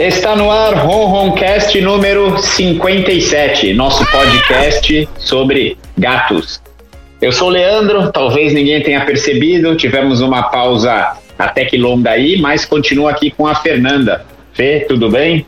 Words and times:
Está 0.00 0.34
no 0.34 0.50
ar 0.50 0.72
Ronroncast 0.76 1.78
número 1.82 2.40
57, 2.40 3.74
nosso 3.74 4.02
podcast 4.10 5.06
sobre 5.18 5.76
gatos. 5.98 6.62
Eu 7.20 7.30
sou 7.30 7.48
o 7.48 7.50
Leandro, 7.50 8.10
talvez 8.10 8.54
ninguém 8.54 8.82
tenha 8.82 9.04
percebido, 9.04 9.76
tivemos 9.76 10.22
uma 10.22 10.44
pausa 10.44 11.18
até 11.38 11.66
que 11.66 11.76
longa 11.76 12.12
aí, 12.12 12.40
mas 12.40 12.64
continuo 12.64 13.08
aqui 13.08 13.30
com 13.30 13.46
a 13.46 13.54
Fernanda. 13.54 14.24
Fê, 14.54 14.86
tudo 14.88 15.10
bem? 15.10 15.44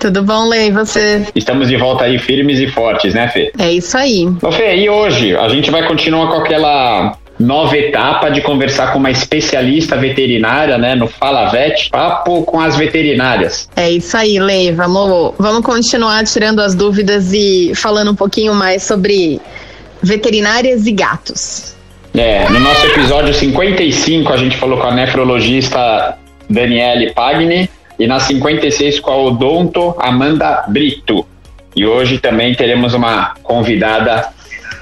Tudo 0.00 0.22
bom, 0.22 0.48
Lei, 0.48 0.68
e 0.68 0.70
você? 0.70 1.22
Estamos 1.34 1.68
de 1.68 1.76
volta 1.76 2.04
aí 2.04 2.18
firmes 2.18 2.60
e 2.60 2.66
fortes, 2.66 3.12
né, 3.12 3.28
Fê? 3.28 3.52
É 3.58 3.70
isso 3.70 3.98
aí. 3.98 4.26
Ô, 4.40 4.50
Fê, 4.50 4.76
e 4.76 4.88
hoje? 4.88 5.36
A 5.36 5.46
gente 5.50 5.70
vai 5.70 5.86
continuar 5.86 6.28
com 6.28 6.38
aquela 6.38 7.18
nova 7.38 7.76
etapa 7.76 8.30
de 8.30 8.40
conversar 8.40 8.92
com 8.92 8.98
uma 8.98 9.10
especialista 9.10 9.96
veterinária, 9.96 10.78
né, 10.78 10.94
no 10.94 11.08
Fala 11.08 11.50
Vet, 11.50 11.90
papo 11.90 12.42
com 12.42 12.60
as 12.60 12.76
veterinárias. 12.76 13.68
É 13.76 13.90
isso 13.90 14.16
aí, 14.16 14.38
Lei. 14.38 14.72
Vamos, 14.72 15.34
vamos 15.38 15.62
continuar 15.64 16.24
tirando 16.24 16.60
as 16.60 16.74
dúvidas 16.74 17.32
e 17.32 17.72
falando 17.74 18.12
um 18.12 18.14
pouquinho 18.14 18.54
mais 18.54 18.82
sobre 18.82 19.40
veterinárias 20.02 20.86
e 20.86 20.92
gatos. 20.92 21.74
É, 22.16 22.48
no 22.48 22.60
nosso 22.60 22.86
episódio 22.86 23.34
55 23.34 24.32
a 24.32 24.36
gente 24.36 24.56
falou 24.56 24.78
com 24.78 24.86
a 24.86 24.94
nefrologista 24.94 26.16
Daniele 26.48 27.12
Pagni 27.12 27.68
e 27.98 28.06
na 28.06 28.20
56 28.20 29.00
com 29.00 29.10
a 29.10 29.16
odonto 29.16 29.96
Amanda 29.98 30.64
Brito. 30.68 31.26
E 31.74 31.84
hoje 31.84 32.18
também 32.18 32.54
teremos 32.54 32.94
uma 32.94 33.34
convidada 33.42 34.28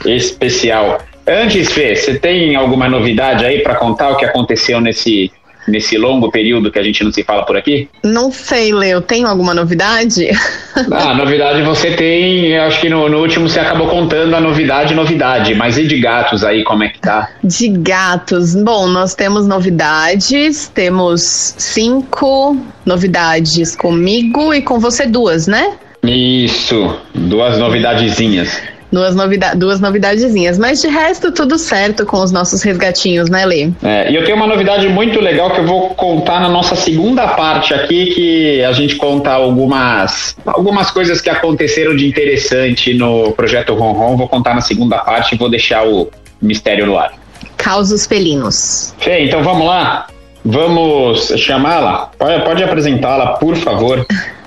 especial. 0.05 0.99
Antes, 1.27 1.73
Fê, 1.73 1.95
você 1.95 2.19
tem 2.19 2.57
alguma 2.57 2.89
novidade 2.89 3.45
aí 3.45 3.61
para 3.61 3.77
contar 3.77 4.11
o 4.11 4.17
que 4.17 4.25
aconteceu 4.25 4.81
nesse, 4.81 5.31
nesse 5.69 5.97
longo 5.97 6.31
período 6.31 6.71
que 6.71 6.79
a 6.79 6.83
gente 6.83 7.05
não 7.05 7.13
se 7.13 7.23
fala 7.23 7.45
por 7.45 7.57
aqui? 7.57 7.89
Não 8.03 8.33
sei, 8.33 8.73
Leo. 8.73 9.01
Tem 9.01 9.25
alguma 9.25 9.55
novidade? 9.55 10.29
Ah, 10.91 11.15
novidade 11.15 11.61
você 11.61 11.91
tem. 11.91 12.47
Eu 12.47 12.63
acho 12.63 12.81
que 12.81 12.89
no, 12.89 13.07
no, 13.07 13.21
último 13.21 13.47
você 13.47 13.61
acabou 13.61 13.89
contando 13.89 14.35
a 14.35 14.41
novidade, 14.41 14.95
novidade. 14.95 15.55
Mas 15.55 15.77
e 15.77 15.87
de 15.87 16.01
gatos 16.01 16.43
aí, 16.45 16.65
como 16.65 16.83
é 16.83 16.89
que 16.89 16.99
tá? 16.99 17.29
De 17.45 17.69
gatos. 17.69 18.55
Bom, 18.55 18.87
nós 18.87 19.15
temos 19.15 19.47
novidades. 19.47 20.69
Temos 20.69 21.55
cinco 21.59 22.57
novidades 22.87 23.77
comigo 23.77 24.55
e 24.55 24.63
com 24.63 24.81
você 24.81 25.05
duas, 25.05 25.47
né? 25.47 25.75
Isso, 26.03 26.97
duas 27.15 27.59
novidadezinhas 27.59 28.72
duas, 28.93 29.17
novida 29.17 29.55
duas 29.57 29.81
novidadezinhas. 29.81 30.59
Mas 30.59 30.81
de 30.81 30.89
resto, 30.89 31.33
tudo 31.33 31.59
certo 31.59 32.05
com 32.05 32.19
os 32.23 32.31
nossos 32.31 32.63
resgatinhos, 32.63 33.31
né, 33.31 33.47
Lê? 33.47 33.71
É, 33.83 34.13
e 34.13 34.15
eu 34.15 34.25
tenho 34.25 34.37
uma 34.37 34.47
novidade 34.47 34.87
muito 34.89 35.19
legal 35.21 35.51
que 35.51 35.61
eu 35.61 35.67
vou 35.67 35.91
contar 35.91 36.41
na 36.41 36.49
nossa 36.49 36.77
segunda 36.77 37.29
parte 37.29 37.73
aqui, 37.73 38.07
que 38.07 38.65
a 38.65 38.73
gente 38.73 38.97
conta 38.97 39.31
algumas, 39.31 40.37
algumas 40.47 40.91
coisas 40.91 41.21
que 41.21 41.31
aconteceram 41.31 41.97
de 41.97 42.07
interessante 42.07 42.93
no 42.93 43.33
projeto 43.33 43.75
Ronron. 43.75 44.17
Vou 44.17 44.29
contar 44.29 44.55
na 44.55 44.61
segunda 44.61 44.99
parte 44.99 45.35
e 45.35 45.39
vou 45.39 45.49
deixar 45.49 45.87
o 45.87 46.11
mistério 46.41 46.87
no 46.87 46.99
ar. 46.99 47.13
Causos 47.57 48.07
felinos. 48.07 48.95
Fê, 48.99 49.25
então 49.25 49.43
vamos 49.43 49.67
lá? 49.67 50.07
Vamos 50.45 51.33
chamá-la? 51.37 52.11
Pode, 52.19 52.45
pode 52.45 52.65
apresentá-la, 52.65 53.35
por 53.35 53.57
favor. 53.57 54.05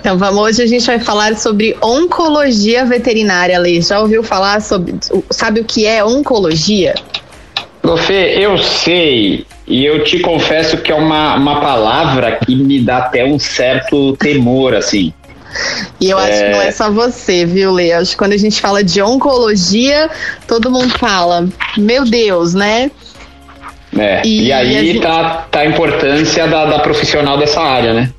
Então 0.00 0.16
vamos, 0.18 0.40
hoje 0.40 0.62
a 0.62 0.66
gente 0.66 0.86
vai 0.86 0.98
falar 0.98 1.36
sobre 1.36 1.76
oncologia 1.82 2.84
veterinária, 2.84 3.58
Lei. 3.58 3.80
Já 3.82 4.00
ouviu 4.00 4.22
falar 4.22 4.60
sobre. 4.60 4.94
Sabe 5.30 5.60
o 5.60 5.64
que 5.64 5.86
é 5.86 6.04
oncologia? 6.04 6.94
Fê, 8.06 8.36
eu 8.38 8.56
sei, 8.58 9.44
e 9.66 9.84
eu 9.84 10.02
te 10.04 10.20
confesso 10.20 10.78
que 10.78 10.90
é 10.90 10.94
uma, 10.94 11.34
uma 11.34 11.60
palavra 11.60 12.38
que 12.44 12.54
me 12.54 12.80
dá 12.80 12.98
até 12.98 13.24
um 13.24 13.38
certo 13.38 14.16
temor, 14.16 14.74
assim. 14.74 15.12
E 16.00 16.08
eu 16.08 16.18
é... 16.18 16.30
acho 16.30 16.44
que 16.44 16.50
não 16.50 16.62
é 16.62 16.70
só 16.70 16.90
você, 16.90 17.44
viu, 17.44 17.72
Lê? 17.72 17.92
Acho 17.92 18.12
que 18.12 18.16
quando 18.16 18.32
a 18.32 18.36
gente 18.36 18.60
fala 18.60 18.82
de 18.82 19.02
oncologia, 19.02 20.10
todo 20.46 20.70
mundo 20.70 20.96
fala, 20.98 21.46
meu 21.76 22.04
Deus, 22.04 22.54
né? 22.54 22.90
É, 23.98 24.22
e, 24.24 24.46
e 24.46 24.52
aí 24.52 24.92
gente... 24.92 25.00
tá, 25.00 25.46
tá 25.50 25.60
a 25.60 25.66
importância 25.66 26.46
da, 26.46 26.64
da 26.64 26.78
profissional 26.78 27.36
dessa 27.36 27.60
área, 27.60 27.92
né? 27.92 28.10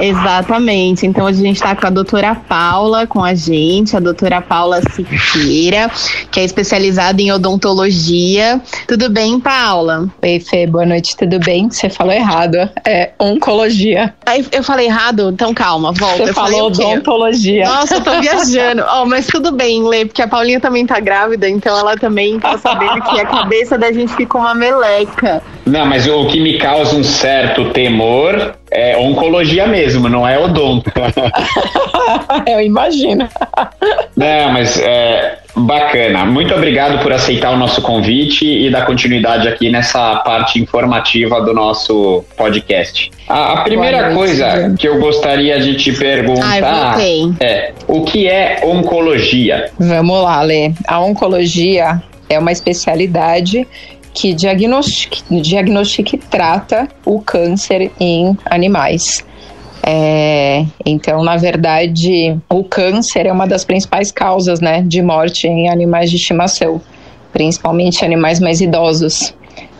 Exatamente. 0.00 1.06
Então 1.06 1.26
a 1.26 1.32
gente 1.32 1.56
está 1.56 1.76
com 1.76 1.86
a 1.86 1.90
doutora 1.90 2.34
Paula 2.34 3.06
com 3.06 3.22
a 3.22 3.34
gente, 3.34 3.96
a 3.96 4.00
doutora 4.00 4.40
Paula 4.40 4.80
Siqueira, 4.90 5.90
que 6.30 6.40
é 6.40 6.44
especializada 6.44 7.20
em 7.20 7.30
odontologia. 7.30 8.60
Tudo 8.86 9.10
bem, 9.10 9.38
Paula? 9.38 10.08
Oi, 10.22 10.40
Fê, 10.40 10.66
boa 10.66 10.86
noite, 10.86 11.16
tudo 11.16 11.38
bem? 11.38 11.70
Você 11.70 11.88
falou 11.88 12.12
errado. 12.12 12.56
É 12.86 13.10
oncologia. 13.18 14.14
Aí 14.24 14.46
eu 14.52 14.62
falei 14.62 14.86
errado? 14.86 15.30
Então 15.30 15.52
calma, 15.52 15.92
volta. 15.92 16.24
Você 16.24 16.30
eu 16.30 16.34
falou 16.34 16.66
odontologia. 16.66 17.64
Nossa, 17.64 17.96
eu 17.96 18.00
tô 18.00 18.20
viajando. 18.20 18.84
oh, 18.96 19.06
mas 19.06 19.26
tudo 19.26 19.52
bem, 19.52 19.82
Lê, 19.82 20.06
porque 20.06 20.22
a 20.22 20.28
Paulinha 20.28 20.60
também 20.60 20.86
tá 20.86 20.98
grávida, 21.00 21.48
então 21.48 21.78
ela 21.78 21.96
também 21.96 22.38
tá 22.38 22.56
sabendo 22.56 23.02
que 23.02 23.20
a 23.20 23.26
cabeça 23.26 23.76
da 23.76 23.92
gente 23.92 24.14
ficou 24.14 24.40
uma 24.40 24.54
meleca. 24.54 25.42
Não, 25.70 25.86
mas 25.86 26.06
o 26.08 26.26
que 26.26 26.40
me 26.40 26.58
causa 26.58 26.96
um 26.96 27.04
certo 27.04 27.70
temor 27.70 28.56
é 28.70 28.96
oncologia 28.96 29.66
mesmo, 29.66 30.08
não 30.08 30.26
é 30.26 30.38
odonto. 30.38 30.90
Eu 32.46 32.60
imagino. 32.60 33.28
Não, 34.16 34.52
mas 34.52 34.80
é 34.80 35.38
bacana. 35.54 36.24
Muito 36.24 36.52
obrigado 36.54 37.02
por 37.02 37.12
aceitar 37.12 37.52
o 37.52 37.56
nosso 37.56 37.82
convite 37.82 38.44
e 38.44 38.70
dar 38.70 38.84
continuidade 38.84 39.46
aqui 39.48 39.70
nessa 39.70 40.16
parte 40.16 40.60
informativa 40.60 41.40
do 41.40 41.52
nosso 41.52 42.24
podcast. 42.36 43.10
A, 43.28 43.54
a 43.54 43.62
primeira 43.62 44.12
coisa 44.12 44.74
que 44.78 44.88
eu 44.88 44.98
gostaria 44.98 45.60
de 45.60 45.74
te 45.74 45.92
perguntar 45.92 46.94
Ai, 46.96 47.32
é 47.40 47.72
o 47.86 48.02
que 48.02 48.28
é 48.28 48.60
oncologia? 48.64 49.70
Vamos 49.78 50.22
lá, 50.22 50.42
Lê. 50.42 50.72
A 50.86 51.00
oncologia 51.00 52.02
é 52.28 52.38
uma 52.38 52.52
especialidade 52.52 53.66
que 54.12 54.34
diagnostica, 54.34 55.18
diagnostica 55.30 56.16
e 56.16 56.18
trata 56.18 56.88
o 57.04 57.20
câncer 57.20 57.90
em 57.98 58.36
animais. 58.44 59.24
É, 59.82 60.66
então, 60.84 61.22
na 61.22 61.36
verdade, 61.36 62.36
o 62.48 62.62
câncer 62.64 63.26
é 63.26 63.32
uma 63.32 63.46
das 63.46 63.64
principais 63.64 64.12
causas 64.12 64.60
né, 64.60 64.82
de 64.82 65.00
morte 65.00 65.46
em 65.46 65.68
animais 65.68 66.10
de 66.10 66.16
estimação, 66.16 66.80
principalmente 67.32 68.04
animais 68.04 68.40
mais 68.40 68.60
idosos. 68.60 69.34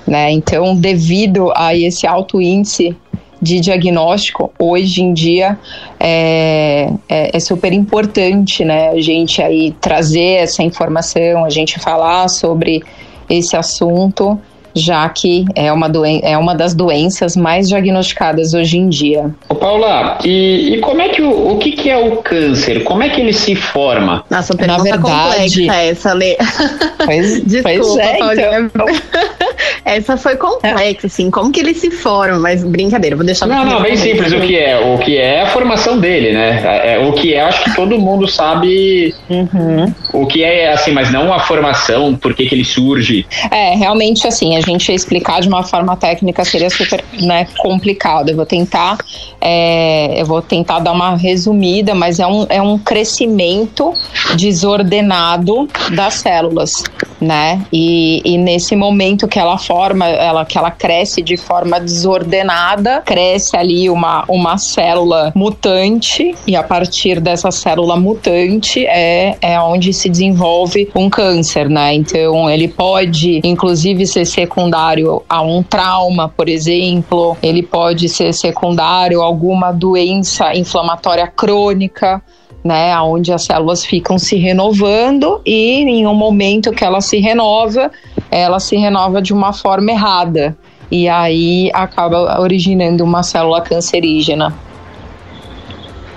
Né? 0.07 0.33
Então, 0.33 0.75
devido 0.75 1.53
a 1.55 1.75
esse 1.75 2.07
alto 2.07 2.41
índice 2.41 2.97
de 3.41 3.59
diagnóstico, 3.59 4.53
hoje 4.59 5.03
em 5.03 5.15
dia 5.15 5.59
é, 5.99 6.93
é, 7.09 7.37
é, 7.37 7.41
super 7.41 7.73
importante 7.73 8.65
né, 8.65 8.91
a 8.91 9.01
gente 9.01 9.41
aí 9.41 9.75
trazer 9.81 10.43
essa 10.43 10.62
informação, 10.62 11.45
a 11.45 11.49
gente 11.49 11.79
falar 11.79 12.29
sobre 12.29 12.83
esse 13.31 13.57
assunto, 13.57 14.39
já 14.75 15.09
que 15.09 15.45
é 15.55 15.73
uma, 15.73 15.89
doen 15.89 16.21
é 16.23 16.37
uma 16.37 16.55
das 16.55 16.75
doenças 16.75 17.37
mais 17.37 17.69
diagnosticadas 17.69 18.55
hoje 18.55 18.79
em 18.79 18.89
dia. 18.89 19.31
Ô 19.49 19.55
Paula, 19.55 20.19
e, 20.25 20.75
e 20.75 20.81
como 20.81 21.01
é 21.01 21.09
que 21.09 21.23
o, 21.23 21.53
o 21.53 21.59
que, 21.59 21.73
que, 21.73 21.91
é 21.91 21.97
o 21.97 22.17
câncer? 22.19 22.85
Como 22.85 23.03
é 23.03 23.09
que 23.09 23.21
ele 23.21 23.33
se 23.33 23.55
forma? 23.55 24.25
Nossa, 24.31 24.55
pergunta 24.55 24.79
Na 24.79 24.85
verdade, 24.85 25.33
complexa 25.33 25.75
essa, 25.75 26.13
Lê. 26.13 26.37
Pois, 27.05 27.45
Desculpa, 27.47 28.03
pois 28.19 28.39
é, 28.39 28.61
então. 28.61 28.87
Essa 29.84 30.16
foi 30.16 30.37
complexa, 30.37 31.06
assim, 31.06 31.31
como 31.31 31.50
que 31.50 31.60
ele 31.60 31.75
se 31.75 31.91
forma, 31.91 32.38
mas 32.38 32.65
brincadeira, 32.65 33.16
vou 33.16 33.25
deixar 33.25 33.47
Não, 33.47 33.65
não, 33.65 33.82
bem 33.82 33.97
simples 33.97 34.32
o 34.32 34.40
que 34.40 34.56
é. 34.56 34.79
O 34.79 34.99
que 34.99 35.17
é 35.17 35.43
a 35.43 35.46
formação 35.46 35.99
dele, 35.99 36.32
né? 36.32 36.62
É, 36.64 36.94
é, 36.94 36.99
o 36.99 37.12
que 37.12 37.35
é, 37.35 37.43
acho 37.43 37.64
que 37.64 37.75
todo 37.75 37.99
mundo 37.99 38.29
sabe 38.29 39.14
uhum. 39.29 39.93
o 40.12 40.26
que 40.26 40.43
é, 40.43 40.73
assim, 40.73 40.93
mas 40.93 41.11
não 41.12 41.32
a 41.32 41.40
formação, 41.40 42.14
por 42.14 42.35
que, 42.35 42.46
que 42.46 42.55
ele 42.55 42.64
surge. 42.64 43.26
É, 43.50 43.75
realmente, 43.75 44.26
assim, 44.26 44.56
a 44.56 44.61
gente 44.61 44.93
explicar 44.93 45.40
de 45.40 45.49
uma 45.49 45.62
forma 45.62 45.96
técnica 45.96 46.44
seria 46.44 46.70
super 46.70 47.05
né, 47.20 47.46
complicado. 47.58 48.29
Eu 48.29 48.37
vou 48.37 48.46
tentar, 48.46 48.99
é, 49.40 50.20
eu 50.20 50.26
vou 50.26 50.43
tentar 50.43 50.79
dar 50.81 50.93
uma 50.93 51.17
resumida, 51.17 51.94
mas 51.94 52.19
é 52.19 52.26
um, 52.26 52.46
é 52.49 52.62
um 52.62 52.79
crescimento 52.79 53.93
desordenado 54.37 55.69
das 55.93 56.14
células, 56.14 56.82
né? 57.20 57.62
E, 57.73 58.23
e 58.25 58.38
nesse 58.38 58.76
momento 58.76 59.29
que 59.29 59.38
ela 59.38 59.50
forma, 59.58 60.06
ela, 60.06 60.44
que 60.44 60.56
ela 60.56 60.70
cresce 60.70 61.23
de 61.23 61.37
forma 61.37 61.81
desordenada, 61.81 63.02
cresce 63.05 63.56
ali 63.56 63.88
uma, 63.88 64.25
uma 64.29 64.58
célula 64.58 65.32
mutante, 65.35 66.35
e 66.47 66.56
a 66.56 66.62
partir 66.62 67.20
dessa 67.20 67.50
célula 67.50 67.97
mutante 67.97 68.87
é, 68.87 69.37
é 69.41 69.61
onde 69.61 69.93
se 69.93 70.08
desenvolve 70.08 70.91
um 70.94 71.08
câncer, 71.08 71.69
né? 71.69 71.94
Então 71.94 72.49
ele 72.49 72.69
pode, 72.69 73.41
inclusive, 73.44 74.06
ser 74.06 74.25
secundário 74.25 75.23
a 75.29 75.43
um 75.43 75.62
trauma, 75.62 76.29
por 76.29 76.49
exemplo, 76.49 77.37
ele 77.43 77.62
pode 77.62 78.08
ser 78.08 78.32
secundário 78.32 79.23
a 79.23 79.25
alguma 79.25 79.73
doença 79.73 80.55
inflamatória 80.55 81.26
crônica 81.26 82.23
né, 82.62 82.99
onde 83.00 83.32
as 83.32 83.44
células 83.44 83.85
ficam 83.85 84.19
se 84.19 84.37
renovando 84.37 85.41
e 85.44 85.81
em 85.81 86.06
um 86.06 86.14
momento 86.14 86.73
que 86.73 86.85
ela 86.85 87.00
se 87.00 87.19
renova, 87.19 87.91
ela 88.31 88.61
se 88.61 88.77
renova 88.77 89.21
de 89.21 89.32
uma 89.32 89.53
forma 89.53 89.91
errada 89.91 90.56
e 90.91 91.09
aí 91.09 91.71
acaba 91.73 92.41
originando 92.41 93.05
uma 93.05 93.23
célula 93.23 93.61
cancerígena. 93.61 94.55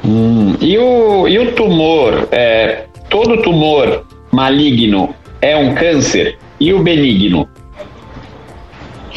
Hum, 0.06 0.56
e, 0.60 0.78
o, 0.78 1.28
e 1.28 1.40
o 1.40 1.54
tumor, 1.54 2.28
é, 2.32 2.86
todo 3.10 3.42
tumor 3.42 4.06
maligno 4.32 5.14
é 5.42 5.56
um 5.56 5.74
câncer? 5.74 6.38
E 6.60 6.74
o 6.74 6.82
benigno? 6.82 7.48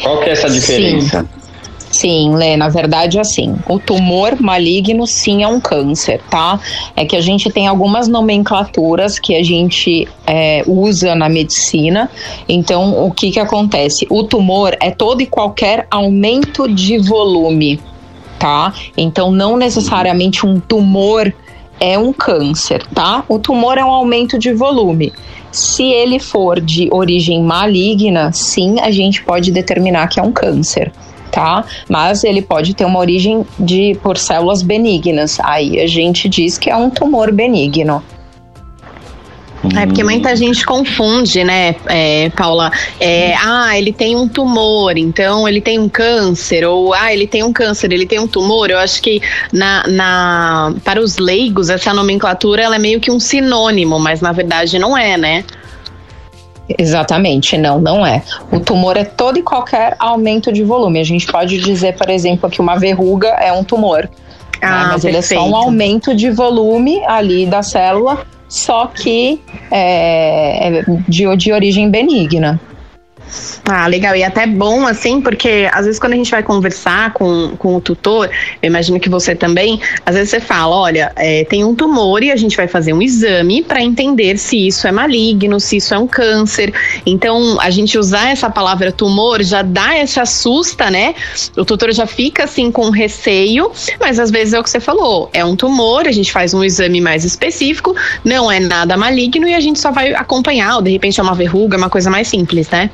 Qual 0.01 0.19
que 0.19 0.29
é 0.29 0.33
essa 0.33 0.49
diferença? 0.49 1.21
Sim. 1.21 1.36
Sim, 1.97 2.35
Lê, 2.35 2.55
na 2.55 2.69
verdade, 2.69 3.19
assim, 3.19 3.55
o 3.67 3.79
tumor 3.79 4.39
maligno 4.39 5.07
sim 5.07 5.41
é 5.41 5.47
um 5.47 5.59
câncer, 5.59 6.21
tá? 6.29 6.59
É 6.95 7.05
que 7.05 7.15
a 7.15 7.21
gente 7.21 7.49
tem 7.49 7.65
algumas 7.65 8.07
nomenclaturas 8.07 9.17
que 9.17 9.35
a 9.35 9.41
gente 9.41 10.07
é, 10.27 10.63
usa 10.67 11.15
na 11.15 11.27
medicina. 11.27 12.07
Então, 12.47 13.03
o 13.03 13.09
que 13.09 13.31
que 13.31 13.39
acontece? 13.39 14.05
O 14.11 14.23
tumor 14.23 14.77
é 14.79 14.91
todo 14.91 15.21
e 15.21 15.25
qualquer 15.25 15.87
aumento 15.89 16.71
de 16.71 16.99
volume, 16.99 17.79
tá? 18.37 18.71
Então, 18.95 19.31
não 19.31 19.57
necessariamente 19.57 20.45
um 20.45 20.59
tumor 20.59 21.33
é 21.79 21.97
um 21.97 22.13
câncer, 22.13 22.85
tá? 22.93 23.23
O 23.27 23.39
tumor 23.39 23.79
é 23.79 23.83
um 23.83 23.91
aumento 23.91 24.37
de 24.37 24.53
volume. 24.53 25.11
Se 25.51 25.83
ele 25.83 26.19
for 26.19 26.61
de 26.61 26.89
origem 26.91 27.41
maligna, 27.41 28.31
sim, 28.31 28.79
a 28.81 28.91
gente 28.91 29.23
pode 29.23 29.51
determinar 29.51 30.07
que 30.09 30.19
é 30.19 30.23
um 30.23 30.31
câncer. 30.31 30.91
Tá? 31.37 31.63
Mas 31.87 32.23
ele 32.23 32.41
pode 32.41 32.73
ter 32.73 32.83
uma 32.83 32.97
origem 32.97 33.45
de 33.59 33.95
por 34.01 34.17
células 34.17 34.63
benignas. 34.63 35.39
Aí 35.43 35.79
a 35.79 35.85
gente 35.85 36.27
diz 36.27 36.57
que 36.57 36.67
é 36.67 36.75
um 36.75 36.89
tumor 36.89 37.31
benigno. 37.31 38.01
É 39.75 39.85
porque 39.85 40.03
muita 40.03 40.35
gente 40.35 40.65
confunde, 40.65 41.43
né, 41.43 41.75
é, 41.85 42.31
Paula? 42.31 42.71
É, 42.99 43.35
ah, 43.35 43.77
ele 43.77 43.93
tem 43.93 44.15
um 44.15 44.27
tumor, 44.27 44.97
então 44.97 45.47
ele 45.47 45.61
tem 45.61 45.77
um 45.77 45.87
câncer, 45.87 46.65
ou 46.65 46.91
ah, 46.91 47.13
ele 47.13 47.27
tem 47.27 47.43
um 47.43 47.53
câncer, 47.53 47.91
ele 47.91 48.07
tem 48.07 48.19
um 48.19 48.27
tumor. 48.27 48.71
Eu 48.71 48.79
acho 48.79 48.99
que 48.99 49.21
na, 49.53 49.85
na 49.87 50.73
para 50.83 50.99
os 50.99 51.17
leigos 51.19 51.69
essa 51.69 51.93
nomenclatura 51.93 52.63
ela 52.63 52.77
é 52.77 52.79
meio 52.79 52.99
que 52.99 53.11
um 53.11 53.19
sinônimo, 53.19 53.99
mas 53.99 54.21
na 54.21 54.31
verdade 54.31 54.79
não 54.79 54.97
é, 54.97 55.17
né? 55.17 55.43
Exatamente, 56.77 57.57
não, 57.57 57.79
não 57.79 58.05
é. 58.05 58.21
O 58.51 58.59
tumor 58.59 58.97
é 58.97 59.03
todo 59.03 59.37
e 59.37 59.43
qualquer 59.43 59.95
aumento 59.99 60.51
de 60.51 60.63
volume. 60.63 60.99
A 60.99 61.03
gente 61.03 61.25
pode 61.25 61.57
dizer, 61.59 61.95
por 61.95 62.09
exemplo, 62.09 62.49
que 62.49 62.59
uma 62.59 62.77
verruga 62.77 63.29
é 63.29 63.51
um 63.51 63.63
tumor. 63.63 64.03
Né? 64.03 64.09
Ah, 64.61 64.69
né? 64.69 64.87
Mas 64.91 65.01
perfeito. 65.03 65.07
ele 65.07 65.17
é 65.17 65.21
só 65.21 65.47
um 65.47 65.55
aumento 65.55 66.15
de 66.15 66.29
volume 66.29 67.03
ali 67.05 67.45
da 67.45 67.63
célula 67.63 68.25
só 68.47 68.87
que 68.87 69.41
é, 69.69 70.79
é 70.79 70.83
de, 71.07 71.35
de 71.35 71.51
origem 71.51 71.89
benigna. 71.89 72.59
Ah, 73.65 73.87
legal. 73.87 74.15
E 74.15 74.23
até 74.23 74.47
bom, 74.47 74.87
assim, 74.87 75.21
porque 75.21 75.69
às 75.73 75.85
vezes 75.85 75.99
quando 75.99 76.13
a 76.13 76.15
gente 76.15 76.31
vai 76.31 76.41
conversar 76.41 77.13
com, 77.13 77.55
com 77.57 77.75
o 77.75 77.81
tutor, 77.81 78.29
eu 78.61 78.67
imagino 78.67 78.99
que 78.99 79.09
você 79.09 79.35
também, 79.35 79.79
às 80.05 80.15
vezes 80.15 80.29
você 80.29 80.39
fala: 80.39 80.75
olha, 80.75 81.11
é, 81.15 81.43
tem 81.43 81.63
um 81.63 81.75
tumor 81.75 82.23
e 82.23 82.31
a 82.31 82.35
gente 82.35 82.55
vai 82.55 82.67
fazer 82.67 82.93
um 82.93 83.01
exame 83.01 83.61
para 83.61 83.81
entender 83.81 84.37
se 84.37 84.67
isso 84.67 84.87
é 84.87 84.91
maligno, 84.91 85.59
se 85.59 85.77
isso 85.77 85.93
é 85.93 85.97
um 85.97 86.07
câncer. 86.07 86.73
Então, 87.05 87.57
a 87.59 87.69
gente 87.69 87.97
usar 87.97 88.29
essa 88.29 88.49
palavra 88.49 88.91
tumor 88.91 89.43
já 89.43 89.61
dá 89.61 89.95
essa 89.95 90.21
assusta, 90.21 90.89
né? 90.89 91.13
O 91.55 91.65
tutor 91.65 91.91
já 91.91 92.07
fica 92.07 92.45
assim 92.45 92.71
com 92.71 92.89
receio, 92.89 93.71
mas 93.99 94.19
às 94.19 94.31
vezes 94.31 94.53
é 94.53 94.59
o 94.59 94.63
que 94.63 94.69
você 94.69 94.79
falou: 94.79 95.29
é 95.33 95.43
um 95.43 95.55
tumor, 95.55 96.07
a 96.07 96.11
gente 96.11 96.31
faz 96.31 96.53
um 96.53 96.63
exame 96.63 97.01
mais 97.01 97.25
específico, 97.25 97.95
não 98.23 98.51
é 98.51 98.59
nada 98.59 98.95
maligno 98.95 99.47
e 99.47 99.53
a 99.53 99.59
gente 99.59 99.79
só 99.79 99.91
vai 99.91 100.13
acompanhar, 100.13 100.77
ou 100.77 100.81
de 100.81 100.91
repente 100.91 101.19
é 101.19 101.23
uma 101.23 101.35
verruga, 101.35 101.77
uma 101.77 101.89
coisa 101.89 102.09
mais 102.09 102.27
simples, 102.27 102.69
né? 102.69 102.89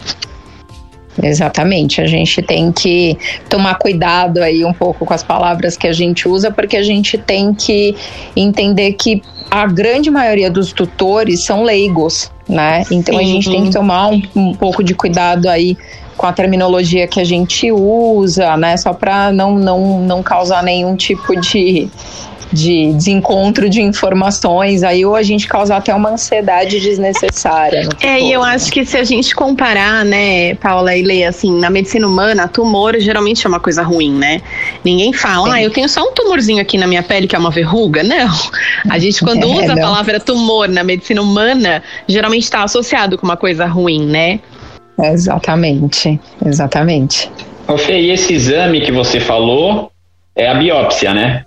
Exatamente, 1.22 2.02
a 2.02 2.08
gente 2.08 2.42
tem 2.42 2.72
que 2.72 3.18
tomar 3.48 3.76
cuidado 3.76 4.42
aí 4.42 4.66
um 4.66 4.74
pouco 4.74 5.06
com 5.06 5.14
as 5.14 5.24
palavras 5.24 5.78
que 5.78 5.88
a 5.88 5.94
gente 5.94 6.28
usa, 6.28 6.52
porque 6.52 6.76
a 6.76 6.84
gente 6.84 7.18
tem 7.18 7.54
que 7.54 7.96
entender 8.36 8.94
que 8.94 9.22
a 9.52 9.68
grande 9.68 10.10
maioria 10.10 10.50
dos 10.50 10.74
tutores 10.74 11.44
são 11.44 11.64
leigos, 11.64 12.32
né? 12.50 12.84
Então 12.90 13.16
Sim. 13.20 13.22
a 13.22 13.28
gente 13.28 13.50
tem 13.50 13.64
que 13.66 13.72
tomar 13.72 14.10
um, 14.10 14.22
um 14.36 14.54
pouco 14.56 14.84
de 14.84 14.96
cuidado 14.96 15.48
aí 15.48 15.78
com 16.18 16.26
a 16.26 16.34
terminologia 16.34 17.08
que 17.08 17.20
a 17.20 17.24
gente 17.24 17.72
usa, 17.72 18.58
né? 18.58 18.78
Só 18.78 18.94
para 18.94 19.32
não, 19.32 19.56
não, 19.56 20.00
não 20.00 20.24
causar 20.24 20.64
nenhum 20.64 20.96
tipo 20.96 21.40
de 21.40 21.88
de 22.54 22.94
desencontro 22.94 23.70
de 23.70 23.82
informações, 23.82 24.84
aí 24.84 25.06
ou 25.06 25.16
a 25.16 25.24
gente 25.24 25.48
causa 25.48 25.76
até 25.76 25.94
uma 25.94 26.12
ansiedade 26.12 26.80
desnecessária. 26.80 27.90
é, 28.02 28.20
e 28.20 28.32
eu 28.32 28.44
acho 28.44 28.72
que 28.72 28.86
se 28.86 28.98
a 28.98 29.04
gente 29.04 29.36
comparar, 29.36 30.06
né, 30.06 30.56
Paula 30.56 30.96
e 30.96 31.02
Lê, 31.02 31.24
assim, 31.24 31.60
na 31.60 31.70
medicina 31.70 32.08
humana, 32.08 32.48
tumor 32.48 32.96
geralmente 33.00 33.46
é 33.46 33.50
uma 33.50 33.60
coisa 33.60 33.82
ruim, 33.82 34.14
né? 34.14 34.42
Ninguém 34.84 35.12
fala, 35.12 35.48
Sim. 35.48 35.54
ah, 35.54 35.64
eu 35.64 35.72
tenho 35.72 35.90
só 35.90 36.02
um 36.02 36.14
tumorzinho 36.14 36.62
aqui 36.62 36.78
na 36.78 36.86
minha 36.86 37.02
pele 37.02 37.28
que 37.28 37.36
é 37.36 37.40
uma 37.40 37.52
verruga. 37.52 38.04
Não. 38.04 38.30
A 38.90 39.00
gente, 39.00 39.22
quando 39.26 39.44
é, 39.44 39.46
usa 39.48 39.76
não. 39.76 39.84
a 39.84 39.88
palavra 39.88 40.20
tumor 40.20 40.68
na 40.70 40.84
medicina 40.84 41.22
humana, 41.22 41.82
geralmente 42.08 42.44
está 42.44 42.64
associado 42.64 43.18
com 43.18 43.26
uma 43.26 43.38
coisa 43.38 43.66
ruim, 43.66 44.06
né? 44.06 44.40
Exatamente, 45.00 46.20
exatamente. 46.46 47.32
Ô 47.68 47.78
Fê, 47.78 48.00
e 48.00 48.12
esse 48.12 48.34
exame 48.34 48.82
que 48.82 48.92
você 48.92 49.20
falou 49.20 49.92
é 50.36 50.48
a 50.48 50.54
biópsia, 50.54 51.14
né? 51.14 51.46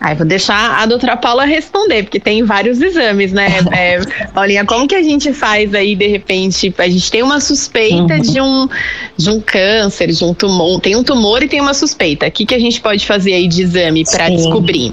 Aí 0.00 0.14
vou 0.14 0.26
deixar 0.26 0.80
a 0.80 0.86
doutora 0.86 1.14
Paula 1.14 1.44
responder, 1.44 2.04
porque 2.04 2.18
tem 2.18 2.42
vários 2.42 2.80
exames, 2.80 3.32
né? 3.32 3.48
É, 3.72 4.00
Paulinha, 4.34 4.64
como 4.64 4.86
que 4.88 4.94
a 4.94 5.02
gente 5.02 5.32
faz 5.32 5.74
aí, 5.74 5.94
de 5.94 6.06
repente, 6.06 6.74
a 6.78 6.88
gente 6.88 7.10
tem 7.10 7.22
uma 7.22 7.40
suspeita 7.40 8.14
uhum. 8.14 8.20
de, 8.20 8.40
um, 8.40 8.68
de 9.16 9.30
um 9.30 9.40
câncer, 9.40 10.08
de 10.08 10.24
um 10.24 10.34
tumor, 10.34 10.80
tem 10.80 10.96
um 10.96 11.04
tumor 11.04 11.42
e 11.42 11.48
tem 11.48 11.60
uma 11.60 11.74
suspeita. 11.74 12.26
O 12.26 12.30
que, 12.30 12.46
que 12.46 12.54
a 12.54 12.58
gente 12.58 12.80
pode 12.80 13.06
fazer 13.06 13.34
aí 13.34 13.46
de 13.46 13.62
exame 13.62 14.04
para 14.04 14.28
descobrir? 14.28 14.92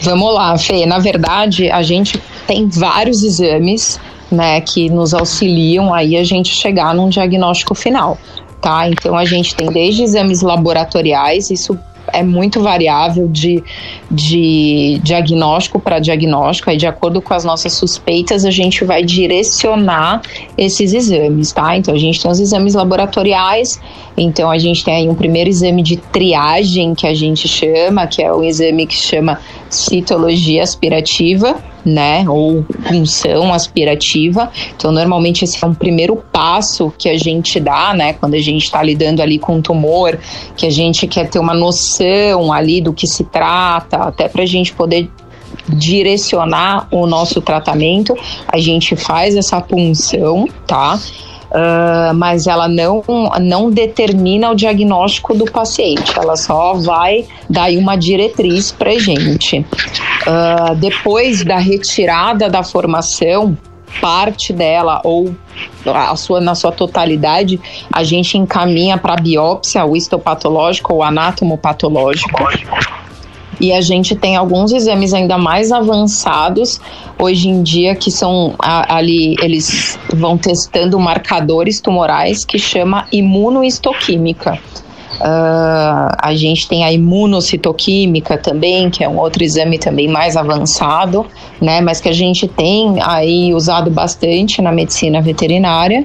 Vamos 0.00 0.34
lá, 0.34 0.56
Fê. 0.56 0.86
Na 0.86 0.98
verdade, 0.98 1.70
a 1.70 1.82
gente 1.82 2.20
tem 2.46 2.68
vários 2.68 3.22
exames, 3.22 3.98
né, 4.30 4.60
que 4.60 4.88
nos 4.88 5.12
auxiliam 5.14 5.92
aí 5.92 6.16
a 6.16 6.24
gente 6.24 6.54
chegar 6.54 6.94
num 6.94 7.08
diagnóstico 7.08 7.74
final. 7.74 8.18
Tá? 8.60 8.88
Então 8.88 9.16
a 9.16 9.24
gente 9.24 9.54
tem 9.54 9.70
desde 9.70 10.02
exames 10.02 10.42
laboratoriais, 10.42 11.50
isso 11.50 11.78
é 12.16 12.22
muito 12.22 12.62
variável 12.62 13.28
de, 13.28 13.62
de 14.10 14.98
diagnóstico 15.02 15.78
para 15.78 15.98
diagnóstico, 15.98 16.70
aí 16.70 16.76
de 16.76 16.86
acordo 16.86 17.20
com 17.20 17.34
as 17.34 17.44
nossas 17.44 17.74
suspeitas, 17.74 18.44
a 18.44 18.50
gente 18.50 18.84
vai 18.84 19.04
direcionar 19.04 20.22
esses 20.56 20.94
exames, 20.94 21.52
tá? 21.52 21.76
Então 21.76 21.94
a 21.94 21.98
gente 21.98 22.20
tem 22.20 22.30
os 22.30 22.40
exames 22.40 22.74
laboratoriais, 22.74 23.78
então 24.16 24.50
a 24.50 24.58
gente 24.58 24.82
tem 24.82 24.94
aí 24.94 25.08
um 25.08 25.14
primeiro 25.14 25.50
exame 25.50 25.82
de 25.82 25.96
triagem 25.96 26.94
que 26.94 27.06
a 27.06 27.14
gente 27.14 27.46
chama, 27.46 28.06
que 28.06 28.22
é 28.22 28.32
o 28.32 28.42
exame 28.42 28.86
que 28.86 28.96
chama 28.96 29.38
citologia 29.68 30.62
aspirativa, 30.62 31.56
né, 31.86 32.28
ou 32.28 32.64
punção 32.88 33.54
aspirativa. 33.54 34.50
Então, 34.74 34.90
normalmente 34.90 35.44
esse 35.44 35.64
é 35.64 35.66
um 35.66 35.74
primeiro 35.74 36.16
passo 36.32 36.92
que 36.98 37.08
a 37.08 37.16
gente 37.16 37.60
dá, 37.60 37.94
né, 37.94 38.12
quando 38.14 38.34
a 38.34 38.40
gente 38.40 38.64
está 38.64 38.82
lidando 38.82 39.22
ali 39.22 39.38
com 39.38 39.56
um 39.56 39.62
tumor, 39.62 40.18
que 40.56 40.66
a 40.66 40.70
gente 40.70 41.06
quer 41.06 41.30
ter 41.30 41.38
uma 41.38 41.54
noção 41.54 42.52
ali 42.52 42.80
do 42.80 42.92
que 42.92 43.06
se 43.06 43.22
trata, 43.22 43.98
até 43.98 44.28
para 44.28 44.42
a 44.42 44.46
gente 44.46 44.72
poder 44.72 45.08
direcionar 45.68 46.88
o 46.90 47.06
nosso 47.06 47.40
tratamento, 47.40 48.14
a 48.48 48.58
gente 48.58 48.96
faz 48.96 49.36
essa 49.36 49.60
punção, 49.60 50.48
tá? 50.66 50.98
Uh, 51.56 52.12
mas 52.14 52.46
ela 52.46 52.68
não, 52.68 53.02
não 53.40 53.70
determina 53.70 54.50
o 54.50 54.54
diagnóstico 54.54 55.34
do 55.34 55.46
paciente, 55.46 56.12
ela 56.14 56.36
só 56.36 56.74
vai 56.74 57.24
dar 57.48 57.70
uma 57.70 57.96
diretriz 57.96 58.70
para 58.70 58.98
gente. 58.98 59.60
Uh, 59.60 60.74
depois 60.76 61.42
da 61.42 61.56
retirada 61.56 62.50
da 62.50 62.62
formação, 62.62 63.56
parte 64.02 64.52
dela 64.52 65.00
ou 65.02 65.34
a 65.86 66.14
sua, 66.16 66.40
na 66.40 66.54
sua 66.54 66.72
totalidade, 66.72 67.58
a 67.90 68.04
gente 68.04 68.36
encaminha 68.36 68.98
para 68.98 69.16
biópsia, 69.16 69.84
o 69.84 69.96
histopatológico 69.96 70.92
ou 70.92 71.02
anatomopatológico. 71.02 72.38
E 73.60 73.72
a 73.72 73.80
gente 73.80 74.14
tem 74.14 74.36
alguns 74.36 74.72
exames 74.72 75.14
ainda 75.14 75.38
mais 75.38 75.72
avançados 75.72 76.80
hoje 77.18 77.48
em 77.48 77.62
dia 77.62 77.94
que 77.94 78.10
são 78.10 78.54
ali 78.58 79.34
eles 79.42 79.98
vão 80.14 80.36
testando 80.36 80.98
marcadores 80.98 81.80
tumorais 81.80 82.44
que 82.44 82.58
chama 82.58 83.06
imunoistoquímica. 83.10 84.58
Uh, 85.16 86.12
a 86.20 86.34
gente 86.34 86.68
tem 86.68 86.84
a 86.84 86.92
imunocitoquímica 86.92 88.36
também, 88.36 88.90
que 88.90 89.02
é 89.02 89.08
um 89.08 89.18
outro 89.18 89.42
exame 89.42 89.78
também 89.78 90.08
mais 90.08 90.36
avançado, 90.36 91.24
né? 91.60 91.80
Mas 91.80 92.02
que 92.02 92.08
a 92.10 92.12
gente 92.12 92.46
tem 92.46 92.96
aí 93.02 93.54
usado 93.54 93.90
bastante 93.90 94.60
na 94.60 94.70
medicina 94.70 95.22
veterinária. 95.22 96.04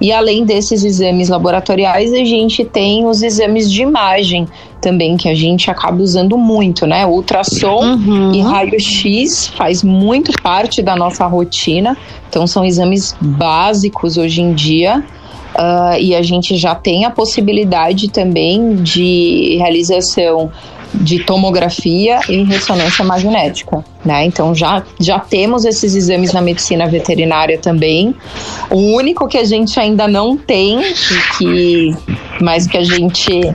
E 0.00 0.12
além 0.12 0.44
desses 0.44 0.82
exames 0.82 1.28
laboratoriais, 1.28 2.12
a 2.12 2.24
gente 2.24 2.64
tem 2.64 3.06
os 3.06 3.22
exames 3.22 3.70
de 3.70 3.82
imagem 3.82 4.48
também, 4.80 5.16
que 5.16 5.28
a 5.28 5.34
gente 5.34 5.70
acaba 5.70 6.02
usando 6.02 6.38
muito, 6.38 6.86
né? 6.86 7.06
Ultrassom 7.06 7.84
uhum. 7.84 8.32
e 8.32 8.40
raio-x 8.40 9.48
faz 9.48 9.82
muito 9.82 10.32
parte 10.42 10.80
da 10.80 10.96
nossa 10.96 11.26
rotina. 11.26 11.96
Então, 12.28 12.46
são 12.46 12.64
exames 12.64 13.14
básicos 13.20 14.16
hoje 14.16 14.40
em 14.40 14.54
dia. 14.54 15.04
Uh, 15.50 15.98
e 16.00 16.14
a 16.14 16.22
gente 16.22 16.56
já 16.56 16.74
tem 16.74 17.04
a 17.04 17.10
possibilidade 17.10 18.08
também 18.08 18.76
de 18.76 19.56
realização 19.58 20.50
de 20.94 21.20
tomografia 21.24 22.20
e 22.28 22.42
ressonância 22.42 23.04
magnética, 23.04 23.84
né? 24.04 24.24
Então 24.24 24.54
já, 24.54 24.82
já 24.98 25.18
temos 25.18 25.64
esses 25.64 25.94
exames 25.94 26.32
na 26.32 26.40
medicina 26.40 26.86
veterinária 26.86 27.58
também. 27.58 28.14
O 28.70 28.96
único 28.96 29.28
que 29.28 29.38
a 29.38 29.44
gente 29.44 29.78
ainda 29.78 30.08
não 30.08 30.36
tem, 30.36 30.80
que, 31.38 31.94
mas 32.40 32.66
que 32.66 32.76
a 32.76 32.84
gente 32.84 33.52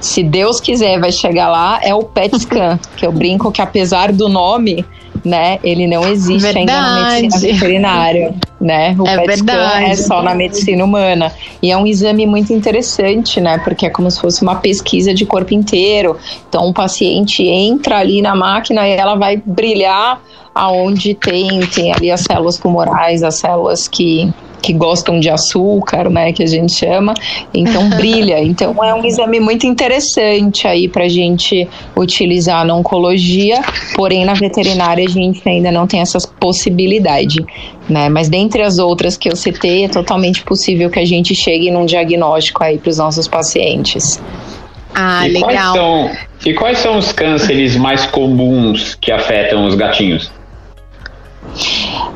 se 0.00 0.24
Deus 0.24 0.60
quiser, 0.60 0.98
vai 0.98 1.12
chegar 1.12 1.48
lá, 1.48 1.78
é 1.80 1.94
o 1.94 2.02
PET 2.02 2.40
scan, 2.40 2.78
que 2.96 3.06
eu 3.06 3.12
brinco 3.12 3.52
que 3.52 3.62
apesar 3.62 4.12
do 4.12 4.28
nome, 4.28 4.84
né, 5.24 5.58
ele 5.62 5.86
não 5.86 6.06
existe 6.08 6.42
verdade. 6.42 6.70
ainda 6.70 6.80
na 6.80 7.20
medicina 7.20 7.52
veterinária, 7.52 8.34
né? 8.60 8.96
O 8.98 9.06
é 9.06 9.24
PET 9.24 9.38
scan 9.38 9.80
é 9.80 9.94
só 9.96 10.22
na 10.22 10.34
medicina 10.34 10.84
humana. 10.84 11.32
E 11.62 11.70
é 11.70 11.76
um 11.76 11.86
exame 11.86 12.26
muito 12.26 12.52
interessante, 12.52 13.40
né, 13.40 13.58
porque 13.58 13.86
é 13.86 13.90
como 13.90 14.10
se 14.10 14.20
fosse 14.20 14.42
uma 14.42 14.56
pesquisa 14.56 15.14
de 15.14 15.24
corpo 15.24 15.54
inteiro. 15.54 16.16
Então, 16.48 16.68
o 16.68 16.72
paciente 16.72 17.44
entra 17.44 17.98
ali 17.98 18.20
na 18.20 18.34
máquina 18.34 18.88
e 18.88 18.92
ela 18.92 19.14
vai 19.14 19.40
brilhar 19.44 20.20
aonde 20.54 21.14
tem, 21.14 21.60
tem 21.66 21.92
ali 21.92 22.10
as 22.10 22.22
células 22.22 22.58
tumorais, 22.58 23.22
as 23.22 23.36
células 23.36 23.88
que 23.88 24.32
que 24.62 24.72
gostam 24.72 25.18
de 25.18 25.28
açúcar, 25.28 26.08
né, 26.08 26.32
que 26.32 26.42
a 26.42 26.46
gente 26.46 26.72
chama, 26.72 27.12
então 27.52 27.90
brilha. 27.96 28.38
Então 28.38 28.82
é 28.82 28.94
um 28.94 29.04
exame 29.04 29.40
muito 29.40 29.66
interessante 29.66 30.66
aí 30.66 30.88
para 30.88 31.04
a 31.04 31.08
gente 31.08 31.68
utilizar 31.96 32.64
na 32.64 32.74
oncologia, 32.74 33.60
porém 33.94 34.24
na 34.24 34.34
veterinária 34.34 35.04
a 35.04 35.10
gente 35.10 35.46
ainda 35.46 35.70
não 35.72 35.86
tem 35.86 36.00
essa 36.00 36.18
possibilidade, 36.38 37.44
né? 37.88 38.08
Mas 38.08 38.28
dentre 38.28 38.62
as 38.62 38.78
outras 38.78 39.16
que 39.16 39.28
eu 39.28 39.36
citei, 39.36 39.84
é 39.84 39.88
totalmente 39.88 40.42
possível 40.44 40.88
que 40.88 41.00
a 41.00 41.04
gente 41.04 41.34
chegue 41.34 41.70
num 41.70 41.84
diagnóstico 41.84 42.62
aí 42.62 42.78
para 42.78 42.90
os 42.90 42.98
nossos 42.98 43.26
pacientes. 43.26 44.20
Ah, 44.94 45.26
e 45.26 45.32
legal. 45.32 45.50
Quais 45.50 45.72
são, 45.72 46.10
e 46.44 46.54
quais 46.54 46.78
são 46.78 46.98
os 46.98 47.12
cânceres 47.12 47.76
mais 47.76 48.06
comuns 48.06 48.94
que 48.94 49.10
afetam 49.10 49.66
os 49.66 49.74
gatinhos? 49.74 50.30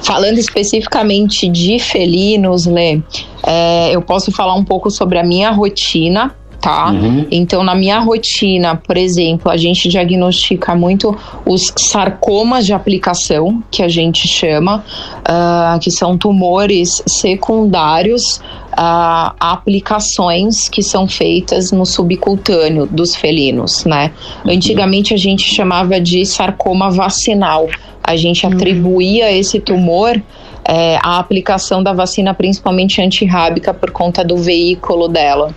Falando 0.00 0.38
especificamente 0.38 1.48
de 1.48 1.78
felinos, 1.78 2.66
Lê, 2.66 3.00
é, 3.44 3.94
eu 3.94 4.02
posso 4.02 4.30
falar 4.32 4.54
um 4.54 4.64
pouco 4.64 4.90
sobre 4.90 5.18
a 5.18 5.24
minha 5.24 5.50
rotina, 5.50 6.34
tá? 6.60 6.90
Uhum. 6.90 7.26
Então, 7.30 7.62
na 7.62 7.74
minha 7.74 7.98
rotina, 8.00 8.76
por 8.76 8.96
exemplo, 8.96 9.50
a 9.50 9.56
gente 9.56 9.88
diagnostica 9.88 10.74
muito 10.74 11.16
os 11.44 11.72
sarcomas 11.76 12.66
de 12.66 12.72
aplicação, 12.72 13.62
que 13.70 13.82
a 13.82 13.88
gente 13.88 14.26
chama, 14.26 14.84
uh, 15.20 15.78
que 15.78 15.90
são 15.90 16.16
tumores 16.18 17.02
secundários 17.06 18.40
a 18.76 19.34
aplicações 19.40 20.68
que 20.68 20.82
são 20.82 21.08
feitas 21.08 21.72
no 21.72 21.86
subcutâneo 21.86 22.86
dos 22.86 23.16
felinos, 23.16 23.84
né? 23.86 24.12
Uhum. 24.44 24.52
Antigamente 24.52 25.14
a 25.14 25.16
gente 25.16 25.42
chamava 25.54 25.98
de 25.98 26.24
sarcoma 26.26 26.90
vacinal, 26.90 27.68
a 28.02 28.14
gente 28.16 28.46
uhum. 28.46 28.52
atribuía 28.52 29.32
esse 29.32 29.58
tumor 29.60 30.20
é, 30.68 30.96
à 31.02 31.18
aplicação 31.18 31.82
da 31.82 31.92
vacina, 31.92 32.34
principalmente 32.34 33.00
antirrábica, 33.00 33.72
por 33.72 33.90
conta 33.90 34.22
do 34.22 34.36
veículo 34.36 35.08
dela. 35.08 35.54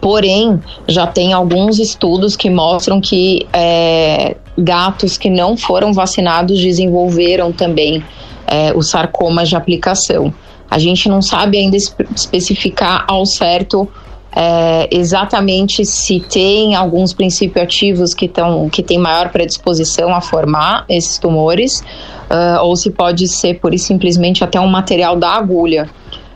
Porém, 0.00 0.60
já 0.86 1.06
tem 1.06 1.32
alguns 1.32 1.78
estudos 1.78 2.36
que 2.36 2.50
mostram 2.50 3.00
que 3.00 3.46
é, 3.52 4.36
gatos 4.56 5.16
que 5.16 5.30
não 5.30 5.56
foram 5.56 5.92
vacinados 5.92 6.60
desenvolveram 6.60 7.50
também 7.50 8.04
é, 8.46 8.72
o 8.74 8.82
sarcoma 8.82 9.44
de 9.44 9.56
aplicação. 9.56 10.32
A 10.70 10.78
gente 10.78 11.08
não 11.08 11.22
sabe 11.22 11.58
ainda 11.58 11.76
especificar 11.76 13.04
ao 13.08 13.24
certo 13.24 13.88
é, 14.36 14.88
exatamente 14.90 15.84
se 15.84 16.18
tem 16.18 16.74
alguns 16.74 17.12
princípios 17.12 17.64
ativos 17.64 18.12
que, 18.12 18.26
tão, 18.26 18.68
que 18.68 18.82
têm 18.82 18.98
maior 18.98 19.30
predisposição 19.30 20.12
a 20.12 20.20
formar 20.20 20.84
esses 20.88 21.18
tumores, 21.18 21.80
uh, 21.80 22.60
ou 22.62 22.74
se 22.74 22.90
pode 22.90 23.28
ser 23.28 23.60
por 23.60 23.76
simplesmente 23.78 24.42
até 24.42 24.58
um 24.58 24.66
material 24.66 25.14
da 25.14 25.28
agulha. 25.28 25.88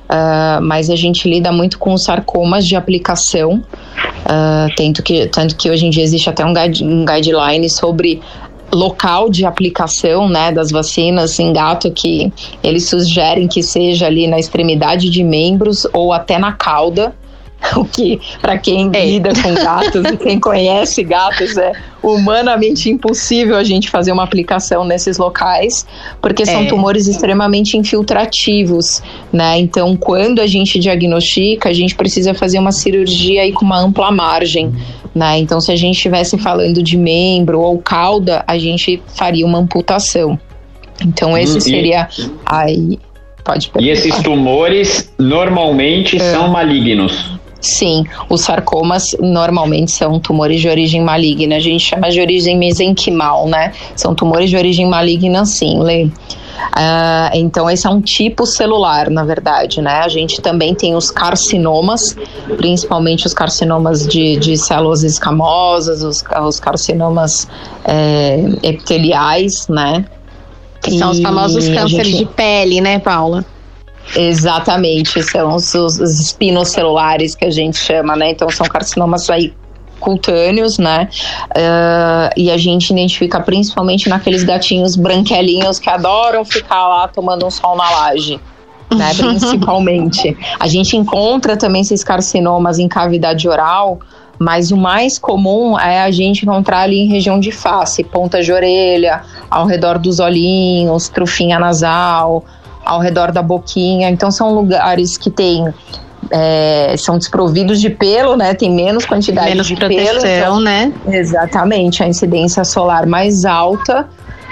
Uh, 0.08 0.62
mas 0.62 0.88
a 0.88 0.96
gente 0.96 1.28
lida 1.28 1.52
muito 1.52 1.78
com 1.78 1.96
sarcomas 1.98 2.66
de 2.66 2.76
aplicação, 2.76 3.54
uh, 3.56 4.74
tanto, 4.76 5.02
que, 5.02 5.26
tanto 5.26 5.56
que 5.56 5.68
hoje 5.68 5.84
em 5.84 5.90
dia 5.90 6.04
existe 6.04 6.30
até 6.30 6.46
um, 6.46 6.54
guide, 6.54 6.84
um 6.84 7.04
guideline 7.04 7.68
sobre 7.68 8.20
local 8.72 9.28
de 9.30 9.44
aplicação 9.44 10.28
né, 10.28 10.52
das 10.52 10.70
vacinas 10.70 11.38
em 11.38 11.52
gato 11.52 11.90
que 11.90 12.32
eles 12.62 12.88
sugerem 12.88 13.48
que 13.48 13.62
seja 13.62 14.06
ali 14.06 14.26
na 14.26 14.38
extremidade 14.38 15.10
de 15.10 15.24
membros 15.24 15.86
ou 15.92 16.12
até 16.12 16.38
na 16.38 16.52
cauda 16.52 17.14
o 17.76 17.84
que 17.84 18.20
para 18.40 18.56
quem 18.58 18.90
é. 18.92 19.04
lida 19.04 19.30
com 19.42 19.54
gatos 19.54 20.04
e 20.04 20.16
quem 20.16 20.38
conhece 20.38 21.02
gatos 21.02 21.56
é 21.56 21.72
humanamente 22.02 22.88
impossível 22.88 23.56
a 23.56 23.64
gente 23.64 23.90
fazer 23.90 24.12
uma 24.12 24.22
aplicação 24.22 24.84
nesses 24.84 25.18
locais, 25.18 25.84
porque 26.20 26.46
são 26.46 26.62
é. 26.62 26.66
tumores 26.66 27.08
extremamente 27.08 27.76
infiltrativos, 27.76 29.02
né? 29.32 29.58
Então, 29.58 29.96
quando 29.96 30.40
a 30.40 30.46
gente 30.46 30.78
diagnostica, 30.78 31.68
a 31.68 31.72
gente 31.72 31.94
precisa 31.96 32.32
fazer 32.32 32.58
uma 32.58 32.72
cirurgia 32.72 33.42
aí 33.42 33.52
com 33.52 33.64
uma 33.64 33.80
ampla 33.80 34.12
margem, 34.12 34.72
né? 35.14 35.38
Então, 35.38 35.60
se 35.60 35.72
a 35.72 35.76
gente 35.76 35.96
estivesse 35.96 36.38
falando 36.38 36.82
de 36.82 36.96
membro 36.96 37.60
ou 37.60 37.78
cauda, 37.78 38.44
a 38.46 38.56
gente 38.56 39.02
faria 39.08 39.44
uma 39.44 39.58
amputação. 39.58 40.38
Então, 41.04 41.36
esse 41.36 41.58
hum, 41.58 41.60
seria 41.60 42.08
e... 42.16 42.30
aí 42.46 42.98
Pode 43.48 43.70
perguntar. 43.70 43.86
E 43.86 43.90
esses 43.90 44.22
tumores 44.22 45.10
normalmente 45.18 46.16
é. 46.16 46.32
são 46.32 46.48
malignos? 46.48 47.38
Sim, 47.60 48.04
os 48.28 48.42
sarcomas 48.42 49.16
normalmente 49.18 49.90
são 49.90 50.20
tumores 50.20 50.60
de 50.60 50.68
origem 50.68 51.02
maligna. 51.02 51.56
A 51.56 51.60
gente 51.60 51.84
chama 51.84 52.08
de 52.08 52.20
origem 52.20 52.56
mesenquimal, 52.56 53.48
né? 53.48 53.72
São 53.96 54.14
tumores 54.14 54.48
de 54.48 54.56
origem 54.56 54.86
maligna, 54.86 55.44
sim, 55.44 55.78
Lê. 55.80 56.04
Uh, 56.04 57.30
então, 57.34 57.68
esse 57.68 57.86
é 57.86 57.90
um 57.90 58.00
tipo 58.00 58.46
celular, 58.46 59.10
na 59.10 59.24
verdade, 59.24 59.80
né? 59.80 60.00
A 60.00 60.08
gente 60.08 60.40
também 60.40 60.74
tem 60.74 60.94
os 60.94 61.10
carcinomas, 61.10 62.16
principalmente 62.56 63.26
os 63.26 63.34
carcinomas 63.34 64.06
de, 64.06 64.36
de 64.36 64.56
células 64.56 65.02
escamosas, 65.02 66.02
os, 66.02 66.22
os 66.46 66.60
carcinomas 66.60 67.48
é, 67.84 68.38
epiteliais, 68.62 69.66
né? 69.68 70.04
Que 70.80 70.96
são 70.96 71.10
os 71.10 71.20
famosos 71.20 71.68
cânceres 71.68 72.06
gente... 72.06 72.18
de 72.18 72.26
pele, 72.26 72.80
né, 72.80 73.00
Paula? 73.00 73.44
Exatamente, 74.16 75.22
são 75.22 75.54
os, 75.54 75.74
os, 75.74 75.98
os 75.98 76.20
espinocelulares 76.20 77.34
que 77.34 77.44
a 77.44 77.50
gente 77.50 77.76
chama, 77.76 78.16
né? 78.16 78.30
Então 78.30 78.48
são 78.50 78.66
carcinomas 78.66 79.28
aí 79.28 79.52
cutâneos, 79.98 80.78
né? 80.78 81.08
Uh, 81.50 82.32
e 82.36 82.50
a 82.50 82.56
gente 82.56 82.90
identifica 82.90 83.40
principalmente 83.40 84.08
naqueles 84.08 84.44
gatinhos 84.44 84.96
branquelinhos 84.96 85.78
que 85.78 85.90
adoram 85.90 86.44
ficar 86.44 86.86
lá 86.88 87.08
tomando 87.08 87.46
um 87.46 87.50
sol 87.50 87.76
na 87.76 87.90
laje. 87.90 88.40
Né, 88.90 89.12
principalmente. 89.18 90.34
A 90.58 90.66
gente 90.66 90.96
encontra 90.96 91.56
também 91.58 91.82
esses 91.82 92.02
carcinomas 92.02 92.78
em 92.78 92.88
cavidade 92.88 93.46
oral, 93.46 93.98
mas 94.38 94.70
o 94.70 94.78
mais 94.78 95.18
comum 95.18 95.78
é 95.78 96.00
a 96.00 96.10
gente 96.10 96.44
encontrar 96.44 96.82
ali 96.82 97.00
em 97.00 97.08
região 97.08 97.38
de 97.38 97.52
face, 97.52 98.02
ponta 98.02 98.40
de 98.40 98.50
orelha, 98.50 99.22
ao 99.50 99.66
redor 99.66 99.98
dos 99.98 100.20
olhinhos, 100.20 101.10
trufinha 101.10 101.58
nasal, 101.58 102.44
ao 102.88 103.00
redor 103.00 103.30
da 103.30 103.42
boquinha. 103.42 104.08
Então 104.08 104.30
são 104.30 104.54
lugares 104.54 105.16
que 105.16 105.30
tem 105.30 105.64
é, 106.30 106.94
são 106.98 107.18
desprovidos 107.18 107.80
de 107.80 107.90
pelo, 107.90 108.36
né? 108.36 108.54
Tem 108.54 108.70
menos 108.70 109.04
quantidade 109.04 109.50
menos 109.50 109.66
de 109.66 109.76
proteção, 109.76 110.22
pelo. 110.22 110.26
Então, 110.26 110.60
né? 110.60 110.92
Exatamente, 111.06 112.02
a 112.02 112.08
incidência 112.08 112.64
solar 112.64 113.06
mais 113.06 113.44
alta. 113.44 114.08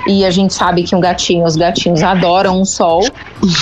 E 0.06 0.24
a 0.24 0.30
gente 0.30 0.54
sabe 0.54 0.84
que 0.84 0.94
um 0.94 1.00
gatinho, 1.00 1.44
os 1.44 1.56
gatinhos 1.56 2.00
adoram 2.00 2.60
o 2.60 2.64
sol. 2.64 3.02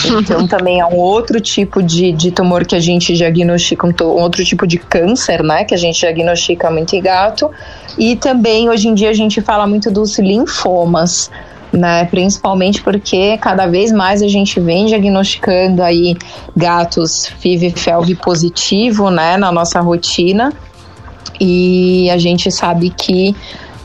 Então 0.04 0.44
também 0.46 0.78
é 0.78 0.84
um 0.84 0.96
outro 0.96 1.40
tipo 1.40 1.82
de, 1.82 2.12
de 2.12 2.30
tumor 2.30 2.66
que 2.66 2.76
a 2.76 2.80
gente 2.80 3.14
diagnostica, 3.14 3.86
um, 3.86 3.94
um 4.02 4.20
outro 4.20 4.44
tipo 4.44 4.66
de 4.66 4.76
câncer, 4.76 5.42
né? 5.42 5.64
Que 5.64 5.74
a 5.74 5.78
gente 5.78 5.98
diagnostica 5.98 6.70
muito 6.70 6.94
em 6.94 7.00
gato. 7.00 7.50
E 7.96 8.14
também 8.16 8.68
hoje 8.68 8.88
em 8.88 8.94
dia 8.94 9.08
a 9.08 9.14
gente 9.14 9.40
fala 9.40 9.66
muito 9.66 9.90
dos 9.90 10.18
linfomas 10.18 11.30
né? 11.76 12.04
Principalmente 12.06 12.82
porque 12.82 13.36
cada 13.38 13.66
vez 13.66 13.92
mais 13.92 14.22
a 14.22 14.28
gente 14.28 14.58
vem 14.60 14.86
diagnosticando 14.86 15.82
aí 15.82 16.16
gatos 16.56 17.26
FIV-FeLV 17.40 18.14
positivo, 18.16 19.10
né, 19.10 19.36
na 19.36 19.50
nossa 19.50 19.80
rotina. 19.80 20.52
E 21.40 22.08
a 22.10 22.16
gente 22.16 22.50
sabe 22.50 22.90
que 22.90 23.34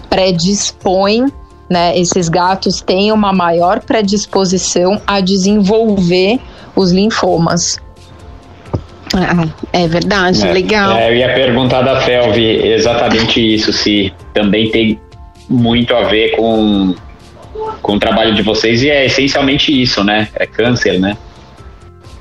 predispõe 0.10 1.26
né, 1.70 1.98
esses 1.98 2.30
gatos 2.30 2.82
têm 2.82 3.12
uma 3.12 3.32
maior 3.32 3.80
predisposição 3.82 5.02
a 5.06 5.20
desenvolver 5.20 6.40
os 6.76 6.92
linfomas. 6.92 7.78
Ah, 9.14 9.48
é 9.74 9.88
verdade, 9.88 10.48
é, 10.48 10.52
legal. 10.52 10.96
É, 10.96 11.10
eu 11.10 11.16
ia 11.16 11.34
perguntar 11.34 11.82
da 11.82 12.00
Felv 12.02 12.38
exatamente 12.38 13.56
isso, 13.56 13.74
se 13.74 14.14
também 14.34 14.70
tem 14.70 15.00
muito 15.50 15.96
a 15.96 16.04
ver 16.04 16.36
com 16.36 16.94
com 17.90 17.96
o 17.96 18.00
trabalho 18.00 18.36
de 18.36 18.44
vocês 18.44 18.84
e 18.84 18.90
é 18.90 19.08
essencialmente 19.08 19.72
isso, 19.82 20.04
né? 20.04 20.28
É 20.36 20.46
câncer, 20.46 21.00
né? 21.00 21.18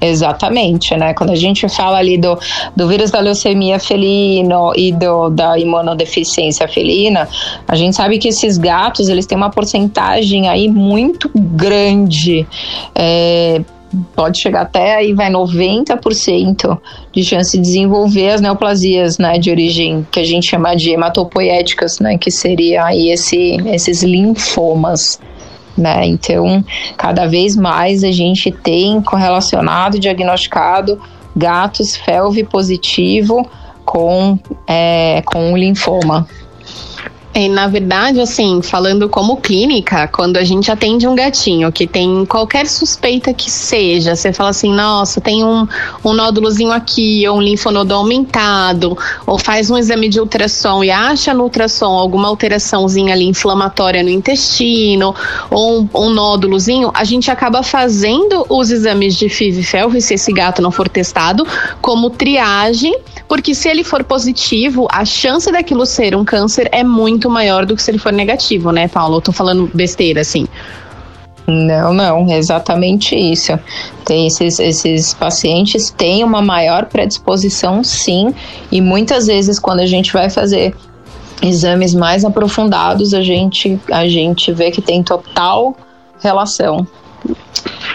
Exatamente, 0.01 0.97
né? 0.97 1.13
Quando 1.13 1.31
a 1.31 1.37
gente 1.37 1.69
fala 1.69 1.99
ali 1.99 2.17
do, 2.17 2.39
do 2.75 2.89
vírus 2.89 3.11
da 3.11 3.21
leucemia 3.21 3.79
felino 3.79 4.73
e 4.75 4.93
do, 4.93 5.29
da 5.29 5.59
imunodeficiência 5.59 6.67
felina, 6.67 7.29
a 7.67 7.77
gente 7.77 7.95
sabe 7.95 8.17
que 8.17 8.29
esses 8.29 8.57
gatos, 8.57 9.11
eles 9.11 9.27
têm 9.27 9.37
uma 9.37 9.51
porcentagem 9.51 10.49
aí 10.49 10.69
muito 10.69 11.31
grande, 11.35 12.47
é, 12.95 13.61
pode 14.17 14.39
chegar 14.39 14.63
até 14.63 14.97
aí, 14.97 15.13
vai 15.13 15.31
90% 15.31 16.79
de 17.13 17.25
chance 17.25 17.59
de 17.59 17.63
desenvolver 17.63 18.31
as 18.31 18.41
neoplasias, 18.41 19.19
né, 19.19 19.39
de 19.39 19.51
origem 19.51 20.07
que 20.11 20.21
a 20.21 20.25
gente 20.25 20.47
chama 20.47 20.75
de 20.75 20.93
hematopoéticas, 20.93 21.99
né, 21.99 22.17
que 22.17 22.31
seria 22.31 22.87
aí 22.87 23.11
esse, 23.11 23.59
esses 23.67 24.03
linfomas 24.03 25.21
né? 25.79 26.05
Então, 26.07 26.65
cada 26.97 27.27
vez 27.27 27.57
mais 27.57 28.03
a 28.05 28.11
gente 28.11 28.51
tem 28.51 29.01
correlacionado, 29.01 29.99
diagnosticado 29.99 31.01
gatos 31.37 31.97
felve 31.97 32.43
positivo 32.45 33.49
com, 33.85 34.39
é, 34.67 35.23
com 35.25 35.57
linfoma. 35.57 36.27
E, 37.39 37.49
na 37.49 37.69
verdade, 37.69 38.21
assim, 38.21 38.61
falando 38.61 39.09
como 39.09 39.37
clínica, 39.37 40.09
quando 40.09 40.39
a 40.39 40.43
gente 40.43 40.73
atende 40.73 41.07
um 41.07 41.15
gatinho 41.15 41.71
que 41.71 41.87
tem 41.87 42.27
qualquer 42.27 42.67
suspeita 42.67 43.33
que 43.33 43.49
seja, 43.49 44.17
você 44.17 44.33
fala 44.33 44.51
assim, 44.51 44.75
nossa, 44.75 45.21
tem 45.21 45.45
um, 45.45 45.65
um 46.05 46.13
nódulozinho 46.13 46.73
aqui, 46.73 47.29
ou 47.29 47.39
um 47.39 47.41
linfonodo 47.41 47.95
aumentado, 47.95 48.99
ou 49.25 49.39
faz 49.39 49.71
um 49.71 49.79
exame 49.79 50.09
de 50.09 50.19
ultrassom 50.19 50.83
e 50.83 50.91
acha 50.91 51.33
no 51.33 51.45
ultrassom 51.45 51.97
alguma 51.97 52.27
alteraçãozinha 52.27 53.15
ali 53.15 53.27
inflamatória 53.27 54.03
no 54.03 54.11
intestino, 54.11 55.15
ou 55.49 55.83
um, 55.83 55.89
um 55.95 56.11
nódulozinho, 56.11 56.91
a 56.93 57.05
gente 57.05 57.31
acaba 57.31 57.63
fazendo 57.63 58.47
os 58.49 58.73
exames 58.73 59.15
de 59.15 59.29
FIV 59.29 59.61
e 59.61 59.63
FeLV, 59.63 60.01
se 60.01 60.15
esse 60.15 60.33
gato 60.33 60.61
não 60.61 60.73
for 60.73 60.89
testado, 60.89 61.47
como 61.81 62.11
triagem, 62.11 62.99
porque 63.29 63.55
se 63.55 63.69
ele 63.69 63.85
for 63.85 64.03
positivo, 64.03 64.89
a 64.91 65.05
chance 65.05 65.53
daquilo 65.53 65.87
ser 65.87 66.17
um 66.17 66.25
câncer 66.25 66.69
é 66.73 66.83
muito 66.83 67.28
muito 67.29 67.31
maior 67.31 67.67
do 67.67 67.77
que 67.77 67.83
se 67.83 67.91
ele 67.91 67.99
for 67.99 68.13
negativo, 68.13 68.73
né, 68.73 68.89
Paulo? 68.89 69.19
Eu 69.19 69.21
tô 69.21 69.33
falando 69.33 69.71
besteira, 69.73 70.23
assim. 70.23 70.47
Não, 71.47 71.95
não, 71.95 72.31
é 72.31 72.39
exatamente 72.39 73.15
isso. 73.15 73.59
Tem 74.05 74.27
esses, 74.27 74.59
esses 74.59 75.15
pacientes 75.15 75.91
têm 75.91 76.25
uma 76.25 76.43
maior 76.43 76.87
predisposição, 76.87 77.85
sim, 77.85 78.35
e 78.71 78.81
muitas 78.81 79.27
vezes 79.27 79.59
quando 79.59 79.81
a 79.81 79.87
gente 79.87 80.13
vai 80.13 80.29
fazer 80.29 80.75
exames 81.43 81.95
mais 81.95 82.25
aprofundados, 82.25 83.15
a 83.15 83.23
gente, 83.23 83.79
a 83.91 84.07
gente 84.07 84.53
vê 84.53 84.71
que 84.71 84.83
tem 84.83 85.03
total 85.03 85.77
relação. 86.21 86.87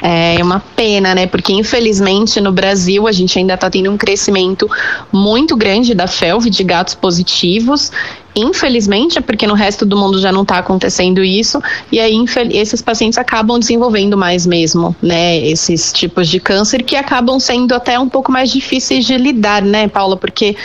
É 0.01 0.41
uma 0.41 0.59
pena, 0.59 1.13
né? 1.13 1.27
Porque 1.27 1.53
infelizmente 1.53 2.39
no 2.41 2.51
Brasil 2.51 3.07
a 3.07 3.11
gente 3.11 3.37
ainda 3.37 3.53
está 3.53 3.69
tendo 3.69 3.91
um 3.91 3.97
crescimento 3.97 4.69
muito 5.11 5.55
grande 5.55 5.93
da 5.93 6.07
FeLV 6.07 6.49
de 6.49 6.63
gatos 6.63 6.95
positivos 6.95 7.91
Infelizmente, 8.35 9.19
é 9.19 9.21
porque 9.21 9.45
no 9.45 9.53
resto 9.53 9.85
do 9.85 9.95
mundo 9.95 10.19
já 10.19 10.31
não 10.31 10.41
está 10.41 10.57
acontecendo 10.57 11.23
isso, 11.23 11.61
e 11.91 11.99
aí 11.99 12.15
esses 12.51 12.81
pacientes 12.81 13.17
acabam 13.19 13.59
desenvolvendo 13.59 14.17
mais 14.17 14.45
mesmo, 14.45 14.95
né? 15.01 15.37
Esses 15.37 15.93
tipos 15.93 16.27
de 16.27 16.39
câncer 16.39 16.81
que 16.83 16.95
acabam 16.95 17.39
sendo 17.39 17.75
até 17.75 17.99
um 17.99 18.09
pouco 18.09 18.31
mais 18.31 18.51
difíceis 18.51 19.05
de 19.05 19.17
lidar, 19.17 19.61
né, 19.61 19.87
Paula? 19.87 20.17
Porque 20.17 20.55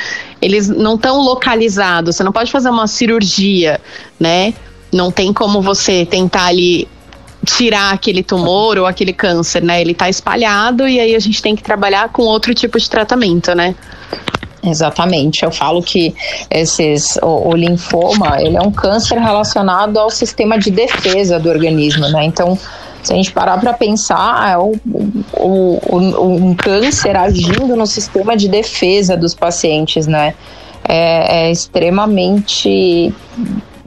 eles 0.40 0.68
não 0.68 0.94
estão 0.94 1.20
localizados, 1.20 2.16
você 2.16 2.24
não 2.24 2.32
pode 2.32 2.50
fazer 2.50 2.70
uma 2.70 2.86
cirurgia, 2.86 3.78
né? 4.18 4.54
Não 4.90 5.10
tem 5.10 5.32
como 5.34 5.60
você 5.60 6.06
tentar 6.06 6.46
ali 6.46 6.88
tirar 7.44 7.92
aquele 7.92 8.22
tumor 8.22 8.78
ou 8.78 8.86
aquele 8.86 9.12
câncer, 9.12 9.62
né? 9.62 9.80
Ele 9.80 9.92
está 9.92 10.08
espalhado 10.08 10.86
e 10.88 11.00
aí 11.00 11.14
a 11.14 11.18
gente 11.18 11.40
tem 11.40 11.54
que 11.54 11.62
trabalhar 11.62 12.08
com 12.10 12.22
outro 12.22 12.54
tipo 12.54 12.78
de 12.78 12.88
tratamento, 12.88 13.54
né? 13.54 13.74
Exatamente. 14.62 15.44
Eu 15.44 15.50
falo 15.50 15.82
que 15.82 16.14
esses, 16.50 17.16
o, 17.22 17.50
o, 17.50 17.56
linfoma 17.56 18.40
ele 18.40 18.56
é 18.56 18.60
um 18.60 18.72
câncer 18.72 19.18
relacionado 19.18 19.98
ao 19.98 20.10
sistema 20.10 20.58
de 20.58 20.70
defesa 20.70 21.38
do 21.38 21.48
organismo, 21.48 22.08
né? 22.08 22.24
Então, 22.24 22.58
se 23.02 23.12
a 23.12 23.16
gente 23.16 23.32
parar 23.32 23.58
para 23.58 23.72
pensar, 23.72 24.50
é 24.52 24.58
o, 24.58 24.74
o, 25.32 25.78
o, 25.88 26.34
um 26.34 26.54
câncer 26.54 27.16
agindo 27.16 27.76
no 27.76 27.86
sistema 27.86 28.36
de 28.36 28.48
defesa 28.48 29.16
dos 29.16 29.34
pacientes, 29.34 30.06
né? 30.06 30.34
É, 30.86 31.46
é 31.46 31.52
extremamente 31.52 33.12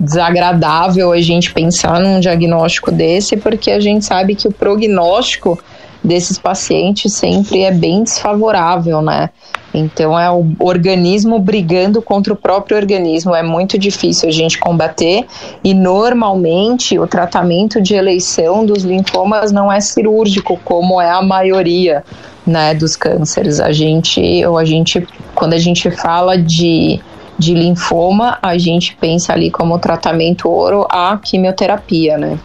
desagradável 0.01 1.11
a 1.11 1.21
gente 1.21 1.53
pensar 1.53 1.99
num 1.99 2.19
diagnóstico 2.19 2.91
desse, 2.91 3.37
porque 3.37 3.69
a 3.69 3.79
gente 3.79 4.03
sabe 4.03 4.35
que 4.35 4.47
o 4.47 4.51
prognóstico 4.51 5.59
desses 6.03 6.39
pacientes 6.39 7.13
sempre 7.13 7.61
é 7.61 7.71
bem 7.71 8.03
desfavorável, 8.03 9.01
né? 9.01 9.29
Então 9.73 10.19
é 10.19 10.29
o 10.29 10.45
organismo 10.59 11.39
brigando 11.39 12.01
contra 12.01 12.33
o 12.33 12.35
próprio 12.35 12.75
organismo. 12.75 13.35
É 13.35 13.43
muito 13.43 13.77
difícil 13.77 14.27
a 14.27 14.31
gente 14.31 14.59
combater 14.59 15.25
e 15.63 15.73
normalmente 15.73 16.97
o 16.99 17.07
tratamento 17.07 17.79
de 17.79 17.93
eleição 17.93 18.65
dos 18.65 18.83
linfomas 18.83 19.51
não 19.51 19.71
é 19.71 19.79
cirúrgico, 19.79 20.59
como 20.65 20.99
é 20.99 21.09
a 21.09 21.21
maioria 21.21 22.03
né, 22.45 22.73
dos 22.73 22.95
cânceres. 22.95 23.59
A 23.59 23.71
gente, 23.71 24.45
ou 24.45 24.57
a 24.57 24.65
gente, 24.65 25.07
quando 25.33 25.53
a 25.53 25.59
gente 25.59 25.89
fala 25.91 26.37
de, 26.37 26.99
de 27.41 27.55
linfoma, 27.55 28.37
a 28.39 28.55
gente 28.55 28.95
pensa 29.01 29.33
ali 29.33 29.49
como 29.49 29.79
tratamento 29.79 30.47
ouro 30.47 30.85
a 30.89 31.17
quimioterapia, 31.17 32.17
né? 32.17 32.37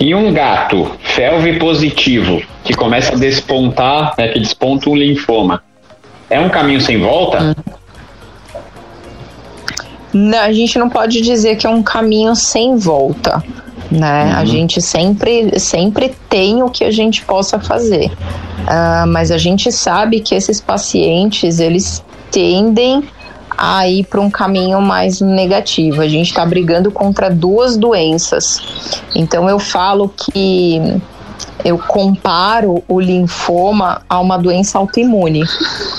E 0.00 0.14
um 0.14 0.32
gato 0.32 0.90
felve 1.02 1.58
positivo 1.58 2.42
que 2.64 2.72
começa 2.72 3.14
a 3.14 3.18
despontar, 3.18 4.14
né, 4.16 4.28
que 4.28 4.40
desponta 4.40 4.88
um 4.88 4.96
linfoma, 4.96 5.62
é 6.30 6.40
um 6.40 6.48
caminho 6.48 6.80
sem 6.80 6.98
volta? 6.98 7.54
Não, 10.12 10.38
a 10.38 10.52
gente 10.52 10.78
não 10.78 10.88
pode 10.88 11.20
dizer 11.20 11.56
que 11.56 11.66
é 11.66 11.70
um 11.70 11.82
caminho 11.82 12.34
sem 12.34 12.78
volta, 12.78 13.44
né? 13.90 14.24
Uhum. 14.24 14.36
A 14.36 14.44
gente 14.46 14.80
sempre, 14.80 15.58
sempre 15.60 16.14
tem 16.30 16.62
o 16.62 16.70
que 16.70 16.84
a 16.84 16.90
gente 16.90 17.22
possa 17.24 17.60
fazer, 17.60 18.06
uh, 18.06 19.06
mas 19.06 19.30
a 19.30 19.36
gente 19.36 19.70
sabe 19.70 20.20
que 20.20 20.34
esses 20.34 20.60
pacientes 20.62 21.60
eles 21.60 22.02
tendem 22.30 23.04
a 23.56 23.88
ir 23.88 24.04
para 24.04 24.20
um 24.20 24.30
caminho 24.30 24.80
mais 24.80 25.20
negativo. 25.20 26.00
A 26.00 26.08
gente 26.08 26.28
está 26.28 26.44
brigando 26.44 26.90
contra 26.90 27.30
duas 27.30 27.76
doenças. 27.76 28.60
Então 29.14 29.48
eu 29.48 29.58
falo 29.58 30.08
que 30.08 30.80
eu 31.64 31.78
comparo 31.78 32.82
o 32.86 33.00
linfoma 33.00 34.02
a 34.08 34.20
uma 34.20 34.36
doença 34.36 34.78
autoimune, 34.78 35.42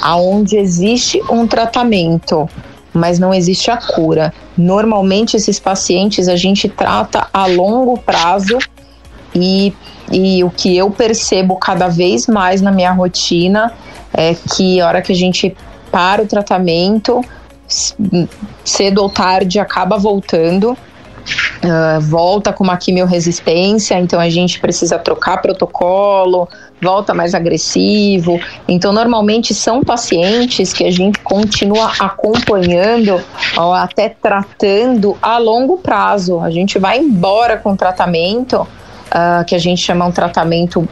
aonde 0.01 0.55
existe 0.55 1.21
um 1.29 1.45
tratamento, 1.45 2.47
mas 2.93 3.19
não 3.19 3.33
existe 3.33 3.69
a 3.69 3.77
cura. 3.77 4.33
Normalmente 4.57 5.35
esses 5.35 5.59
pacientes 5.59 6.27
a 6.27 6.35
gente 6.35 6.69
trata 6.69 7.27
a 7.33 7.47
longo 7.47 7.97
prazo 7.97 8.57
e, 9.35 9.73
e 10.11 10.43
o 10.43 10.49
que 10.49 10.75
eu 10.75 10.89
percebo 10.89 11.55
cada 11.57 11.87
vez 11.87 12.27
mais 12.27 12.61
na 12.61 12.71
minha 12.71 12.91
rotina 12.91 13.73
é 14.13 14.33
que 14.33 14.79
a 14.79 14.87
hora 14.87 15.01
que 15.01 15.11
a 15.11 15.15
gente 15.15 15.55
para 15.91 16.21
o 16.21 16.27
tratamento, 16.27 17.21
cedo 18.63 19.01
ou 19.01 19.09
tarde 19.09 19.59
acaba 19.59 19.97
voltando 19.97 20.77
Uh, 21.57 21.99
volta 21.99 22.53
com 22.53 22.63
uma 22.63 22.77
quimiorresistência, 22.77 23.99
então 23.99 24.19
a 24.19 24.29
gente 24.29 24.59
precisa 24.61 24.97
trocar 24.97 25.41
protocolo, 25.41 26.47
volta 26.81 27.13
mais 27.13 27.33
agressivo. 27.33 28.39
Então, 28.67 28.93
normalmente 28.93 29.53
são 29.53 29.81
pacientes 29.81 30.71
que 30.71 30.85
a 30.85 30.91
gente 30.91 31.19
continua 31.19 31.91
acompanhando 31.99 33.21
ou 33.57 33.73
até 33.73 34.07
tratando 34.09 35.17
a 35.21 35.37
longo 35.37 35.79
prazo. 35.79 36.39
A 36.39 36.49
gente 36.49 36.79
vai 36.79 36.99
embora 36.99 37.57
com 37.57 37.75
tratamento, 37.75 38.61
uh, 38.61 39.43
que 39.45 39.55
a 39.55 39.59
gente 39.59 39.81
chama 39.81 40.05
um 40.05 40.11
tratamento 40.11 40.87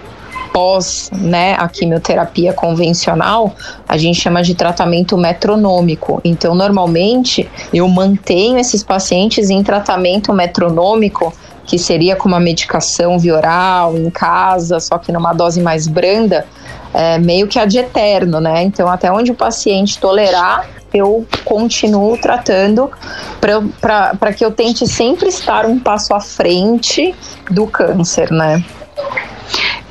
pós 0.55 1.09
né, 1.11 1.53
a 1.59 1.67
quimioterapia 1.67 2.53
convencional, 2.53 3.53
a 3.85 3.97
gente 3.97 4.21
chama 4.21 4.41
de 4.41 4.55
tratamento 4.55 5.17
metronômico. 5.17 6.21
Então, 6.23 6.55
normalmente, 6.55 7.45
eu 7.73 7.85
mantenho 7.89 8.57
esses 8.57 8.81
pacientes 8.81 9.49
em 9.49 9.61
tratamento 9.61 10.31
metronômico, 10.31 11.33
que 11.65 11.77
seria 11.77 12.15
com 12.15 12.29
uma 12.29 12.39
medicação 12.39 13.19
via 13.19 13.35
oral, 13.35 13.97
em 13.97 14.09
casa, 14.09 14.79
só 14.79 14.97
que 14.97 15.11
numa 15.11 15.33
dose 15.33 15.59
mais 15.59 15.89
branda, 15.89 16.45
é, 16.93 17.17
meio 17.17 17.47
que 17.49 17.59
ad 17.59 17.77
eterno, 17.77 18.39
né? 18.39 18.63
Então, 18.63 18.87
até 18.87 19.11
onde 19.11 19.31
o 19.31 19.35
paciente 19.35 19.99
tolerar, 19.99 20.69
eu 20.93 21.27
continuo 21.43 22.17
tratando 22.17 22.89
para 23.41 24.31
que 24.33 24.45
eu 24.45 24.51
tente 24.51 24.87
sempre 24.87 25.27
estar 25.27 25.65
um 25.65 25.77
passo 25.77 26.13
à 26.13 26.21
frente 26.21 27.13
do 27.51 27.67
câncer, 27.67 28.31
né? 28.31 28.63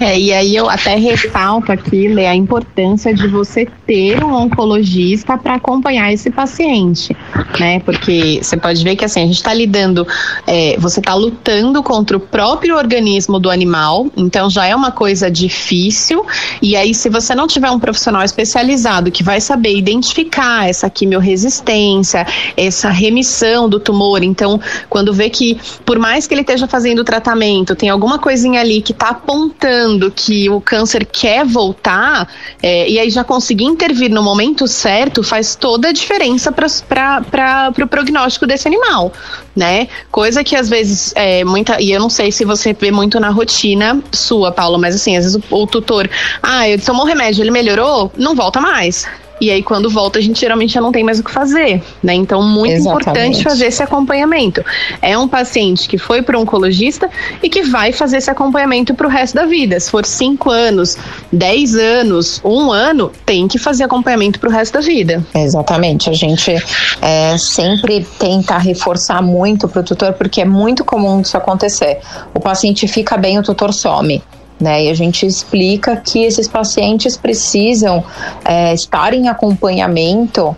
É, 0.04 0.20
e 0.20 0.34
aí 0.34 0.54
eu 0.54 0.68
até 0.68 0.96
ressalto 0.96 1.72
aqui, 1.72 2.08
Lê, 2.08 2.26
a 2.26 2.34
importância 2.34 3.14
de 3.14 3.26
você 3.26 3.64
ter 3.86 4.22
um 4.24 4.34
oncologista 4.34 5.36
para 5.36 5.54
acompanhar 5.54 6.12
esse 6.12 6.30
paciente, 6.30 7.16
né? 7.58 7.80
Porque 7.80 8.40
você 8.42 8.56
pode 8.56 8.82
ver 8.82 8.96
que 8.96 9.04
assim, 9.04 9.22
a 9.22 9.26
gente 9.26 9.36
está 9.36 9.52
lidando, 9.52 10.06
é, 10.46 10.76
você 10.78 11.00
está 11.00 11.14
lutando 11.14 11.82
contra 11.82 12.16
o 12.16 12.20
próprio 12.20 12.76
organismo 12.76 13.38
do 13.38 13.50
animal, 13.50 14.06
então 14.16 14.48
já 14.48 14.66
é 14.66 14.74
uma 14.74 14.90
coisa 14.90 15.30
difícil. 15.30 16.24
E 16.62 16.76
aí, 16.76 16.94
se 16.94 17.08
você 17.08 17.34
não 17.34 17.46
tiver 17.46 17.70
um 17.70 17.78
profissional 17.78 18.22
especializado 18.22 19.10
que 19.10 19.22
vai 19.22 19.40
saber 19.40 19.76
identificar 19.76 20.68
essa 20.68 20.88
quimiorresistência, 20.88 22.26
essa 22.56 22.90
remissão 22.90 23.68
do 23.68 23.78
tumor, 23.78 24.22
então, 24.22 24.60
quando 24.88 25.12
vê 25.12 25.28
que, 25.28 25.58
por 25.84 25.98
mais 25.98 26.26
que 26.26 26.34
ele 26.34 26.40
esteja 26.40 26.66
fazendo 26.66 27.00
o 27.00 27.04
tratamento, 27.04 27.74
tem 27.74 27.88
alguma 27.88 28.18
coisinha 28.18 28.60
ali 28.60 28.80
que 28.80 28.92
está 28.92 29.10
apontando 29.10 30.10
que 30.10 30.48
o 30.48 30.60
câncer 30.60 31.04
quer 31.04 31.44
voltar, 31.44 32.28
é, 32.62 32.88
e 32.88 32.98
aí 32.98 33.10
já 33.10 33.22
conseguir 33.24 33.73
intervir 33.74 34.10
no 34.10 34.22
momento 34.22 34.66
certo 34.66 35.22
faz 35.22 35.54
toda 35.54 35.88
a 35.88 35.92
diferença 35.92 36.50
para 36.50 37.68
o 37.68 37.72
pro 37.72 37.86
prognóstico 37.86 38.46
desse 38.46 38.66
animal, 38.66 39.12
né? 39.54 39.88
Coisa 40.10 40.42
que 40.42 40.56
às 40.56 40.68
vezes 40.68 41.12
é 41.16 41.44
muita. 41.44 41.80
E 41.80 41.92
eu 41.92 42.00
não 42.00 42.08
sei 42.08 42.32
se 42.32 42.44
você 42.44 42.72
vê 42.72 42.90
muito 42.90 43.20
na 43.20 43.30
rotina 43.30 44.02
sua, 44.12 44.50
Paulo, 44.52 44.78
mas 44.78 44.94
assim, 44.94 45.16
às 45.16 45.24
vezes 45.24 45.40
o, 45.50 45.62
o 45.62 45.66
tutor, 45.66 46.08
ah, 46.42 46.68
ele 46.68 46.80
tomou 46.80 47.04
remédio, 47.04 47.42
ele 47.42 47.50
melhorou, 47.50 48.10
não 48.16 48.34
volta 48.34 48.60
mais. 48.60 49.06
E 49.40 49.50
aí, 49.50 49.62
quando 49.62 49.90
volta, 49.90 50.18
a 50.18 50.22
gente 50.22 50.40
geralmente 50.40 50.72
já 50.72 50.80
não 50.80 50.92
tem 50.92 51.02
mais 51.02 51.18
o 51.18 51.24
que 51.24 51.30
fazer, 51.30 51.82
né? 52.02 52.14
Então, 52.14 52.42
muito 52.42 52.74
Exatamente. 52.74 53.02
importante 53.02 53.42
fazer 53.42 53.66
esse 53.66 53.82
acompanhamento. 53.82 54.64
É 55.02 55.18
um 55.18 55.26
paciente 55.26 55.88
que 55.88 55.98
foi 55.98 56.22
para 56.22 56.38
um 56.38 56.42
oncologista 56.42 57.10
e 57.42 57.48
que 57.48 57.62
vai 57.62 57.92
fazer 57.92 58.18
esse 58.18 58.30
acompanhamento 58.30 58.94
para 58.94 59.06
o 59.06 59.10
resto 59.10 59.34
da 59.34 59.44
vida. 59.44 59.78
Se 59.80 59.90
for 59.90 60.06
cinco 60.06 60.50
anos, 60.50 60.96
dez 61.32 61.74
anos, 61.74 62.40
um 62.44 62.70
ano, 62.70 63.10
tem 63.26 63.48
que 63.48 63.58
fazer 63.58 63.84
acompanhamento 63.84 64.38
para 64.38 64.48
o 64.48 64.52
resto 64.52 64.74
da 64.74 64.80
vida. 64.80 65.24
Exatamente. 65.34 66.08
A 66.10 66.12
gente 66.12 66.54
é, 67.02 67.36
sempre 67.36 68.06
tenta 68.18 68.56
reforçar 68.58 69.20
muito 69.22 69.66
para 69.68 69.80
o 69.80 69.84
tutor, 69.84 70.12
porque 70.12 70.40
é 70.40 70.44
muito 70.44 70.84
comum 70.84 71.20
isso 71.20 71.36
acontecer. 71.36 71.98
O 72.32 72.40
paciente 72.40 72.86
fica 72.86 73.16
bem, 73.16 73.38
o 73.38 73.42
tutor 73.42 73.72
some. 73.72 74.22
Né? 74.60 74.84
E 74.84 74.90
a 74.90 74.94
gente 74.94 75.26
explica 75.26 75.96
que 75.96 76.24
esses 76.24 76.46
pacientes 76.46 77.16
precisam 77.16 78.04
é, 78.44 78.72
estar 78.72 79.12
em 79.12 79.28
acompanhamento 79.28 80.56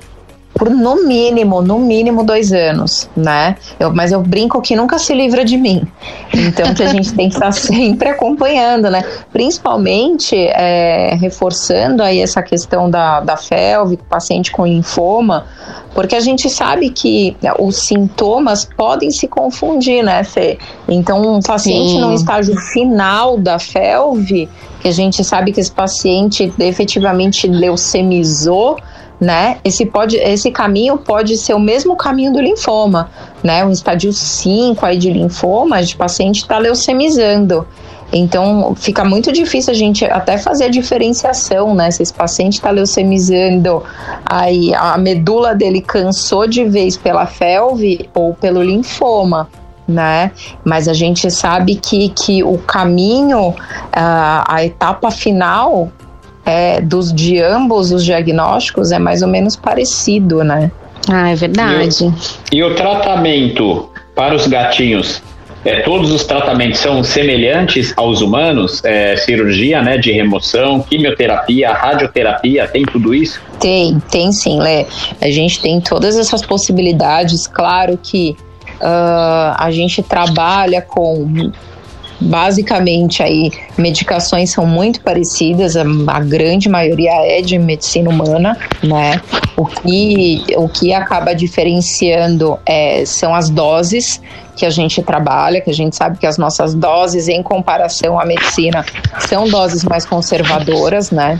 por 0.57 0.71
no 0.71 1.07
mínimo, 1.07 1.61
no 1.61 1.79
mínimo 1.79 2.25
dois 2.25 2.51
anos, 2.53 3.09
né? 3.15 3.57
Eu, 3.79 3.95
mas 3.95 4.11
eu 4.11 4.23
brinco 4.23 4.61
que 4.63 4.75
nunca 4.75 4.99
se 4.99 5.13
livra 5.15 5.45
de 5.45 5.57
mim. 5.57 5.87
Então 6.33 6.73
que 6.75 6.83
a 6.83 6.89
gente 6.89 7.13
tem 7.13 7.29
que 7.29 7.35
estar 7.35 7.53
sempre 7.53 8.09
acompanhando, 8.09 8.91
né? 8.91 9.05
Principalmente 9.33 10.35
é, 10.35 11.15
reforçando 11.21 12.03
aí 12.03 12.21
essa 12.21 12.43
questão 12.43 12.89
da, 12.91 13.21
da 13.21 13.37
FELV, 13.37 13.99
paciente 14.09 14.51
com 14.51 14.67
linfoma, 14.67 15.47
porque 15.95 16.15
a 16.15 16.21
gente 16.21 16.49
sabe 16.49 16.91
que 16.91 17.37
os 17.59 17.87
sintomas 17.87 18.65
podem 18.65 19.11
se 19.11 19.27
confundir, 19.29 20.03
né, 20.03 20.25
Fê? 20.25 20.59
Então, 20.89 21.37
um 21.37 21.41
paciente 21.41 21.93
Sim. 21.93 22.01
no 22.01 22.13
estágio 22.13 22.55
final 22.73 23.39
da 23.39 23.59
FELV, 23.59 24.49
que 24.81 24.89
a 24.89 24.93
gente 24.93 25.25
sabe 25.25 25.53
que 25.53 25.61
esse 25.61 25.73
paciente 25.73 26.53
efetivamente 26.59 27.47
leucemizou, 27.47 28.77
né? 29.21 29.59
Esse, 29.65 29.87
pode, 29.87 30.17
esse 30.17 30.51
caminho 30.51 30.99
pode 30.99 31.37
ser 31.37 31.55
o 31.55 31.61
mesmo 31.61 31.97
caminho 31.97 32.33
do 32.33 32.41
linfoma, 32.41 33.11
né? 33.43 33.65
Um 33.65 33.71
estádio 33.71 34.13
5 34.13 34.85
aí 34.85 34.99
de 34.99 35.11
linfoma, 35.11 35.83
de 35.83 35.97
paciente 35.97 36.43
está 36.43 36.59
leucemizando. 36.59 37.67
Então, 38.13 38.75
fica 38.77 39.05
muito 39.05 39.33
difícil 39.33 39.73
a 39.73 39.77
gente 39.77 40.05
até 40.05 40.39
fazer 40.39 40.67
a 40.67 40.69
diferenciação, 40.69 41.75
né? 41.75 41.91
Se 41.91 42.03
esse 42.03 42.15
paciente 42.15 42.55
está 42.55 42.71
leucemizando, 42.71 43.83
aí 44.25 44.73
a 44.75 44.97
medula 44.97 45.55
dele 45.55 45.81
cansou 45.81 46.47
de 46.47 46.65
vez 46.65 46.97
pela 46.97 47.27
felve 47.27 48.09
ou 48.15 48.33
pelo 48.35 48.63
linfoma, 48.63 49.49
né? 49.89 50.31
Mas 50.65 50.87
a 50.89 50.93
gente 50.93 51.31
sabe 51.31 51.77
que, 51.77 52.11
que 52.11 52.45
o 52.45 52.59
caminho, 52.59 53.55
a, 53.93 54.55
a 54.55 54.65
etapa 54.65 55.11
final 55.11 55.91
é, 56.47 56.81
dos 56.81 57.13
de 57.13 57.41
ambos 57.41 57.93
os 57.93 58.05
diagnósticos 58.05 58.93
é 58.93 58.99
mais 58.99 59.21
ou 59.21 59.29
menos 59.29 59.57
parecido, 59.57 60.43
né? 60.45 60.71
Ah, 61.09 61.31
é 61.31 61.35
verdade. 61.35 62.15
E 62.53 62.63
o, 62.63 62.69
e 62.69 62.73
o 62.73 62.75
tratamento 62.75 63.91
para 64.15 64.35
os 64.35 64.47
gatinhos 64.47 65.23
é, 65.67 65.81
todos 65.81 66.13
os 66.13 66.25
tratamentos 66.25 66.79
são 66.79 67.03
semelhantes 67.03 67.93
aos 67.97 68.21
humanos? 68.21 68.81
É, 68.85 69.17
cirurgia 69.17 69.83
né, 69.83 69.99
de 69.99 70.13
remoção, 70.13 70.81
quimioterapia, 70.81 71.73
radioterapia, 71.73 72.69
tem 72.69 72.85
tudo 72.85 73.13
isso? 73.13 73.43
Tem, 73.59 73.99
tem 74.09 74.31
sim, 74.31 74.61
Lé. 74.61 74.87
A 75.21 75.29
gente 75.29 75.61
tem 75.61 75.81
todas 75.81 76.17
essas 76.17 76.47
possibilidades. 76.47 77.49
Claro 77.49 77.99
que 78.01 78.37
uh, 78.81 79.57
a 79.59 79.69
gente 79.73 80.05
trabalha 80.05 80.81
com 80.81 81.51
basicamente 82.21 83.23
aí 83.23 83.51
medicações 83.77 84.51
são 84.51 84.67
muito 84.67 85.01
parecidas, 85.01 85.77
a, 85.77 85.83
a, 86.09 86.21
grande 86.21 86.69
maioria 86.69 87.11
é 87.27 87.43
de 87.43 87.59
medicina 87.59 88.11
humana, 88.11 88.57
né? 88.83 89.21
O 89.57 89.65
que, 89.65 90.45
o 90.57 90.69
que 90.69 90.93
acaba 90.93 91.35
diferenciando 91.35 92.59
é, 92.67 93.05
são 93.05 93.35
as 93.35 93.49
doses 93.51 94.21
que 94.55 94.65
a 94.65 94.71
gente 94.71 95.03
trabalha, 95.03 95.61
que 95.61 95.71
a 95.71 95.75
gente 95.75 95.95
sabe 95.97 96.19
que 96.19 96.27
as 96.27 96.39
nossas 96.39 96.75
doses 96.75 97.29
em 97.29 97.43
comparação 97.43 98.19
à 98.19 98.25
medicina 98.25 98.85
são 99.21 99.49
doses 99.49 99.85
mais 99.85 100.07
conservadoras, 100.07 101.11
né? 101.11 101.39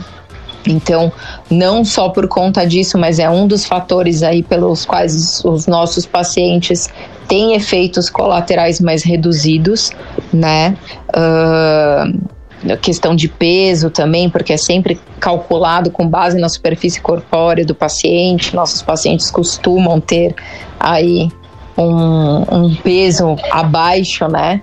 Então, 0.67 1.11
não 1.49 1.83
só 1.85 2.09
por 2.09 2.27
conta 2.27 2.65
disso, 2.65 2.97
mas 2.97 3.19
é 3.19 3.29
um 3.29 3.47
dos 3.47 3.65
fatores 3.65 4.21
aí 4.21 4.43
pelos 4.43 4.85
quais 4.85 5.43
os 5.45 5.65
nossos 5.65 6.05
pacientes 6.05 6.89
têm 7.27 7.53
efeitos 7.55 8.09
colaterais 8.09 8.79
mais 8.79 9.03
reduzidos, 9.03 9.91
né? 10.33 10.77
Uh, 11.09 12.77
questão 12.81 13.15
de 13.15 13.27
peso 13.27 13.89
também, 13.89 14.29
porque 14.29 14.53
é 14.53 14.57
sempre 14.57 14.99
calculado 15.19 15.91
com 15.91 16.07
base 16.07 16.39
na 16.39 16.49
superfície 16.49 16.99
corpórea 16.99 17.65
do 17.65 17.75
paciente. 17.75 18.55
Nossos 18.55 18.81
pacientes 18.81 19.29
costumam 19.29 19.99
ter 19.99 20.35
aí 20.79 21.29
um, 21.77 22.65
um 22.65 22.75
peso 22.75 23.35
abaixo, 23.51 24.27
né? 24.27 24.61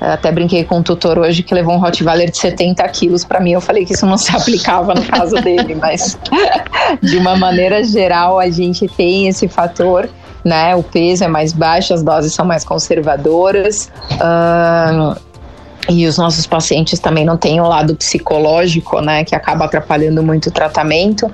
Até 0.00 0.30
brinquei 0.30 0.62
com 0.62 0.78
um 0.78 0.82
tutor 0.82 1.18
hoje 1.18 1.42
que 1.42 1.54
levou 1.54 1.74
um 1.74 1.78
Rottweiler 1.78 2.30
de 2.30 2.36
70 2.36 2.86
quilos 2.88 3.24
para 3.24 3.40
mim. 3.40 3.52
Eu 3.52 3.60
falei 3.60 3.84
que 3.84 3.94
isso 3.94 4.04
não 4.04 4.18
se 4.18 4.34
aplicava 4.36 4.94
no 4.94 5.02
caso 5.04 5.36
dele, 5.36 5.74
mas 5.74 6.18
de 7.02 7.16
uma 7.16 7.36
maneira 7.36 7.82
geral 7.82 8.38
a 8.38 8.50
gente 8.50 8.86
tem 8.88 9.28
esse 9.28 9.48
fator, 9.48 10.08
né? 10.46 10.76
O 10.76 10.82
peso 10.82 11.24
é 11.24 11.28
mais 11.28 11.52
baixo, 11.52 11.92
as 11.92 12.04
doses 12.04 12.32
são 12.32 12.46
mais 12.46 12.64
conservadoras. 12.64 13.90
Uh, 14.12 15.20
e 15.88 16.06
os 16.06 16.16
nossos 16.16 16.46
pacientes 16.46 17.00
também 17.00 17.24
não 17.24 17.36
têm 17.36 17.60
o 17.60 17.66
lado 17.66 17.96
psicológico, 17.96 19.00
né? 19.00 19.24
Que 19.24 19.34
acaba 19.34 19.64
atrapalhando 19.64 20.22
muito 20.22 20.46
o 20.46 20.52
tratamento 20.52 21.30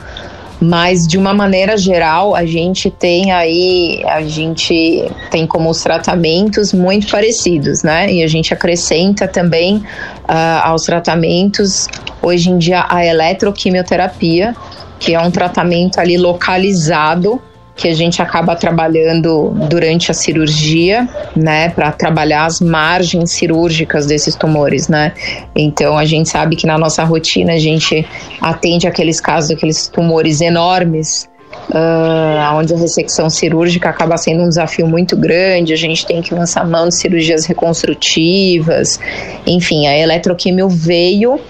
mas 0.64 1.08
de 1.08 1.18
uma 1.18 1.34
maneira 1.34 1.76
geral 1.76 2.36
a 2.36 2.46
gente 2.46 2.88
tem 2.88 3.32
aí 3.32 4.00
a 4.06 4.22
gente 4.22 5.10
tem 5.28 5.44
como 5.44 5.68
os 5.68 5.82
tratamentos 5.82 6.72
muito 6.72 7.10
parecidos, 7.10 7.82
né? 7.82 8.12
E 8.12 8.22
a 8.22 8.28
gente 8.28 8.54
acrescenta 8.54 9.26
também 9.26 9.78
uh, 9.78 10.62
aos 10.62 10.84
tratamentos 10.84 11.88
hoje 12.22 12.48
em 12.48 12.58
dia 12.58 12.86
a 12.88 13.04
eletroquimioterapia, 13.04 14.54
que 15.00 15.14
é 15.14 15.20
um 15.20 15.32
tratamento 15.32 15.98
ali 15.98 16.16
localizado 16.16 17.42
que 17.74 17.88
a 17.88 17.94
gente 17.94 18.20
acaba 18.20 18.54
trabalhando 18.54 19.50
durante 19.68 20.10
a 20.10 20.14
cirurgia, 20.14 21.08
né, 21.34 21.70
para 21.70 21.90
trabalhar 21.90 22.44
as 22.44 22.60
margens 22.60 23.32
cirúrgicas 23.32 24.06
desses 24.06 24.34
tumores, 24.34 24.88
né? 24.88 25.12
Então 25.56 25.96
a 25.96 26.04
gente 26.04 26.28
sabe 26.28 26.54
que 26.54 26.66
na 26.66 26.76
nossa 26.76 27.02
rotina 27.02 27.54
a 27.54 27.58
gente 27.58 28.06
atende 28.40 28.86
aqueles 28.86 29.20
casos, 29.20 29.50
aqueles 29.50 29.88
tumores 29.88 30.40
enormes, 30.40 31.28
uh, 31.70 32.56
onde 32.56 32.74
a 32.74 32.76
ressecção 32.76 33.30
cirúrgica 33.30 33.88
acaba 33.88 34.16
sendo 34.16 34.42
um 34.42 34.48
desafio 34.48 34.86
muito 34.86 35.16
grande, 35.16 35.72
a 35.72 35.76
gente 35.76 36.06
tem 36.06 36.20
que 36.20 36.34
lançar 36.34 36.66
mão 36.66 36.88
de 36.88 36.94
cirurgias 36.94 37.46
reconstrutivas, 37.46 39.00
enfim, 39.46 39.86
a 39.86 39.98
eletroquimio 39.98 40.68
veio 40.68 41.40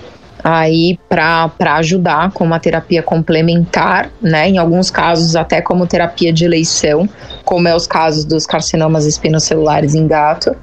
aí 0.43 0.99
para 1.09 1.77
ajudar 1.77 2.33
com 2.33 2.45
uma 2.45 2.59
terapia 2.59 3.03
complementar, 3.03 4.11
né? 4.21 4.49
Em 4.49 4.59
alguns 4.59 4.91
casos 4.91 5.37
até 5.37 5.61
como 5.61 5.87
terapia 5.87 6.33
de 6.33 6.45
eleição, 6.45 7.09
como 7.45 7.69
é 7.69 7.77
os 7.77 7.87
casos 7.87 8.25
dos 8.25 8.47
carcinomas 8.47 9.07
espinocelulares 9.07 9.95
em 9.95 10.07
gato. 10.07 10.55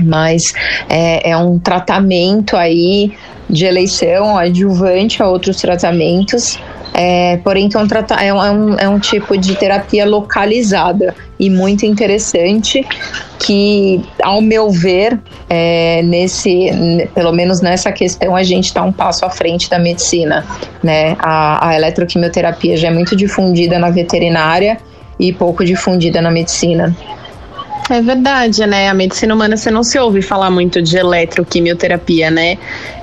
Mas 0.00 0.52
é, 0.88 1.30
é 1.30 1.36
um 1.36 1.58
tratamento 1.58 2.56
aí 2.56 3.12
de 3.48 3.64
eleição 3.64 4.36
adjuvante 4.36 5.22
a 5.22 5.28
outros 5.28 5.58
tratamentos 5.58 6.58
é, 6.94 7.38
porém 7.38 7.68
que 7.68 7.76
é 7.76 7.80
um, 7.80 7.86
é, 8.44 8.50
um, 8.52 8.74
é 8.78 8.88
um 8.88 9.00
tipo 9.00 9.36
de 9.36 9.56
terapia 9.56 10.06
localizada 10.06 11.12
e 11.40 11.50
muito 11.50 11.84
interessante 11.84 12.86
que, 13.40 14.00
ao 14.22 14.40
meu 14.40 14.70
ver, 14.70 15.18
é, 15.50 16.02
nesse, 16.02 16.70
pelo 17.12 17.32
menos 17.32 17.60
nessa 17.60 17.90
questão, 17.90 18.36
a 18.36 18.44
gente 18.44 18.66
está 18.66 18.84
um 18.84 18.92
passo 18.92 19.26
à 19.26 19.30
frente 19.30 19.68
da 19.68 19.78
medicina. 19.78 20.46
Né? 20.84 21.16
A, 21.18 21.68
a 21.68 21.74
eletroquimioterapia 21.74 22.76
já 22.76 22.88
é 22.88 22.90
muito 22.92 23.16
difundida 23.16 23.76
na 23.76 23.90
veterinária 23.90 24.78
e 25.18 25.32
pouco 25.32 25.64
difundida 25.64 26.22
na 26.22 26.30
medicina. 26.30 26.96
É 27.90 28.00
verdade, 28.00 28.66
né? 28.66 28.88
A 28.88 28.94
medicina 28.94 29.34
humana 29.34 29.56
você 29.56 29.70
não 29.70 29.82
se 29.82 29.98
ouve 29.98 30.22
falar 30.22 30.50
muito 30.50 30.80
de 30.80 30.96
eletroquimioterapia, 30.96 32.30
né? 32.30 32.56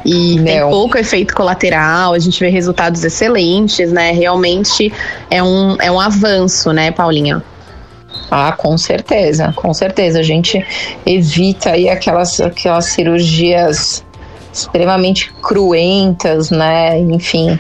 E 0.04 0.38
não. 0.38 0.46
tem 0.46 0.60
pouco 0.62 0.98
efeito 0.98 1.36
colateral, 1.36 2.14
a 2.14 2.20
gente 2.20 2.40
vê 2.40 2.50
resultados 2.50 3.04
excelentes, 3.04 3.92
né? 3.92 4.12
Realmente 4.12 4.92
é 5.30 5.44
um, 5.44 5.78
é 5.80 5.92
um 5.92 6.00
avanço, 6.00 6.74
né, 6.74 6.90
Paulinha? 6.92 7.44
Ah, 8.30 8.54
com 8.54 8.76
certeza, 8.78 9.54
com 9.56 9.74
certeza. 9.74 10.20
A 10.20 10.24
gente 10.24 10.66
evita 11.06 11.72
aí 11.72 11.88
aquelas, 11.88 12.40
aquelas 12.40 12.86
cirurgias 12.86 14.04
extremamente 14.52 15.32
cruentas, 15.42 16.50
né? 16.50 16.98
Enfim, 17.00 17.60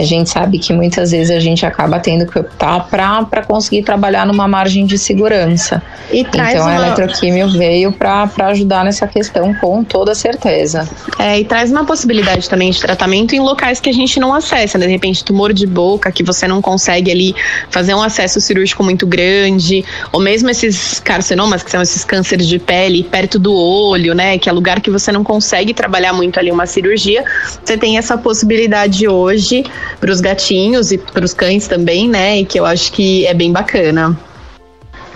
a 0.00 0.04
gente 0.04 0.30
sabe 0.30 0.58
que 0.58 0.72
muitas 0.72 1.10
vezes 1.10 1.30
a 1.30 1.40
gente 1.40 1.64
acaba 1.66 1.98
tendo 1.98 2.26
que 2.26 2.38
optar 2.38 2.86
para 2.88 3.42
conseguir 3.46 3.82
trabalhar 3.82 4.26
numa 4.26 4.48
margem 4.48 4.86
de 4.86 4.98
segurança. 4.98 5.82
E 6.10 6.20
então 6.20 6.62
uma... 6.62 6.70
a 6.70 6.74
eletroquímio 6.76 7.50
veio 7.50 7.92
para 7.92 8.28
ajudar 8.48 8.84
nessa 8.84 9.06
questão 9.06 9.54
com 9.54 9.84
toda 9.84 10.14
certeza. 10.14 10.88
É, 11.18 11.38
e 11.38 11.44
traz 11.44 11.70
uma 11.70 11.84
possibilidade 11.84 12.48
também 12.48 12.70
de 12.70 12.80
tratamento 12.80 13.34
em 13.34 13.40
locais 13.40 13.80
que 13.80 13.90
a 13.90 13.92
gente 13.92 14.18
não 14.18 14.34
acessa, 14.34 14.78
né? 14.78 14.86
de 14.86 14.92
repente 14.92 15.24
tumor 15.24 15.52
de 15.52 15.66
boca, 15.66 16.10
que 16.10 16.22
você 16.22 16.48
não 16.48 16.62
consegue 16.62 17.10
ali 17.10 17.34
fazer 17.70 17.94
um 17.94 18.02
acesso 18.02 18.40
cirúrgico 18.40 18.82
muito 18.82 19.06
grande, 19.06 19.84
ou 20.12 20.20
mesmo 20.20 20.50
esses 20.50 21.00
carcinomas, 21.00 21.62
que 21.62 21.70
são 21.70 21.82
esses 21.82 22.04
cânceres 22.04 22.46
de 22.46 22.58
pele 22.58 23.04
perto 23.04 23.38
do 23.38 23.54
olho, 23.54 24.14
né? 24.14 24.38
Que 24.38 24.48
é 24.48 24.52
lugar 24.52 24.80
que 24.80 24.90
você 24.90 25.12
não 25.12 25.22
consegue 25.22 25.74
trabalhar 25.74 26.12
muito 26.12 26.38
ali 26.38 26.50
uma 26.50 26.66
cirurgia. 26.66 27.24
Você 27.62 27.76
tem 27.76 27.98
essa 27.98 28.16
possibilidade 28.16 29.06
hoje 29.06 29.64
os 30.02 30.20
gatinhos 30.20 30.92
e 30.92 30.98
para 30.98 31.24
os 31.24 31.34
cães 31.34 31.68
também, 31.68 32.08
né? 32.08 32.38
E 32.38 32.44
que 32.44 32.58
eu 32.58 32.66
acho 32.66 32.92
que 32.92 33.26
é 33.26 33.34
bem 33.34 33.52
bacana. 33.52 34.16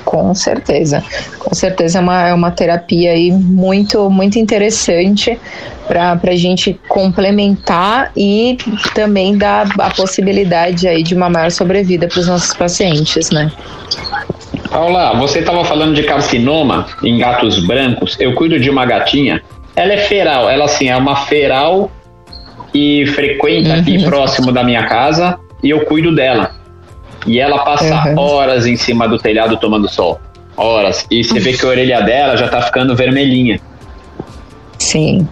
Com 0.04 0.32
certeza, 0.36 1.02
com 1.36 1.52
certeza 1.52 1.98
é 1.98 2.00
uma, 2.00 2.28
é 2.28 2.32
uma 2.32 2.52
terapia 2.52 3.10
aí 3.10 3.32
muito, 3.32 4.08
muito 4.08 4.38
interessante 4.38 5.36
para 5.88 6.16
a 6.22 6.36
gente 6.36 6.78
complementar 6.88 8.12
e 8.16 8.56
também 8.94 9.36
dar 9.36 9.66
a 9.80 9.90
possibilidade 9.90 10.86
aí 10.86 11.02
de 11.02 11.12
uma 11.12 11.28
maior 11.28 11.50
sobrevida 11.50 12.06
para 12.06 12.20
os 12.20 12.28
nossos 12.28 12.54
pacientes, 12.54 13.32
né? 13.32 13.50
Paula, 14.70 15.14
você 15.18 15.40
estava 15.40 15.64
falando 15.64 15.94
de 15.94 16.04
carcinoma 16.04 16.86
em 17.02 17.18
gatos 17.18 17.58
brancos. 17.66 18.16
Eu 18.20 18.34
cuido 18.34 18.60
de 18.60 18.70
uma 18.70 18.86
gatinha. 18.86 19.42
Ela 19.74 19.94
é 19.94 19.98
feral, 19.98 20.48
ela 20.48 20.66
assim 20.66 20.88
é 20.88 20.96
uma 20.96 21.16
feral 21.16 21.90
que 22.76 23.06
frequenta 23.06 23.70
uhum. 23.70 23.80
aqui 23.80 24.04
próximo 24.04 24.52
da 24.52 24.62
minha 24.62 24.84
casa 24.84 25.38
e 25.62 25.70
eu 25.70 25.86
cuido 25.86 26.14
dela. 26.14 26.50
E 27.26 27.40
ela 27.40 27.60
passa 27.60 28.10
uhum. 28.10 28.18
horas 28.18 28.66
em 28.66 28.76
cima 28.76 29.08
do 29.08 29.16
telhado 29.16 29.56
tomando 29.56 29.88
sol. 29.88 30.20
Horas. 30.54 31.06
E 31.10 31.24
você 31.24 31.40
vê 31.40 31.54
que 31.54 31.64
a 31.64 31.68
orelha 31.70 32.02
dela 32.02 32.36
já 32.36 32.48
tá 32.48 32.60
ficando 32.60 32.94
vermelhinha. 32.94 33.58
Sim. 34.78 35.26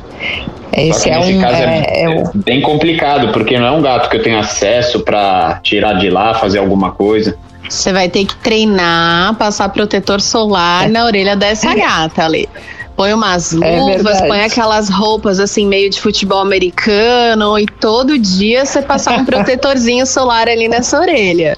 Esse 0.73 1.11
é 1.11 1.19
um, 1.19 1.41
caso 1.41 1.63
é, 1.63 1.85
é, 1.87 2.05
é, 2.05 2.25
bem 2.35 2.63
complicado, 2.63 3.31
porque 3.31 3.59
não 3.59 3.67
é 3.67 3.71
um 3.71 3.83
gato 3.83 4.09
que 4.09 4.17
eu 4.17 4.23
tenho 4.23 4.39
acesso 4.39 5.01
para 5.01 5.61
tirar 5.63 5.93
de 5.95 6.09
lá, 6.09 6.33
fazer 6.35 6.59
alguma 6.59 6.93
coisa. 6.93 7.37
Você 7.69 7.93
vai 7.93 8.09
ter 8.09 8.25
que 8.25 8.37
treinar, 8.37 9.35
passar 9.35 9.69
protetor 9.69 10.21
solar 10.21 10.89
na 10.89 11.05
orelha 11.05 11.37
dessa 11.37 11.75
gata 11.75 12.25
ali. 12.25 12.49
Põe 12.97 13.13
umas 13.13 13.53
é 13.53 13.81
luvas, 13.81 14.21
é 14.21 14.29
põe 14.29 14.41
aquelas 14.41 14.89
roupas 14.89 15.41
assim, 15.41 15.67
meio 15.67 15.91
de 15.91 16.01
futebol 16.01 16.41
americano, 16.41 17.59
e 17.59 17.67
todo 17.67 18.19
dia 18.19 18.65
você 18.65 18.83
passar 18.83 19.19
um 19.19 19.25
protetorzinho 19.27 20.07
solar 20.07 20.49
ali 20.49 20.69
nessa 20.69 21.01
orelha. 21.01 21.57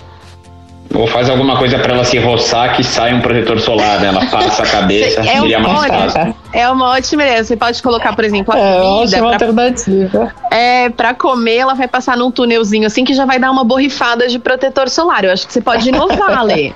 Ou 0.95 1.07
faz 1.07 1.29
alguma 1.29 1.59
coisa 1.59 1.79
para 1.79 1.93
ela 1.93 2.05
se 2.05 2.19
roçar 2.19 2.75
que 2.75 2.83
sai 2.83 3.13
um 3.13 3.21
protetor 3.21 3.61
solar, 3.61 4.01
né? 4.01 4.09
Ela 4.09 4.25
passa 4.27 4.63
a 4.63 4.67
cabeça, 4.67 5.21
é 5.21 5.25
seria 5.25 5.59
mais 5.59 5.87
fácil. 5.87 6.35
É 6.53 6.69
uma 6.71 6.91
ótima 6.93 7.23
ideia. 7.23 7.45
Você 7.45 7.57
pode 7.57 7.83
colocar, 7.83 8.15
por 8.15 8.25
exemplo, 8.25 8.55
a 8.55 8.59
é, 8.59 8.81
comida. 8.81 9.17
É 9.17 9.21
uma 9.21 9.37
pra, 9.37 9.47
alternativa. 9.47 10.35
É, 10.51 10.89
pra 10.89 11.13
comer, 11.13 11.57
ela 11.57 11.75
vai 11.75 11.89
passar 11.89 12.17
num 12.17 12.31
túnelzinho 12.31 12.87
assim 12.87 13.05
que 13.05 13.13
já 13.13 13.27
vai 13.27 13.39
dar 13.39 13.51
uma 13.51 13.65
borrifada 13.65 14.27
de 14.29 14.39
protetor 14.39 14.89
solar. 14.89 15.25
Eu 15.25 15.33
acho 15.33 15.47
que 15.47 15.53
você 15.53 15.61
pode 15.61 15.87
inovar, 15.89 16.43
Lê. 16.47 16.73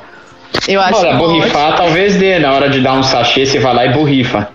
Eu 0.68 0.80
acho 0.80 1.00
Olha, 1.00 1.14
borrifar 1.14 1.76
talvez 1.76 2.16
dê. 2.16 2.38
Na 2.38 2.52
hora 2.52 2.68
de 2.68 2.80
dar 2.80 2.94
um 2.94 3.02
sachê, 3.02 3.46
você 3.46 3.58
vai 3.58 3.74
lá 3.74 3.86
e 3.86 3.92
borrifa. 3.92 4.48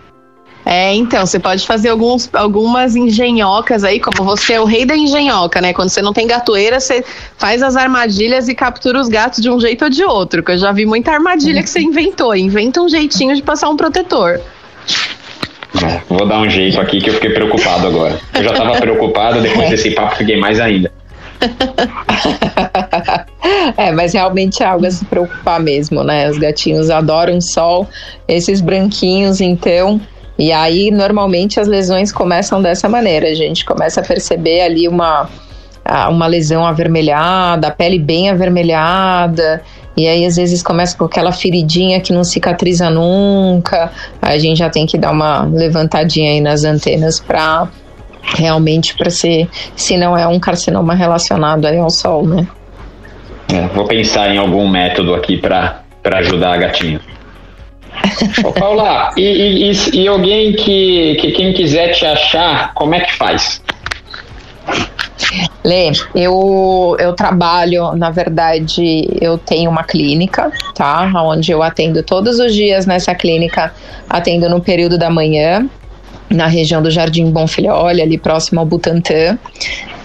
É, 0.66 0.96
então, 0.96 1.24
você 1.24 1.38
pode 1.38 1.66
fazer 1.66 1.90
alguns, 1.90 2.28
algumas 2.34 2.96
engenhocas 2.96 3.84
aí, 3.84 4.00
como 4.00 4.28
você 4.28 4.54
é 4.54 4.60
o 4.60 4.66
rei 4.66 4.84
da 4.84 4.98
engenhoca, 4.98 5.62
né? 5.62 5.72
Quando 5.74 5.90
você 5.90 6.02
não 6.02 6.12
tem 6.12 6.26
gatoeira, 6.26 6.80
você 6.80 7.06
faz 7.38 7.62
as 7.62 7.76
armadilhas 7.76 8.48
e 8.48 8.56
captura 8.56 9.00
os 9.00 9.08
gatos 9.08 9.44
de 9.44 9.50
um 9.50 9.60
jeito 9.60 9.84
ou 9.86 9.92
de 9.92 10.04
outro. 10.04 10.42
Que 10.42 10.54
eu 10.54 10.58
já 10.58 10.72
vi 10.72 10.86
muita 10.88 11.12
armadilha 11.12 11.62
que 11.62 11.70
você 11.70 11.82
inventou. 11.82 12.36
Inventa 12.36 12.82
um 12.82 12.90
jeitinho 12.90 13.36
de 13.36 13.44
passar 13.44 13.70
um 13.70 13.78
protetor. 13.78 14.42
É, 15.84 16.02
vou 16.10 16.26
dar 16.28 16.40
um 16.40 16.50
jeito 16.50 16.82
aqui 16.82 17.00
que 17.00 17.12
eu 17.12 17.14
fiquei 17.14 17.30
preocupado 17.30 17.86
agora. 17.86 18.20
Eu 18.34 18.44
já 18.44 18.52
estava 18.52 18.72
preocupado, 18.80 19.42
depois 19.42 19.70
desse 19.72 19.92
papo 19.92 20.16
fiquei 20.16 20.38
mais 20.38 20.60
ainda. 20.60 20.92
é, 23.78 23.92
mas 23.92 24.14
realmente 24.14 24.64
é 24.64 24.66
algo 24.66 24.86
a 24.86 24.92
se 24.92 25.06
preocupar 25.06 25.60
mesmo, 25.60 26.04
né? 26.04 26.30
Os 26.30 26.38
gatinhos 26.38 26.90
adoram 26.90 27.40
sol, 27.42 27.88
esses 28.28 28.62
branquinhos, 28.62 29.42
então. 29.42 30.00
E 30.38 30.52
aí, 30.52 30.92
normalmente, 30.92 31.60
as 31.60 31.68
lesões 31.68 32.12
começam 32.12 32.62
dessa 32.62 32.90
maneira. 32.90 33.28
A 33.28 33.34
gente 33.34 33.64
começa 33.64 34.02
a 34.02 34.04
perceber 34.04 34.62
ali 34.62 34.88
uma, 34.88 35.30
uma 36.10 36.28
lesão 36.28 36.66
avermelhada, 36.66 37.68
a 37.68 37.72
pele 37.72 38.00
bem 38.00 38.30
avermelhada, 38.30 39.62
e 39.96 40.08
aí 40.08 40.26
às 40.26 40.36
vezes 40.36 40.62
começa 40.62 40.98
com 40.98 41.06
aquela 41.06 41.32
feridinha 41.32 42.02
que 42.02 42.12
não 42.12 42.24
cicatriza 42.24 42.90
nunca. 42.90 43.92
A 44.22 44.38
gente 44.38 44.58
já 44.58 44.70
tem 44.70 44.86
que 44.86 44.98
dar 44.98 45.12
uma 45.12 45.44
levantadinha 45.44 46.32
aí 46.32 46.42
nas 46.42 46.66
antenas 46.66 47.20
para 47.20 47.70
realmente 48.34 48.96
para 48.96 49.10
ser, 49.10 49.48
se 49.76 49.98
não 49.98 50.18
é 50.18 50.28
um 50.28 50.40
carcinoma 50.40 50.96
relacionado 50.96 51.66
aí 51.66 51.78
ao 51.78 51.90
sol, 51.90 52.26
né? 52.26 52.48
É, 53.54 53.68
vou 53.68 53.86
pensar 53.86 54.34
em 54.34 54.38
algum 54.38 54.68
método 54.68 55.14
aqui 55.14 55.38
para 55.38 55.84
ajudar 56.04 56.54
a 56.54 56.58
gatinha. 56.58 57.00
Ô, 58.44 58.52
Paula, 58.52 59.12
e, 59.16 59.72
e, 59.72 60.00
e, 60.02 60.08
alguém 60.08 60.54
que, 60.54 61.16
que 61.16 61.32
quem 61.32 61.54
quiser 61.54 61.94
te 61.94 62.06
achar, 62.06 62.74
como 62.74 62.96
é 62.96 63.00
que 63.02 63.14
faz? 63.14 63.62
Lê, 65.64 65.92
eu, 66.14 66.96
eu 67.00 67.14
trabalho, 67.14 67.94
na 67.96 68.12
verdade, 68.12 69.08
eu 69.20 69.38
tenho 69.38 69.70
uma 69.72 69.84
clínica, 69.84 70.52
tá? 70.74 71.10
Onde 71.24 71.52
eu 71.52 71.64
atendo 71.64 72.04
todos 72.04 72.40
os 72.40 72.54
dias 72.54 72.86
nessa 72.86 73.16
clínica, 73.16 73.74
atendo 74.10 74.50
no 74.50 74.62
período 74.62 74.98
da 74.98 75.10
manhã, 75.10 75.68
na 76.30 76.48
região 76.48 76.82
do 76.82 76.90
Jardim 76.90 77.30
Bonfilhole, 77.32 78.02
ali 78.02 78.18
próximo 78.18 78.60
ao 78.60 78.66
Butantã. 78.66 79.38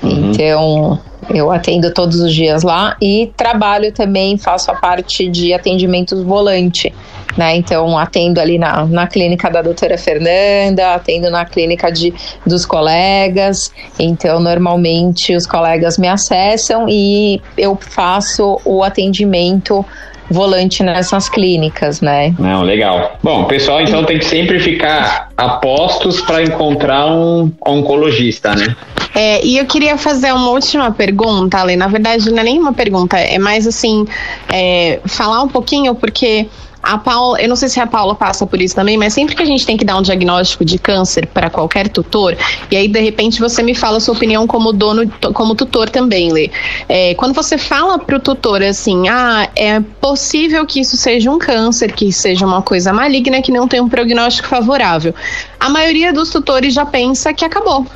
Uhum. 0.02 0.30
Então, 0.30 0.98
eu 1.34 1.50
atendo 1.50 1.92
todos 1.92 2.20
os 2.20 2.34
dias 2.34 2.62
lá 2.62 2.96
e 3.00 3.30
trabalho 3.36 3.92
também, 3.92 4.38
faço 4.38 4.70
a 4.70 4.74
parte 4.74 5.28
de 5.28 5.52
atendimentos 5.52 6.22
volante. 6.22 6.92
Né? 7.36 7.56
Então, 7.56 7.96
atendo 7.96 8.40
ali 8.40 8.58
na, 8.58 8.84
na 8.86 9.06
clínica 9.06 9.48
da 9.48 9.62
doutora 9.62 9.96
Fernanda, 9.96 10.94
atendo 10.94 11.30
na 11.30 11.44
clínica 11.44 11.90
de, 11.90 12.12
dos 12.44 12.66
colegas. 12.66 13.72
Então, 13.98 14.40
normalmente 14.40 15.36
os 15.36 15.46
colegas 15.46 15.96
me 15.96 16.08
acessam 16.08 16.86
e 16.88 17.40
eu 17.56 17.78
faço 17.80 18.60
o 18.64 18.82
atendimento 18.82 19.84
volante 20.30 20.82
nessas 20.82 21.28
clínicas, 21.28 22.00
né? 22.00 22.34
Não, 22.38 22.62
legal. 22.62 23.18
Bom, 23.22 23.44
pessoal 23.44 23.80
então 23.80 24.04
tem 24.04 24.18
que 24.18 24.24
sempre 24.24 24.60
ficar 24.60 25.28
a 25.36 25.48
postos 25.50 26.20
para 26.20 26.42
encontrar 26.42 27.06
um 27.06 27.52
oncologista, 27.66 28.54
né? 28.54 28.76
É, 29.14 29.44
e 29.44 29.58
eu 29.58 29.66
queria 29.66 29.98
fazer 29.98 30.32
uma 30.32 30.50
última 30.50 30.92
pergunta, 30.92 31.58
Ale. 31.58 31.74
Na 31.74 31.88
verdade, 31.88 32.30
não 32.30 32.38
é 32.38 32.44
nenhuma 32.44 32.72
pergunta, 32.72 33.18
é 33.18 33.38
mais 33.38 33.66
assim, 33.66 34.06
é, 34.52 35.00
falar 35.04 35.42
um 35.42 35.48
pouquinho, 35.48 35.94
porque 35.94 36.46
a 36.82 36.98
Paula, 36.98 37.40
eu 37.40 37.48
não 37.48 37.56
sei 37.56 37.68
se 37.68 37.78
a 37.80 37.86
Paula 37.86 38.14
passa 38.14 38.46
por 38.46 38.60
isso 38.60 38.74
também, 38.74 38.96
mas 38.96 39.12
sempre 39.12 39.34
que 39.34 39.42
a 39.42 39.46
gente 39.46 39.66
tem 39.66 39.76
que 39.76 39.84
dar 39.84 39.96
um 39.98 40.02
diagnóstico 40.02 40.64
de 40.64 40.78
câncer 40.78 41.26
para 41.26 41.50
qualquer 41.50 41.88
tutor, 41.88 42.36
e 42.70 42.76
aí 42.76 42.88
de 42.88 43.00
repente 43.00 43.40
você 43.40 43.62
me 43.62 43.74
fala 43.74 43.98
a 43.98 44.00
sua 44.00 44.14
opinião 44.14 44.46
como 44.46 44.72
dono, 44.72 45.10
como 45.34 45.54
tutor 45.54 45.90
também, 45.90 46.32
Lê. 46.32 46.50
É, 46.88 47.14
quando 47.14 47.34
você 47.34 47.58
fala 47.58 47.98
para 47.98 48.16
o 48.16 48.20
tutor 48.20 48.62
assim, 48.62 49.08
ah, 49.08 49.48
é 49.54 49.80
possível 50.00 50.64
que 50.66 50.80
isso 50.80 50.96
seja 50.96 51.30
um 51.30 51.38
câncer, 51.38 51.92
que 51.92 52.10
seja 52.12 52.46
uma 52.46 52.62
coisa 52.62 52.92
maligna, 52.92 53.42
que 53.42 53.52
não 53.52 53.68
tem 53.68 53.80
um 53.80 53.88
prognóstico 53.88 54.48
favorável, 54.48 55.14
a 55.58 55.68
maioria 55.68 56.12
dos 56.12 56.30
tutores 56.30 56.72
já 56.72 56.86
pensa 56.86 57.32
que 57.32 57.44
acabou 57.44 57.86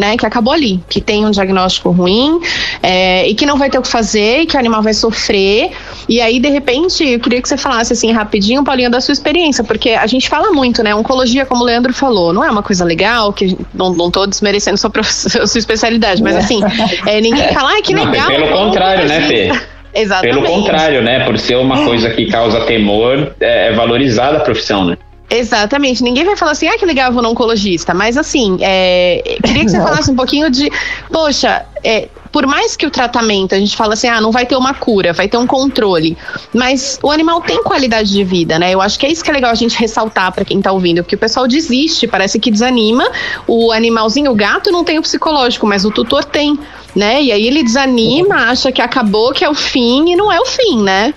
né, 0.00 0.16
que 0.16 0.24
acabou 0.24 0.54
ali, 0.54 0.80
que 0.88 0.98
tem 0.98 1.26
um 1.26 1.30
diagnóstico 1.30 1.90
ruim 1.90 2.40
é, 2.82 3.28
e 3.28 3.34
que 3.34 3.44
não 3.44 3.58
vai 3.58 3.68
ter 3.68 3.78
o 3.78 3.82
que 3.82 3.88
fazer, 3.88 4.40
e 4.40 4.46
que 4.46 4.56
o 4.56 4.58
animal 4.58 4.82
vai 4.82 4.94
sofrer. 4.94 5.70
E 6.08 6.22
aí, 6.22 6.40
de 6.40 6.48
repente, 6.48 7.06
eu 7.06 7.20
queria 7.20 7.42
que 7.42 7.48
você 7.48 7.58
falasse 7.58 7.92
assim 7.92 8.10
rapidinho, 8.10 8.64
Paulinha, 8.64 8.88
da 8.88 9.00
sua 9.00 9.12
experiência, 9.12 9.62
porque 9.62 9.90
a 9.90 10.06
gente 10.06 10.28
fala 10.28 10.50
muito, 10.52 10.82
né? 10.82 10.94
Oncologia, 10.94 11.44
como 11.44 11.62
o 11.62 11.66
Leandro 11.66 11.92
falou, 11.92 12.32
não 12.32 12.42
é 12.42 12.50
uma 12.50 12.62
coisa 12.62 12.82
legal, 12.82 13.30
que 13.30 13.56
não, 13.74 13.92
não 13.92 14.10
tô 14.10 14.26
desmerecendo 14.26 14.78
sua, 14.80 14.90
sua 15.04 15.58
especialidade, 15.58 16.22
mas 16.22 16.34
assim, 16.34 16.60
é, 17.06 17.20
ninguém 17.20 17.52
fala, 17.52 17.72
ai, 17.72 17.82
que 17.82 17.94
legal. 17.94 18.30
Não, 18.30 18.36
pelo 18.36 18.48
contrário, 18.48 19.06
né, 19.06 19.20
Fê? 19.28 19.52
Exatamente. 19.92 20.34
Pelo 20.34 20.46
contrário, 20.46 21.02
né? 21.02 21.24
Por 21.24 21.38
ser 21.38 21.56
uma 21.56 21.84
coisa 21.84 22.10
que 22.10 22.26
causa 22.26 22.60
temor, 22.64 23.34
é, 23.38 23.68
é 23.68 23.72
valorizada 23.72 24.38
a 24.38 24.40
profissão, 24.40 24.84
né? 24.84 24.96
Exatamente. 25.30 26.02
Ninguém 26.02 26.24
vai 26.24 26.36
falar 26.36 26.52
assim, 26.52 26.66
ah, 26.66 26.76
que 26.76 26.84
legal, 26.84 27.06
eu 27.06 27.12
vou 27.12 27.22
no 27.22 27.30
oncologista. 27.30 27.94
Mas 27.94 28.16
assim, 28.16 28.58
é, 28.60 29.38
queria 29.44 29.64
que 29.64 29.70
você 29.70 29.80
falasse 29.80 30.10
um 30.10 30.16
pouquinho 30.16 30.50
de, 30.50 30.68
poxa, 31.08 31.64
é, 31.84 32.08
por 32.32 32.46
mais 32.46 32.76
que 32.76 32.84
o 32.84 32.90
tratamento, 32.90 33.54
a 33.54 33.58
gente 33.58 33.76
fala 33.76 33.94
assim, 33.94 34.08
ah, 34.08 34.20
não 34.20 34.32
vai 34.32 34.44
ter 34.44 34.56
uma 34.56 34.74
cura, 34.74 35.12
vai 35.12 35.28
ter 35.28 35.36
um 35.36 35.46
controle. 35.46 36.18
Mas 36.52 36.98
o 37.00 37.12
animal 37.12 37.40
tem 37.42 37.62
qualidade 37.62 38.10
de 38.10 38.24
vida, 38.24 38.58
né? 38.58 38.72
Eu 38.72 38.80
acho 38.80 38.98
que 38.98 39.06
é 39.06 39.10
isso 39.10 39.22
que 39.22 39.30
é 39.30 39.32
legal 39.32 39.52
a 39.52 39.54
gente 39.54 39.78
ressaltar 39.78 40.32
para 40.32 40.44
quem 40.44 40.60
tá 40.60 40.72
ouvindo, 40.72 41.02
porque 41.02 41.14
o 41.14 41.18
pessoal 41.18 41.46
desiste, 41.46 42.08
parece 42.08 42.40
que 42.40 42.50
desanima. 42.50 43.08
O 43.46 43.70
animalzinho, 43.70 44.32
o 44.32 44.34
gato 44.34 44.72
não 44.72 44.82
tem 44.82 44.98
o 44.98 45.02
psicológico, 45.02 45.64
mas 45.64 45.84
o 45.84 45.92
tutor 45.92 46.24
tem, 46.24 46.58
né? 46.94 47.22
E 47.22 47.30
aí 47.30 47.46
ele 47.46 47.62
desanima, 47.62 48.50
acha 48.50 48.72
que 48.72 48.82
acabou, 48.82 49.32
que 49.32 49.44
é 49.44 49.48
o 49.48 49.54
fim, 49.54 50.10
e 50.10 50.16
não 50.16 50.30
é 50.30 50.40
o 50.40 50.46
fim, 50.46 50.82
né? 50.82 51.14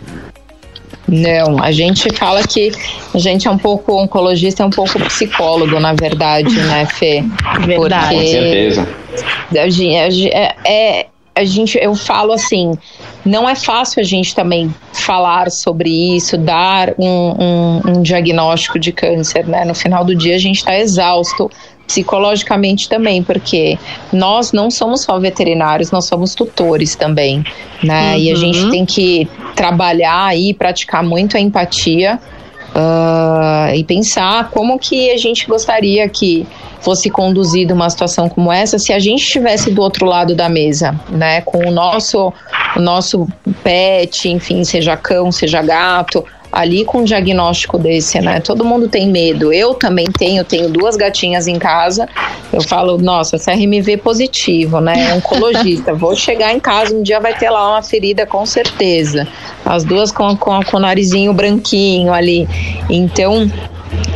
Não, 1.07 1.61
a 1.61 1.71
gente 1.71 2.07
fala 2.15 2.43
que 2.43 2.71
a 3.13 3.17
gente 3.17 3.47
é 3.47 3.51
um 3.51 3.57
pouco 3.57 3.93
oncologista, 4.01 4.63
é 4.63 4.65
um 4.65 4.69
pouco 4.69 4.99
psicólogo, 4.99 5.79
na 5.79 5.93
verdade, 5.93 6.55
né, 6.61 6.85
Fê? 6.85 7.23
Verdade. 7.65 8.15
Com 8.15 8.21
certeza. 8.25 8.87
A 9.59 9.69
gente, 9.69 10.29
é, 10.29 10.55
é, 10.65 11.07
a 11.35 11.43
gente, 11.43 11.77
eu 11.81 11.95
falo 11.95 12.31
assim, 12.31 12.73
não 13.25 13.49
é 13.49 13.55
fácil 13.55 13.99
a 13.99 14.03
gente 14.03 14.35
também 14.35 14.73
falar 14.93 15.49
sobre 15.51 15.89
isso, 16.15 16.37
dar 16.37 16.93
um, 16.97 17.05
um, 17.07 17.81
um 17.87 18.01
diagnóstico 18.01 18.79
de 18.79 18.91
câncer, 18.91 19.45
né? 19.47 19.65
No 19.65 19.73
final 19.73 20.05
do 20.05 20.15
dia 20.15 20.35
a 20.35 20.39
gente 20.39 20.57
está 20.57 20.77
exausto 20.77 21.49
psicologicamente 21.87 22.87
também, 22.87 23.21
porque 23.21 23.77
nós 24.11 24.51
não 24.51 24.71
somos 24.71 25.01
só 25.01 25.19
veterinários, 25.19 25.91
nós 25.91 26.05
somos 26.05 26.33
tutores 26.33 26.95
também, 26.95 27.43
né? 27.83 28.13
Uhum. 28.13 28.19
E 28.19 28.31
a 28.31 28.35
gente 28.35 28.59
uhum. 28.59 28.71
tem 28.71 28.85
que 28.85 29.27
trabalhar 29.55 30.37
e 30.37 30.53
praticar 30.53 31.03
muito 31.03 31.37
a 31.37 31.39
empatia 31.39 32.19
uh, 32.73 33.75
e 33.75 33.83
pensar 33.83 34.49
como 34.49 34.79
que 34.79 35.11
a 35.11 35.17
gente 35.17 35.45
gostaria 35.45 36.07
que 36.09 36.45
fosse 36.81 37.09
conduzida 37.09 37.73
uma 37.73 37.89
situação 37.89 38.27
como 38.27 38.51
essa 38.51 38.77
se 38.77 38.91
a 38.91 38.99
gente 38.99 39.23
estivesse 39.23 39.71
do 39.71 39.81
outro 39.81 40.05
lado 40.05 40.35
da 40.35 40.49
mesa, 40.49 40.99
né? 41.09 41.41
Com 41.41 41.67
o 41.67 41.71
nosso, 41.71 42.33
o 42.75 42.79
nosso 42.79 43.27
pet, 43.63 44.29
enfim, 44.29 44.63
seja 44.63 44.97
cão, 44.97 45.31
seja 45.31 45.61
gato, 45.61 46.25
ali 46.53 46.85
com 46.85 46.99
um 46.99 47.03
diagnóstico 47.03 47.79
desse, 47.79 48.21
né? 48.21 48.39
Todo 48.39 48.63
mundo 48.63 48.87
tem 48.87 49.09
medo. 49.09 49.51
Eu 49.51 49.73
também 49.73 50.05
tenho, 50.05 50.43
tenho 50.43 50.69
duas 50.69 50.95
gatinhas 50.95 51.47
em 51.47 51.57
casa. 51.57 52.07
Eu 52.53 52.61
falo, 52.61 52.99
nossa, 52.99 53.39
CRMV 53.39 53.97
positivo, 53.97 54.79
né? 54.79 55.15
Oncologista. 55.15 55.93
Vou 55.97 56.15
chegar 56.15 56.53
em 56.53 56.59
casa, 56.59 56.95
um 56.95 57.01
dia 57.01 57.19
vai 57.19 57.35
ter 57.35 57.49
lá 57.49 57.71
uma 57.71 57.81
ferida 57.81 58.27
com 58.27 58.45
certeza. 58.45 59.27
As 59.65 59.83
duas 59.83 60.11
com, 60.11 60.37
com, 60.37 60.61
com 60.63 60.77
o 60.77 60.79
narizinho 60.79 61.33
branquinho 61.33 62.13
ali. 62.13 62.47
Então, 62.87 63.51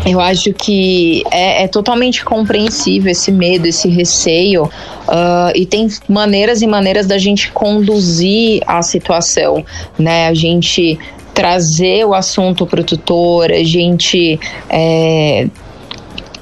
eu 0.06 0.19
acho 0.19 0.54
que 0.54 1.23
é, 1.32 1.63
é, 1.63 1.67
totalmente 1.67 2.23
compreensível 2.23 3.12
esse 3.12 3.32
medo, 3.32 3.67
esse 3.67 3.89
receio, 3.89 4.65
uh, 4.65 5.52
e 5.56 5.65
tem 5.65 5.88
maneiras 6.08 6.62
e 6.62 6.67
maneiras 6.67 7.08
da 7.08 7.17
gente 7.17 7.52
conduzir 7.52 8.62
a 8.67 8.82
situação, 8.82 9.65
né? 9.97 10.28
A 10.28 10.34
gente 10.34 11.00
trazer 11.38 12.04
o 12.04 12.15
assunto 12.15 12.65
para 12.65 12.82
o 12.82 12.84
tutor, 12.84 13.52
a 13.52 13.63
gente 13.63 14.39
é, 14.67 15.47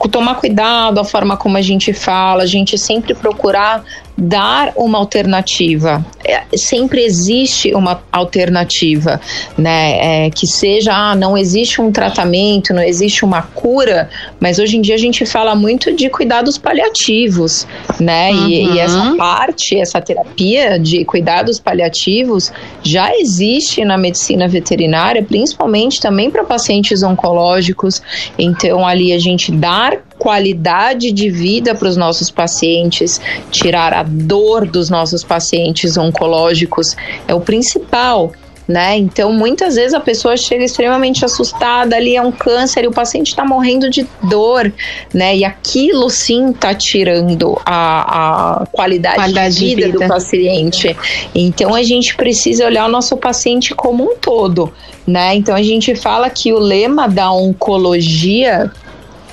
tomar 0.10 0.36
cuidado 0.36 1.02
a 1.02 1.04
forma 1.04 1.36
como 1.36 1.58
a 1.58 1.62
gente 1.62 1.92
fala, 1.92 2.44
a 2.44 2.46
gente 2.46 2.78
sempre 2.78 3.14
procurar 3.14 3.84
dar 4.18 4.72
uma 4.76 4.98
alternativa. 4.98 6.06
É, 6.24 6.44
sempre 6.56 7.04
existe 7.04 7.74
uma 7.74 8.02
alternativa, 8.12 9.20
né? 9.58 10.26
É, 10.26 10.30
que 10.30 10.48
seja, 10.48 10.94
ah, 10.94 11.16
não 11.16 11.38
existe 11.38 11.82
um 11.82 11.92
tratamento, 11.92 12.74
não 12.74 12.82
existe 12.82 13.26
uma 13.26 13.42
cura, 13.42 14.10
mas 14.40 14.58
hoje 14.58 14.78
em 14.78 14.82
dia 14.82 14.96
a 14.96 14.98
gente 14.98 15.26
fala 15.26 15.54
muito 15.54 15.94
de 15.94 16.10
cuidados 16.10 16.58
paliativos, 16.58 17.68
né? 18.00 18.32
Uhum. 18.32 18.48
E, 18.48 18.74
e, 18.74 18.80
essa 18.80 19.16
parte, 19.18 19.78
essa 19.78 20.00
terapia 20.00 20.80
de 20.80 21.04
cuidados 21.04 21.60
paliativos 21.60 22.52
já 22.84 23.16
existe 23.18 23.84
na 23.84 23.98
medicina 23.98 24.48
veterinária, 24.48 25.24
principalmente 25.24 26.00
também 26.00 26.32
para 26.32 26.44
pacientes 26.44 27.04
oncológicos. 27.04 28.02
Então, 28.38 28.88
ali 28.88 29.12
a 29.12 29.20
gente 29.20 29.52
dar 29.52 29.98
qualidade 30.26 31.12
de 31.12 31.30
vida 31.30 31.76
para 31.76 31.88
os 31.88 31.96
nossos 31.96 32.32
pacientes, 32.32 33.22
tirar 33.52 33.94
a 33.94 34.02
dor 34.02 34.66
dos 34.66 34.90
nossos 34.90 35.24
pacientes 35.24 35.98
oncológicos 35.98 36.96
é 37.28 37.36
o 37.36 37.40
principal. 37.40 38.32
Né? 38.68 38.98
Então, 38.98 39.32
muitas 39.32 39.76
vezes 39.76 39.94
a 39.94 40.00
pessoa 40.00 40.36
chega 40.36 40.64
extremamente 40.64 41.24
assustada, 41.24 41.96
ali 41.96 42.16
é 42.16 42.22
um 42.24 42.32
câncer 42.32 42.86
e 42.86 42.88
o 42.88 42.92
paciente 42.92 43.28
está 43.28 43.46
morrendo 43.46 43.88
de 43.92 44.08
dor, 44.24 44.74
né? 45.14 45.38
E 45.38 45.46
aquilo 45.46 46.10
sim 46.10 46.50
está 46.50 46.74
tirando 46.74 47.62
a, 47.64 48.64
a 48.64 48.66
qualidade, 48.72 49.18
qualidade 49.18 49.60
de, 49.60 49.66
vida 49.68 49.82
de, 49.82 49.92
vida 49.92 50.00
do 50.00 50.08
paciente. 50.08 50.98
Então, 51.36 51.76
a 51.76 51.84
gente 51.84 52.16
precisa 52.16 52.66
olhar 52.66 52.88
o 52.88 52.92
nosso 52.92 53.16
paciente 53.18 53.76
como 53.76 54.04
um 54.04 54.16
todo, 54.16 54.74
né? 55.06 55.36
Então, 55.36 55.54
a 55.54 55.62
gente 55.62 55.94
fala 55.94 56.28
que 56.32 56.52
o 56.52 56.58
lema 56.58 57.08
da 57.08 57.32
oncologia 57.32 58.72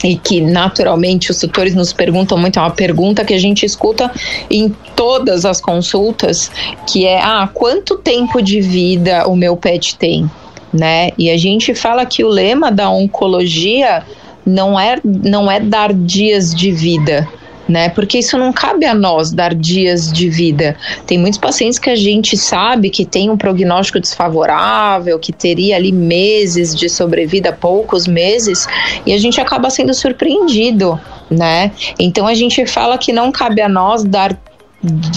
e 0.02 0.16
que 0.16 0.40
naturalmente 0.40 1.30
os 1.30 1.38
tutores 1.38 1.74
nos 1.74 1.92
perguntam 1.92 2.36
muito, 2.38 2.58
é 2.58 2.62
uma 2.62 2.70
pergunta 2.70 3.24
que 3.24 3.34
a 3.34 3.38
gente 3.38 3.64
escuta 3.64 4.10
em 4.50 4.74
todas 4.96 5.44
as 5.44 5.60
consultas, 5.60 6.50
que 6.86 7.06
é: 7.06 7.20
ah, 7.20 7.48
quanto 7.52 7.96
tempo 7.98 8.42
de 8.42 8.60
vida 8.60 9.26
o 9.28 9.36
meu 9.36 9.56
pet 9.56 9.96
tem? 9.96 10.30
Né? 10.72 11.10
E 11.18 11.30
a 11.30 11.36
gente 11.36 11.74
fala 11.74 12.06
que 12.06 12.24
o 12.24 12.28
lema 12.28 12.72
da 12.72 12.90
oncologia 12.90 14.02
não 14.44 14.78
é, 14.78 14.98
não 15.04 15.50
é 15.50 15.60
dar 15.60 15.92
dias 15.92 16.54
de 16.54 16.72
vida, 16.72 17.28
né? 17.68 17.88
Porque 17.88 18.18
isso 18.18 18.36
não 18.36 18.52
cabe 18.52 18.86
a 18.86 18.94
nós 18.94 19.32
dar 19.32 19.54
dias 19.54 20.12
de 20.12 20.28
vida. 20.28 20.76
Tem 21.06 21.18
muitos 21.18 21.38
pacientes 21.38 21.78
que 21.78 21.90
a 21.90 21.96
gente 21.96 22.36
sabe 22.36 22.90
que 22.90 23.04
tem 23.04 23.30
um 23.30 23.36
prognóstico 23.36 24.00
desfavorável, 24.00 25.18
que 25.18 25.32
teria 25.32 25.76
ali 25.76 25.92
meses 25.92 26.74
de 26.74 26.88
sobrevida, 26.88 27.52
poucos 27.52 28.06
meses, 28.06 28.66
e 29.06 29.12
a 29.12 29.18
gente 29.18 29.40
acaba 29.40 29.70
sendo 29.70 29.94
surpreendido, 29.94 31.00
né? 31.30 31.72
Então 31.98 32.26
a 32.26 32.34
gente 32.34 32.66
fala 32.66 32.98
que 32.98 33.12
não 33.12 33.30
cabe 33.30 33.60
a 33.60 33.68
nós 33.68 34.04
dar 34.04 34.36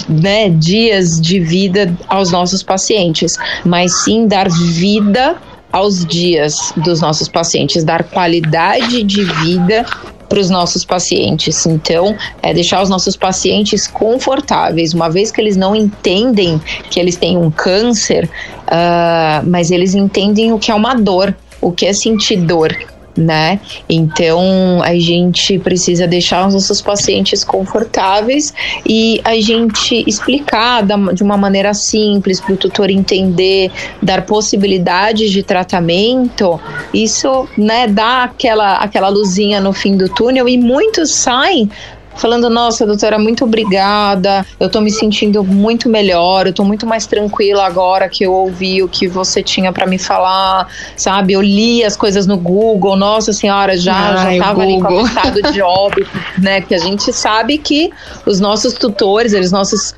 né, 0.07 0.49
dias 0.49 1.19
de 1.19 1.39
vida 1.39 1.95
aos 2.07 2.31
nossos 2.31 2.61
pacientes, 2.61 3.35
mas 3.65 4.03
sim 4.03 4.27
dar 4.27 4.47
vida 4.49 5.35
aos 5.71 6.05
dias 6.05 6.71
dos 6.77 7.01
nossos 7.01 7.27
pacientes, 7.27 7.83
dar 7.83 8.03
qualidade 8.03 9.03
de 9.03 9.23
vida 9.23 9.85
para 10.35 10.41
os 10.41 10.49
nossos 10.49 10.83
pacientes. 10.83 11.65
Então, 11.65 12.17
é 12.43 12.53
deixar 12.53 12.83
os 12.83 12.89
nossos 12.89 13.15
pacientes 13.15 13.87
confortáveis, 13.87 14.93
uma 14.93 15.09
vez 15.09 15.31
que 15.31 15.39
eles 15.39 15.55
não 15.55 15.73
entendem 15.73 16.61
que 16.89 16.99
eles 16.99 17.15
têm 17.15 17.37
um 17.37 17.49
câncer, 17.49 18.29
uh, 18.65 19.47
mas 19.47 19.71
eles 19.71 19.95
entendem 19.95 20.51
o 20.51 20.59
que 20.59 20.71
é 20.71 20.75
uma 20.75 20.93
dor, 20.93 21.33
o 21.61 21.71
que 21.71 21.85
é 21.85 21.93
sentir 21.93 22.35
dor 22.35 22.75
né? 23.17 23.59
Então 23.89 24.81
a 24.83 24.95
gente 24.95 25.57
precisa 25.59 26.07
deixar 26.07 26.47
os 26.47 26.53
nossos 26.53 26.81
pacientes 26.81 27.43
confortáveis 27.43 28.53
e 28.85 29.21
a 29.23 29.35
gente 29.35 30.03
explicar 30.07 30.83
de 31.13 31.23
uma 31.23 31.37
maneira 31.37 31.73
simples 31.73 32.39
para 32.39 32.53
o 32.53 32.57
tutor 32.57 32.89
entender, 32.89 33.71
dar 34.01 34.25
possibilidades 34.25 35.31
de 35.31 35.43
tratamento. 35.43 36.59
Isso, 36.93 37.47
né, 37.57 37.87
dá 37.87 38.23
aquela 38.23 38.77
aquela 38.77 39.09
luzinha 39.09 39.59
no 39.59 39.73
fim 39.73 39.95
do 39.95 40.09
túnel 40.09 40.47
e 40.47 40.57
muitos 40.57 41.13
saem 41.13 41.69
falando: 42.15 42.49
Nossa, 42.49 42.85
doutora, 42.85 43.17
muito 43.19 43.43
obrigada. 43.43 44.45
Eu 44.59 44.69
tô 44.69 44.81
me 44.81 44.91
sentindo 44.91 45.43
muito 45.43 45.89
melhor. 45.89 46.47
Eu 46.47 46.53
tô 46.53 46.63
muito 46.63 46.85
mais 46.85 47.05
tranquila 47.05 47.65
agora 47.65 48.09
que 48.09 48.25
eu 48.25 48.33
ouvi 48.33 48.81
o 48.81 48.87
que 48.87 49.07
você 49.07 49.43
tinha 49.43 49.71
para 49.71 49.85
me 49.85 49.97
falar, 49.97 50.67
sabe? 50.95 51.33
Eu 51.33 51.41
li 51.41 51.83
as 51.83 51.95
coisas 51.95 52.25
no 52.25 52.37
Google. 52.37 52.95
Nossa 52.95 53.33
Senhora, 53.33 53.77
já, 53.77 53.93
Ai, 53.95 54.37
já 54.37 54.43
tava 54.43 54.61
ali 54.63 54.81
com 54.81 55.05
estado 55.05 55.41
de 55.51 55.61
óbito, 55.61 56.09
né? 56.37 56.61
Que 56.61 56.75
a 56.75 56.79
gente 56.79 57.11
sabe 57.13 57.57
que 57.57 57.91
os 58.25 58.39
nossos 58.39 58.73
tutores, 58.73 59.33
eles 59.33 59.51
nossos 59.51 59.93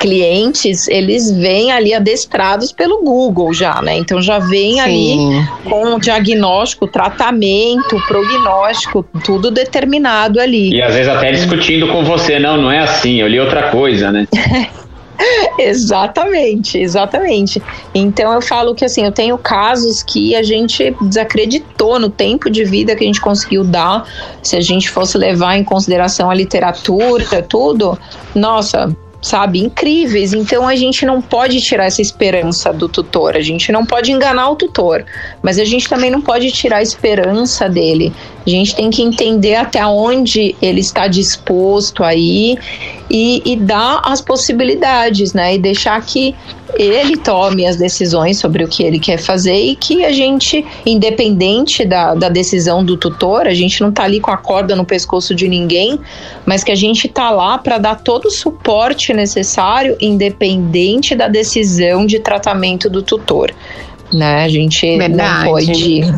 clientes, 0.00 0.88
eles 0.88 1.30
vêm 1.30 1.70
ali 1.70 1.94
adestrados 1.94 2.72
pelo 2.72 3.02
Google 3.02 3.52
já, 3.52 3.80
né? 3.80 3.96
Então 3.96 4.20
já 4.20 4.38
vem 4.38 4.74
Sim. 4.74 4.80
ali 4.80 5.46
com 5.64 5.98
diagnóstico, 5.98 6.86
tratamento, 6.86 8.00
prognóstico, 8.08 9.04
tudo 9.24 9.50
determinado 9.50 10.40
ali. 10.40 10.74
E 10.74 10.82
às 10.82 10.94
vezes 10.94 11.08
até 11.08 11.30
discutindo 11.30 11.86
com 11.88 12.04
você, 12.04 12.38
não, 12.38 12.56
não 12.56 12.70
é 12.70 12.80
assim, 12.80 13.20
eu 13.20 13.28
li 13.28 13.38
outra 13.38 13.70
coisa, 13.70 14.10
né? 14.10 14.26
exatamente, 15.58 16.78
exatamente. 16.78 17.62
Então 17.94 18.32
eu 18.32 18.42
falo 18.42 18.74
que 18.74 18.84
assim, 18.84 19.04
eu 19.04 19.12
tenho 19.12 19.38
casos 19.38 20.02
que 20.02 20.34
a 20.34 20.42
gente 20.42 20.94
desacreditou 21.00 21.98
no 21.98 22.10
tempo 22.10 22.50
de 22.50 22.64
vida 22.64 22.96
que 22.96 23.04
a 23.04 23.06
gente 23.06 23.20
conseguiu 23.20 23.62
dar. 23.62 24.04
Se 24.42 24.56
a 24.56 24.60
gente 24.60 24.90
fosse 24.90 25.16
levar 25.16 25.56
em 25.56 25.64
consideração 25.64 26.30
a 26.30 26.34
literatura, 26.34 27.42
tudo, 27.42 27.98
nossa, 28.34 28.94
sabe, 29.22 29.60
incríveis. 29.60 30.34
Então 30.34 30.66
a 30.66 30.74
gente 30.74 31.06
não 31.06 31.22
pode 31.22 31.60
tirar 31.60 31.84
essa 31.84 32.02
esperança 32.02 32.72
do 32.72 32.88
tutor, 32.88 33.36
a 33.36 33.40
gente 33.40 33.70
não 33.70 33.86
pode 33.86 34.10
enganar 34.10 34.50
o 34.50 34.56
tutor, 34.56 35.04
mas 35.40 35.58
a 35.58 35.64
gente 35.64 35.88
também 35.88 36.10
não 36.10 36.20
pode 36.20 36.50
tirar 36.50 36.78
a 36.78 36.82
esperança 36.82 37.68
dele. 37.68 38.12
A 38.44 38.50
gente 38.50 38.74
tem 38.74 38.90
que 38.90 39.02
entender 39.02 39.54
até 39.54 39.86
onde 39.86 40.56
ele 40.60 40.80
está 40.80 41.06
disposto 41.06 42.02
a 42.02 42.14
ir 42.14 42.58
e, 43.08 43.42
e 43.44 43.56
dar 43.56 44.02
as 44.04 44.20
possibilidades, 44.20 45.32
né? 45.32 45.54
E 45.54 45.58
deixar 45.58 46.00
que 46.04 46.34
ele 46.74 47.16
tome 47.16 47.66
as 47.66 47.76
decisões 47.76 48.38
sobre 48.38 48.64
o 48.64 48.68
que 48.68 48.82
ele 48.82 48.98
quer 48.98 49.18
fazer 49.18 49.54
e 49.54 49.76
que 49.76 50.04
a 50.04 50.12
gente, 50.12 50.64
independente 50.86 51.84
da, 51.84 52.14
da 52.14 52.28
decisão 52.28 52.84
do 52.84 52.96
tutor, 52.96 53.46
a 53.46 53.54
gente 53.54 53.80
não 53.80 53.90
está 53.90 54.04
ali 54.04 54.18
com 54.18 54.30
a 54.30 54.36
corda 54.36 54.74
no 54.74 54.84
pescoço 54.84 55.34
de 55.34 55.46
ninguém, 55.46 56.00
mas 56.46 56.64
que 56.64 56.72
a 56.72 56.76
gente 56.76 57.06
está 57.06 57.30
lá 57.30 57.58
para 57.58 57.78
dar 57.78 57.96
todo 57.96 58.26
o 58.26 58.30
suporte 58.30 59.12
necessário, 59.12 59.96
independente 60.00 61.14
da 61.14 61.28
decisão 61.28 62.06
de 62.06 62.18
tratamento 62.18 62.88
do 62.88 63.02
tutor. 63.02 63.52
Né? 64.12 64.44
A 64.44 64.48
gente 64.48 64.96
Verdade. 64.96 65.44
não 65.44 65.52
pode 65.52 66.14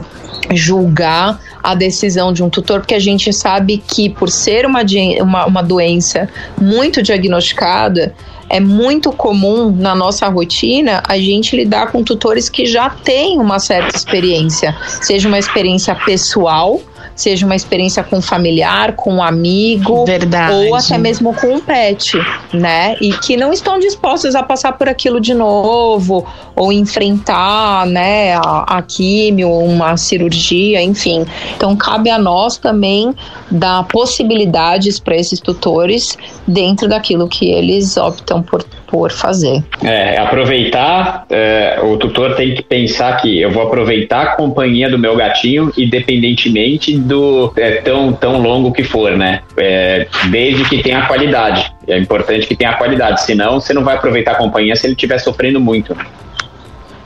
julgar 0.53 1.41
a 1.65 1.75
decisão 1.75 2.31
de 2.31 2.43
um 2.43 2.51
tutor, 2.51 2.81
porque 2.81 2.95
a 2.95 3.01
gente 3.01 3.33
sabe 3.33 3.79
que 3.79 4.11
por 4.11 4.29
ser 4.29 4.67
uma, 4.67 4.83
uma, 5.23 5.47
uma 5.47 5.62
doença 5.62 6.29
muito 6.61 7.03
diagnosticada, 7.03 8.15
é 8.51 8.61
muito 8.61 9.11
comum 9.11 9.75
na 9.75 9.95
nossa 9.95 10.29
rotina 10.29 11.03
a 11.09 11.17
gente 11.17 11.57
lidar 11.57 11.91
com 11.91 12.05
tutores 12.05 12.51
que 12.51 12.67
já 12.67 12.91
têm 12.91 13.41
uma 13.41 13.59
certa 13.59 13.97
experiência, 13.97 14.77
seja 15.01 15.27
uma 15.27 15.39
experiência 15.39 15.95
pessoal 15.95 16.83
seja 17.15 17.47
uma 17.47 17.55
experiência 17.55 18.03
com 18.03 18.17
um 18.17 18.23
familiar, 18.23 18.95
com 18.95 19.15
um 19.15 19.23
amigo, 19.23 20.05
Verdade. 20.05 20.69
ou 20.69 20.75
até 20.75 20.99
mesmo 20.99 21.35
com 21.35 21.55
um 21.55 21.61
pet, 21.61 22.19
né? 22.53 22.97
E 23.01 23.12
que 23.12 23.37
não 23.37 23.53
estão 23.53 23.79
dispostos 23.79 24.35
a 24.35 24.43
passar 24.43 24.73
por 24.73 24.89
aquilo 24.89 25.21
de 25.21 25.35
novo, 25.35 26.27
ou 26.57 26.73
enfrentar, 26.73 27.87
né, 27.87 28.35
a, 28.35 28.79
a 28.79 28.83
químio, 28.83 29.51
uma 29.51 29.97
cirurgia, 29.97 30.83
enfim. 30.83 31.25
Então 31.57 31.77
cabe 31.77 32.11
a 32.11 32.19
nós 32.19 32.57
também 32.57 33.15
dar 33.51 33.85
possibilidades 33.85 34.99
para 34.99 35.17
esses 35.17 35.41
tutores 35.41 36.17
dentro 36.47 36.89
daquilo 36.89 37.29
que 37.29 37.51
eles 37.51 37.97
optam 37.97 38.43
por 38.43 38.65
por 38.87 39.11
fazer. 39.11 39.62
É, 39.82 40.18
aproveitar, 40.18 41.26
é, 41.30 41.80
o 41.82 41.97
tutor 41.97 42.35
tem 42.35 42.55
que 42.55 42.62
pensar 42.62 43.16
que 43.16 43.41
eu 43.41 43.51
vou 43.51 43.62
aproveitar 43.62 44.22
a 44.22 44.26
companhia 44.37 44.89
do 44.89 44.99
meu 44.99 45.16
gatinho, 45.16 45.72
independentemente 45.76 46.97
do 46.97 47.53
é, 47.57 47.72
tão, 47.76 48.12
tão 48.12 48.41
longo 48.41 48.72
que 48.72 48.82
for, 48.82 49.16
né? 49.16 49.41
É, 49.57 50.07
desde 50.30 50.64
que 50.68 50.82
tenha 50.82 51.07
qualidade. 51.07 51.72
É 51.87 51.99
importante 51.99 52.47
que 52.47 52.57
tenha 52.57 52.74
qualidade, 52.74 53.22
senão 53.22 53.61
você 53.61 53.74
não 53.74 53.85
vai 53.85 53.97
aproveitar 53.97 54.32
a 54.32 54.37
companhia 54.37 54.74
se 54.74 54.87
ele 54.87 54.95
estiver 54.95 55.18
sofrendo 55.18 55.61
muito. 55.61 55.97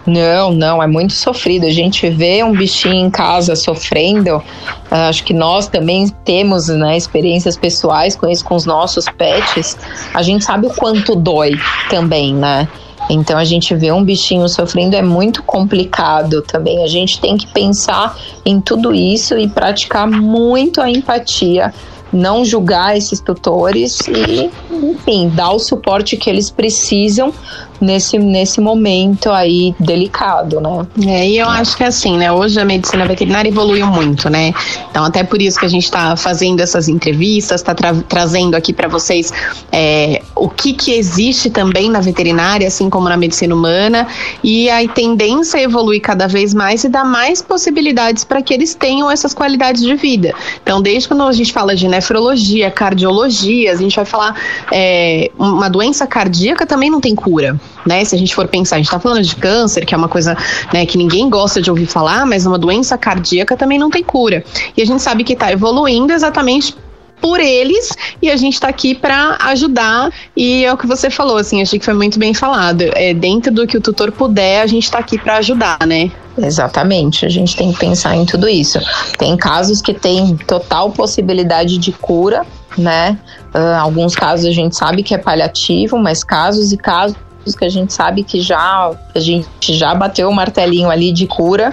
Não, 0.08 0.50
não, 0.50 0.82
é 0.82 0.86
muito 0.86 1.12
sofrido. 1.12 1.66
A 1.66 1.70
gente 1.70 2.08
vê 2.08 2.42
um 2.42 2.52
bichinho 2.52 2.94
em 2.94 3.10
casa 3.10 3.54
sofrendo. 3.54 4.42
Ah, 4.90 5.08
acho 5.08 5.22
que 5.22 5.34
nós 5.34 5.68
também 5.68 6.08
temos 6.24 6.68
né, 6.68 6.96
experiências 6.96 7.58
pessoais 7.58 8.16
com 8.16 8.26
isso, 8.26 8.42
com 8.42 8.54
os 8.54 8.64
nossos 8.64 9.04
pets. 9.04 9.76
A 10.14 10.22
gente 10.22 10.44
sabe 10.44 10.66
o 10.66 10.70
quanto 10.70 11.14
dói 11.14 11.52
também, 11.90 12.34
né? 12.34 12.66
Então 13.10 13.38
a 13.38 13.44
gente 13.44 13.74
vê 13.74 13.92
um 13.92 14.02
bichinho 14.02 14.48
sofrendo 14.48 14.96
é 14.96 15.02
muito 15.02 15.42
complicado 15.42 16.40
também. 16.40 16.82
A 16.82 16.86
gente 16.86 17.20
tem 17.20 17.36
que 17.36 17.46
pensar 17.46 18.16
em 18.46 18.62
tudo 18.62 18.94
isso 18.94 19.36
e 19.36 19.46
praticar 19.46 20.06
muito 20.08 20.80
a 20.80 20.90
empatia 20.90 21.72
não 22.12 22.44
julgar 22.44 22.96
esses 22.96 23.20
tutores 23.20 24.00
e, 24.08 24.50
enfim, 24.72 25.28
dar 25.28 25.50
o 25.52 25.58
suporte 25.58 26.16
que 26.16 26.28
eles 26.28 26.50
precisam 26.50 27.32
nesse, 27.80 28.18
nesse 28.18 28.60
momento 28.60 29.30
aí 29.30 29.74
delicado, 29.78 30.60
né? 30.60 30.86
É, 31.06 31.28
e 31.28 31.38
eu 31.38 31.48
acho 31.48 31.76
que 31.76 31.84
assim, 31.84 32.16
né? 32.16 32.30
Hoje 32.30 32.60
a 32.60 32.64
medicina 32.64 33.06
veterinária 33.06 33.48
evoluiu 33.48 33.86
muito, 33.86 34.28
né? 34.28 34.52
Então, 34.90 35.04
até 35.04 35.22
por 35.22 35.40
isso 35.40 35.58
que 35.58 35.66
a 35.66 35.68
gente 35.68 35.84
está 35.84 36.16
fazendo 36.16 36.60
essas 36.60 36.88
entrevistas, 36.88 37.60
está 37.60 37.74
tra 37.74 37.94
trazendo 38.08 38.54
aqui 38.56 38.72
para 38.72 38.88
vocês 38.88 39.32
é, 39.72 40.22
o 40.34 40.48
que, 40.48 40.72
que 40.72 40.92
existe 40.92 41.50
também 41.50 41.90
na 41.90 42.00
veterinária, 42.00 42.66
assim 42.66 42.90
como 42.90 43.08
na 43.08 43.16
medicina 43.16 43.54
humana, 43.54 44.06
e 44.42 44.68
a 44.70 44.86
tendência 44.88 45.58
é 45.58 45.62
evoluir 45.62 46.00
cada 46.00 46.26
vez 46.26 46.54
mais 46.54 46.84
e 46.84 46.88
dar 46.88 47.04
mais 47.04 47.40
possibilidades 47.40 48.24
para 48.24 48.42
que 48.42 48.52
eles 48.52 48.74
tenham 48.74 49.10
essas 49.10 49.34
qualidades 49.34 49.82
de 49.82 49.94
vida. 49.94 50.32
Então, 50.62 50.80
desde 50.80 51.08
quando 51.08 51.22
a 51.22 51.32
gente 51.32 51.52
fala 51.52 51.74
de 51.74 51.88
nefrologia, 51.88 52.70
cardiologia, 52.70 53.72
a 53.72 53.76
gente 53.76 53.96
vai 53.96 54.04
falar 54.04 54.34
é, 54.72 55.30
uma 55.38 55.68
doença 55.68 56.06
cardíaca 56.06 56.66
também 56.66 56.90
não 56.90 57.00
tem 57.00 57.14
cura 57.14 57.58
né? 57.86 58.04
Se 58.04 58.14
a 58.14 58.18
gente 58.18 58.34
for 58.34 58.46
pensar, 58.48 58.76
a 58.76 58.78
gente 58.78 58.86
está 58.86 59.00
falando 59.00 59.22
de 59.22 59.36
câncer, 59.36 59.84
que 59.84 59.94
é 59.94 59.96
uma 59.96 60.08
coisa 60.08 60.36
né, 60.72 60.84
que 60.86 60.98
ninguém 60.98 61.28
gosta 61.28 61.60
de 61.60 61.70
ouvir 61.70 61.86
falar, 61.86 62.26
mas 62.26 62.46
uma 62.46 62.58
doença 62.58 62.96
cardíaca 62.98 63.56
também 63.56 63.78
não 63.78 63.90
tem 63.90 64.02
cura. 64.02 64.44
E 64.76 64.82
a 64.82 64.84
gente 64.84 65.02
sabe 65.02 65.24
que 65.24 65.32
está 65.32 65.52
evoluindo 65.52 66.12
exatamente 66.12 66.74
por 67.20 67.40
eles 67.40 67.90
e 68.22 68.30
a 68.30 68.36
gente 68.36 68.54
está 68.54 68.68
aqui 68.68 68.94
para 68.94 69.36
ajudar 69.46 70.12
e 70.36 70.64
é 70.64 70.72
o 70.72 70.76
que 70.76 70.86
você 70.86 71.10
falou 71.10 71.36
assim 71.36 71.60
achei 71.60 71.76
que 71.76 71.84
foi 71.84 71.94
muito 71.94 72.16
bem 72.16 72.32
falado 72.32 72.84
é 72.94 73.12
dentro 73.12 73.52
do 73.52 73.66
que 73.66 73.76
o 73.76 73.80
tutor 73.80 74.12
puder 74.12 74.62
a 74.62 74.68
gente 74.68 74.84
está 74.84 75.00
aqui 75.00 75.18
para 75.18 75.38
ajudar 75.38 75.84
né 75.84 76.12
Exatamente, 76.40 77.26
a 77.26 77.28
gente 77.28 77.56
tem 77.56 77.72
que 77.72 77.78
pensar 77.78 78.14
em 78.16 78.24
tudo 78.24 78.48
isso. 78.48 78.78
Tem 79.18 79.36
casos 79.36 79.82
que 79.82 79.92
tem 79.92 80.36
total 80.36 80.90
possibilidade 80.90 81.78
de 81.78 81.92
cura, 81.92 82.46
né? 82.76 83.18
Uh, 83.54 83.80
alguns 83.80 84.14
casos 84.14 84.46
a 84.46 84.52
gente 84.52 84.76
sabe 84.76 85.02
que 85.02 85.14
é 85.14 85.18
paliativo, 85.18 85.98
mas 85.98 86.22
casos 86.22 86.72
e 86.72 86.76
casos 86.76 87.16
que 87.56 87.64
a 87.64 87.68
gente 87.68 87.92
sabe 87.92 88.22
que 88.22 88.40
já 88.40 88.90
a 89.14 89.20
gente 89.20 89.72
já 89.72 89.94
bateu 89.94 90.28
o 90.28 90.34
martelinho 90.34 90.90
ali 90.90 91.12
de 91.12 91.26
cura 91.26 91.72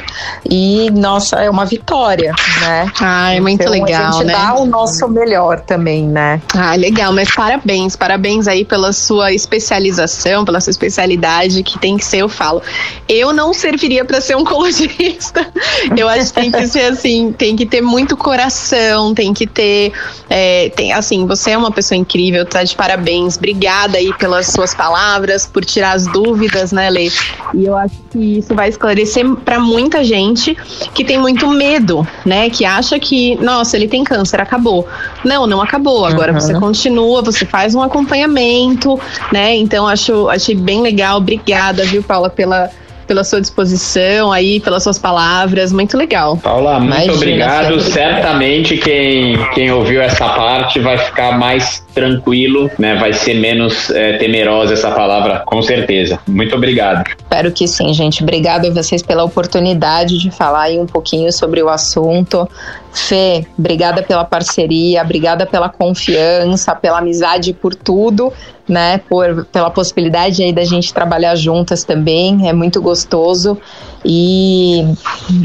e 0.49 0.89
nossa 0.91 1.37
é 1.37 1.49
uma 1.49 1.65
vitória, 1.65 2.33
né? 2.61 2.91
Ah, 2.99 3.33
é 3.33 3.39
muito 3.39 3.61
então, 3.61 3.71
legal, 3.71 4.09
a 4.09 4.11
gente 4.11 4.23
né? 4.25 4.33
dá 4.33 4.55
o 4.55 4.65
nosso 4.65 5.07
melhor 5.07 5.59
também, 5.59 6.07
né? 6.07 6.41
Ah, 6.53 6.75
legal, 6.75 7.11
mas 7.13 7.33
parabéns, 7.33 7.95
parabéns 7.95 8.47
aí 8.47 8.63
pela 8.63 8.93
sua 8.93 9.33
especialização, 9.33 10.45
pela 10.45 10.59
sua 10.61 10.71
especialidade 10.71 11.61
que 11.63 11.77
tem 11.77 11.97
que 11.97 12.05
ser, 12.05 12.17
eu 12.17 12.29
falo. 12.29 12.61
Eu 13.07 13.33
não 13.33 13.53
serviria 13.53 14.05
para 14.05 14.21
ser 14.21 14.35
oncologista. 14.35 15.45
Eu 15.95 16.09
acho 16.09 16.33
que 16.33 16.41
tem 16.41 16.51
que 16.51 16.67
ser 16.67 16.91
assim, 16.91 17.31
tem 17.31 17.55
que 17.55 17.65
ter 17.65 17.81
muito 17.81 18.17
coração, 18.17 19.13
tem 19.13 19.33
que 19.33 19.45
ter, 19.45 19.93
é, 20.29 20.69
tem 20.69 20.91
assim, 20.91 21.25
você 21.25 21.51
é 21.51 21.57
uma 21.57 21.71
pessoa 21.71 21.97
incrível, 21.97 22.45
tá 22.45 22.63
de 22.63 22.75
parabéns. 22.75 23.37
Obrigada 23.37 23.97
aí 23.97 24.13
pelas 24.13 24.47
suas 24.47 24.73
palavras, 24.73 25.45
por 25.55 25.63
tirar 25.63 25.93
as 25.93 26.05
dúvidas, 26.05 26.73
né, 26.73 26.89
Lê? 26.89 27.09
E 27.53 27.63
eu 27.63 27.77
acho 27.77 27.95
que 28.11 28.39
isso 28.39 28.53
vai 28.53 28.67
esclarecer 28.67 29.25
para 29.37 29.57
muita 29.57 30.03
gente 30.03 30.53
que 30.93 31.05
tem 31.05 31.17
muito 31.17 31.47
medo, 31.47 32.05
né? 32.25 32.49
Que 32.49 32.65
acha 32.65 32.99
que, 32.99 33.37
nossa, 33.37 33.77
ele 33.77 33.87
tem 33.87 34.03
câncer, 34.03 34.41
acabou. 34.41 34.85
Não, 35.23 35.47
não 35.47 35.61
acabou. 35.61 36.05
Agora 36.05 36.33
uhum. 36.33 36.39
você 36.41 36.53
continua, 36.55 37.21
você 37.21 37.45
faz 37.45 37.73
um 37.73 37.81
acompanhamento, 37.81 38.99
né? 39.31 39.55
Então 39.55 39.87
acho, 39.87 40.27
achei 40.27 40.55
bem 40.55 40.81
legal. 40.81 41.19
Obrigada, 41.19 41.85
viu, 41.85 42.03
Paula, 42.03 42.29
pela 42.29 42.69
pela 43.07 43.23
sua 43.23 43.39
disposição 43.39 44.31
aí, 44.31 44.59
pelas 44.59 44.81
suas 44.81 44.97
palavras, 44.97 45.71
muito 45.71 45.95
legal. 45.95 46.37
Paula, 46.37 46.79
muito 46.79 46.95
Imagina, 46.95 47.13
obrigado. 47.13 47.79
Certamente 47.79 48.77
quem, 48.77 49.37
quem 49.53 49.71
ouviu 49.71 50.01
essa 50.01 50.27
parte 50.29 50.79
vai 50.79 50.97
ficar 50.97 51.37
mais 51.37 51.84
tranquilo, 51.95 52.69
né? 52.77 52.95
Vai 52.95 53.13
ser 53.13 53.35
menos 53.35 53.89
é, 53.89 54.17
temerosa 54.17 54.73
essa 54.73 54.91
palavra, 54.91 55.41
com 55.45 55.61
certeza. 55.61 56.19
Muito 56.27 56.53
obrigado. 56.55 57.07
Espero 57.17 57.51
que 57.51 57.67
sim, 57.67 57.93
gente. 57.93 58.21
Obrigado 58.21 58.67
a 58.67 58.69
vocês 58.71 59.01
pela 59.01 59.23
oportunidade 59.23 60.19
de 60.19 60.29
falar 60.29 60.63
aí 60.63 60.77
um 60.77 60.85
pouquinho 60.85 61.31
sobre 61.31 61.63
o 61.63 61.69
assunto. 61.69 62.47
Fê, 62.93 63.45
obrigada 63.57 64.03
pela 64.03 64.23
parceria, 64.23 65.01
obrigada 65.01 65.45
pela 65.45 65.69
confiança, 65.69 66.75
pela 66.75 66.99
amizade, 66.99 67.53
por 67.53 67.73
tudo, 67.73 68.31
né? 68.67 68.99
Por, 69.09 69.45
pela 69.45 69.69
possibilidade 69.69 70.43
aí 70.43 70.53
da 70.53 70.63
gente 70.65 70.93
trabalhar 70.93 71.35
juntas 71.35 71.83
também. 71.83 72.47
É 72.47 72.53
muito 72.53 72.81
gostoso. 72.81 73.57
E 74.05 74.85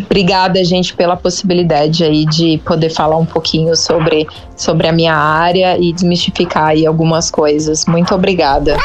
obrigada, 0.05 0.63
gente, 0.65 0.95
pela 0.95 1.17
possibilidade 1.17 2.05
aí 2.05 2.27
de 2.27 2.59
poder 2.65 2.91
falar 2.91 3.17
um 3.17 3.25
pouquinho 3.25 3.75
sobre, 3.75 4.27
sobre 4.57 4.87
a 4.87 4.93
minha 4.93 5.15
área 5.15 5.79
e 5.79 5.93
desmistificar 5.93 6.67
aí 6.69 6.87
algumas 6.87 7.31
coisas. 7.31 7.87
Muito 7.87 8.15
obrigada. 8.15 8.77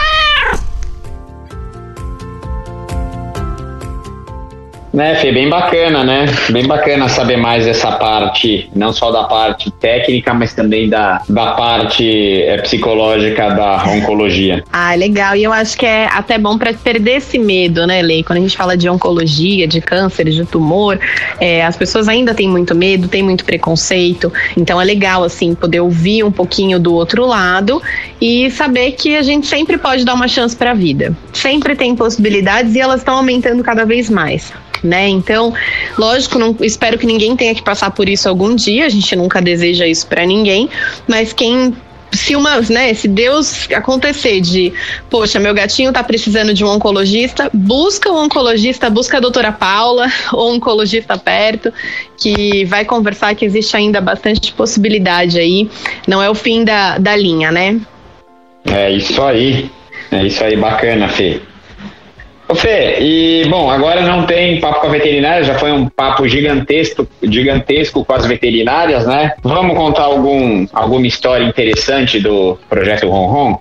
Né, 4.95 5.13
Fê, 5.15 5.29
bem 5.33 5.49
bacana, 5.49 6.05
né? 6.05 6.25
Bem 6.51 6.65
bacana 6.65 7.09
saber 7.09 7.35
mais 7.35 7.65
dessa 7.65 7.91
parte, 7.91 8.69
não 8.73 8.93
só 8.93 9.11
da 9.11 9.25
parte 9.25 9.69
técnica, 9.69 10.33
mas 10.33 10.53
também 10.53 10.87
da, 10.87 11.21
da 11.27 11.47
parte 11.51 12.41
é, 12.43 12.57
psicológica 12.59 13.49
da 13.49 13.83
oncologia. 13.87 14.63
Ah, 14.71 14.95
legal. 14.95 15.35
E 15.35 15.43
eu 15.43 15.51
acho 15.51 15.77
que 15.77 15.85
é 15.85 16.07
até 16.09 16.37
bom 16.37 16.57
para 16.57 16.73
perder 16.73 17.17
esse 17.17 17.37
medo, 17.37 17.85
né, 17.85 18.01
Lei? 18.01 18.23
Quando 18.23 18.37
a 18.37 18.41
gente 18.41 18.55
fala 18.55 18.77
de 18.77 18.87
oncologia, 18.89 19.67
de 19.67 19.81
câncer, 19.81 20.29
de 20.29 20.45
tumor, 20.45 20.97
é, 21.41 21.65
as 21.65 21.75
pessoas 21.75 22.07
ainda 22.07 22.33
têm 22.33 22.47
muito 22.47 22.73
medo, 22.73 23.09
têm 23.09 23.21
muito 23.21 23.43
preconceito. 23.43 24.31
Então 24.55 24.79
é 24.79 24.85
legal, 24.85 25.25
assim, 25.25 25.53
poder 25.53 25.81
ouvir 25.81 26.23
um 26.23 26.31
pouquinho 26.31 26.79
do 26.79 26.93
outro 26.93 27.25
lado 27.25 27.81
e 28.21 28.49
saber 28.49 28.93
que 28.93 29.17
a 29.17 29.21
gente 29.21 29.45
sempre 29.45 29.77
pode 29.77 30.05
dar 30.05 30.13
uma 30.13 30.29
chance 30.29 30.55
para 30.55 30.71
a 30.71 30.73
vida. 30.73 31.13
Sempre 31.33 31.75
tem 31.75 31.93
possibilidades 31.97 32.75
e 32.75 32.79
elas 32.79 33.01
estão 33.01 33.17
aumentando 33.17 33.61
cada 33.61 33.83
vez 33.83 34.09
mais 34.09 34.53
né? 34.84 35.07
Então, 35.07 35.53
lógico, 35.97 36.38
não 36.38 36.55
espero 36.61 36.97
que 36.97 37.05
ninguém 37.05 37.36
tenha 37.36 37.55
que 37.55 37.63
passar 37.63 37.91
por 37.91 38.07
isso 38.09 38.28
algum 38.28 38.55
dia, 38.55 38.86
a 38.86 38.89
gente 38.89 39.15
nunca 39.15 39.41
deseja 39.41 39.88
isso 39.88 40.07
para 40.07 40.26
ninguém, 40.26 40.69
mas 41.07 41.34
quem 41.34 41.73
se 42.15 42.36
uma, 42.36 42.61
né, 42.61 42.93
se 42.93 43.07
Deus 43.07 43.69
acontecer 43.71 44.39
de, 44.41 44.73
poxa, 45.09 45.39
meu 45.39 45.53
gatinho 45.53 45.91
tá 45.91 46.03
precisando 46.03 46.53
de 46.53 46.63
um 46.63 46.69
oncologista, 46.69 47.49
busca 47.53 48.09
um 48.11 48.23
oncologista, 48.23 48.89
busca 48.89 49.17
a 49.17 49.19
doutora 49.19 49.51
Paula 49.51 50.07
ou 50.32 50.51
um 50.51 50.55
oncologista 50.55 51.17
perto, 51.17 51.73
que 52.17 52.65
vai 52.65 52.86
conversar 52.86 53.36
que 53.36 53.45
existe 53.45 53.76
ainda 53.76 53.99
bastante 53.99 54.53
possibilidade 54.53 55.39
aí. 55.39 55.69
Não 56.07 56.21
é 56.21 56.30
o 56.30 56.36
fim 56.36 56.63
da, 56.63 56.97
da 56.97 57.15
linha, 57.15 57.51
né? 57.51 57.80
É 58.65 58.91
isso 58.91 59.21
aí. 59.21 59.69
É 60.11 60.26
isso 60.26 60.43
aí, 60.43 60.55
bacana, 60.55 61.09
Fê. 61.09 61.41
Fê, 62.53 62.99
e 62.99 63.45
bom, 63.49 63.71
agora 63.71 64.01
não 64.01 64.25
tem 64.25 64.59
papo 64.59 64.81
com 64.81 64.87
a 64.87 64.91
veterinária, 64.91 65.43
já 65.43 65.55
foi 65.55 65.71
um 65.71 65.87
papo 65.89 66.27
gigantesco, 66.27 67.07
gigantesco 67.23 68.05
com 68.05 68.13
as 68.13 68.25
veterinárias, 68.25 69.07
né? 69.07 69.33
Vamos 69.41 69.75
contar 69.75 70.03
algum, 70.03 70.67
alguma 70.71 71.07
história 71.07 71.43
interessante 71.43 72.19
do 72.19 72.57
projeto 72.69 73.09
Ronron? 73.09 73.59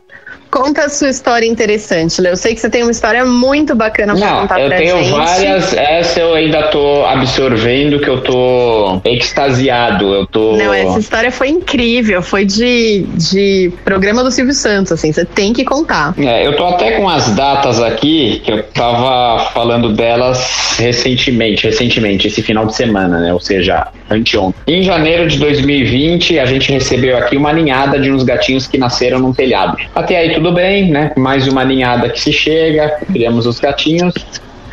Conta 0.55 0.85
a 0.85 0.89
sua 0.89 1.11
história 1.11 1.45
interessante, 1.45 2.21
Léo. 2.21 2.35
Eu 2.35 2.37
sei 2.37 2.55
que 2.55 2.61
você 2.61 2.71
tem 2.71 2.83
uma 2.83 2.93
história 2.93 3.25
muito 3.25 3.75
bacana 3.75 4.15
pra 4.15 4.25
Não, 4.31 4.41
contar 4.43 4.61
eu 4.61 4.69
pra 4.69 4.77
tenho 4.77 4.99
gente. 4.99 5.11
várias. 5.11 5.77
Essa 5.77 6.21
eu 6.21 6.33
ainda 6.33 6.69
tô 6.69 7.05
absorvendo, 7.05 7.99
que 7.99 8.09
eu 8.09 8.21
tô 8.21 9.01
extasiado. 9.05 10.15
Eu 10.15 10.27
tô. 10.27 10.57
Não, 10.57 10.73
essa 10.73 11.01
história 11.01 11.33
foi 11.33 11.49
incrível. 11.49 12.23
Foi 12.23 12.45
de, 12.45 13.05
de 13.15 13.73
programa 13.85 14.23
do 14.23 14.31
Silvio 14.31 14.55
Santos, 14.55 14.93
assim. 14.93 15.11
Você 15.13 15.25
tem 15.25 15.53
que 15.53 15.65
contar. 15.65 16.15
É, 16.17 16.47
eu 16.47 16.57
tô 16.57 16.65
até 16.67 16.93
com 16.93 17.09
as 17.09 17.35
datas 17.35 17.83
aqui, 17.83 18.41
que 18.45 18.53
eu 18.53 18.63
tava 18.63 19.47
falando 19.51 19.93
delas 19.93 20.77
recentemente, 20.79 21.67
recentemente, 21.67 22.29
esse 22.29 22.43
final 22.43 22.65
de 22.65 22.77
semana, 22.77 23.19
né? 23.19 23.33
Ou 23.33 23.41
seja, 23.41 23.89
anteontem. 24.09 24.63
Em 24.69 24.85
janeiro 24.85 25.27
de 25.27 25.37
2020, 25.41 26.39
a 26.39 26.47
gente 26.47 26.71
recebeu 26.71 27.19
aqui 27.19 27.37
uma 27.37 27.53
ninhada 27.53 27.99
de 27.99 28.13
uns 28.13 28.23
gatinhos 28.23 28.69
que 28.69 28.79
nasceram 28.79 29.19
num 29.19 29.33
telhado. 29.33 29.79
Até 29.93 30.17
aí 30.17 30.35
tudo 30.44 30.44
bem, 30.53 30.91
né? 30.91 31.13
Mais 31.17 31.47
uma 31.47 31.65
ninhada 31.65 32.09
que 32.09 32.21
se 32.21 32.33
chega, 32.33 32.99
criamos 33.13 33.47
os 33.47 33.61
gatinhos. 33.61 34.15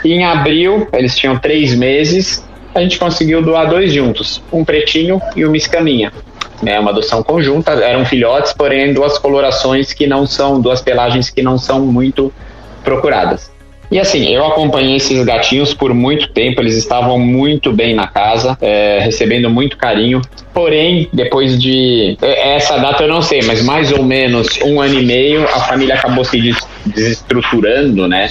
Em 0.04 0.24
abril, 0.24 0.88
eles 0.94 1.16
tinham 1.18 1.38
três 1.38 1.76
meses, 1.76 2.44
a 2.74 2.82
gente 2.82 2.98
conseguiu 2.98 3.42
doar 3.42 3.70
dois 3.70 3.94
juntos, 3.94 4.42
um 4.52 4.64
pretinho 4.64 5.22
e 5.36 5.46
uma 5.46 5.58
escaminha. 5.58 6.12
É 6.66 6.80
uma 6.80 6.92
adoção 6.92 7.22
conjunta, 7.22 7.72
eram 7.72 8.06
filhotes, 8.06 8.54
porém 8.54 8.94
duas 8.94 9.18
colorações 9.18 9.94
que 9.94 10.08
não 10.08 10.26
são, 10.26 10.62
duas 10.62 10.82
pelagens 10.82 11.30
que 11.30 11.42
não 11.42 11.58
são 11.58 11.82
muito 11.82 12.32
procuradas. 12.84 13.51
E 13.92 14.00
assim, 14.00 14.30
eu 14.30 14.46
acompanhei 14.46 14.96
esses 14.96 15.22
gatinhos 15.26 15.74
por 15.74 15.94
muito 15.94 16.30
tempo, 16.30 16.62
eles 16.62 16.78
estavam 16.78 17.20
muito 17.20 17.74
bem 17.74 17.94
na 17.94 18.08
casa, 18.08 18.58
é, 18.62 19.00
recebendo 19.02 19.50
muito 19.50 19.76
carinho. 19.76 20.22
Porém, 20.54 21.10
depois 21.12 21.62
de. 21.62 22.18
é, 22.22 22.56
Essa 22.56 22.78
data 22.78 23.04
eu 23.04 23.10
não 23.10 23.22
sei, 23.22 23.42
mas 23.44 23.62
mais 23.64 23.92
ou 23.92 24.02
menos 24.04 24.48
um 24.64 24.80
ano 24.82 24.98
e 25.00 25.06
meio, 25.06 25.44
a 25.44 25.60
família 25.60 25.96
acabou 25.96 26.24
se 26.24 26.40
des- 26.42 26.66
desestruturando, 26.86 28.08
né? 28.08 28.30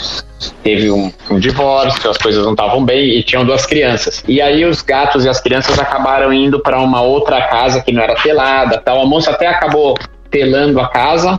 Teve 0.62 0.90
um, 0.90 1.12
um 1.30 1.38
divórcio, 1.38 2.10
as 2.10 2.16
coisas 2.16 2.42
não 2.44 2.52
estavam 2.52 2.82
bem 2.84 3.18
e 3.18 3.22
tinham 3.22 3.44
duas 3.44 3.66
crianças. 3.66 4.24
E 4.26 4.40
aí 4.40 4.64
os 4.64 4.80
gatos 4.80 5.24
e 5.24 5.28
as 5.28 5.40
crianças 5.40 5.78
acabaram 5.78 6.32
indo 6.32 6.60
para 6.60 6.80
uma 6.80 7.02
outra 7.02 7.42
casa 7.42 7.82
que 7.82 7.92
não 7.92 8.02
era 8.02 8.14
telada, 8.14 8.78
tal. 8.78 9.02
A 9.02 9.06
moça 9.06 9.30
até 9.30 9.46
acabou 9.46 9.94
telando 10.30 10.80
a 10.80 10.88
casa, 10.88 11.38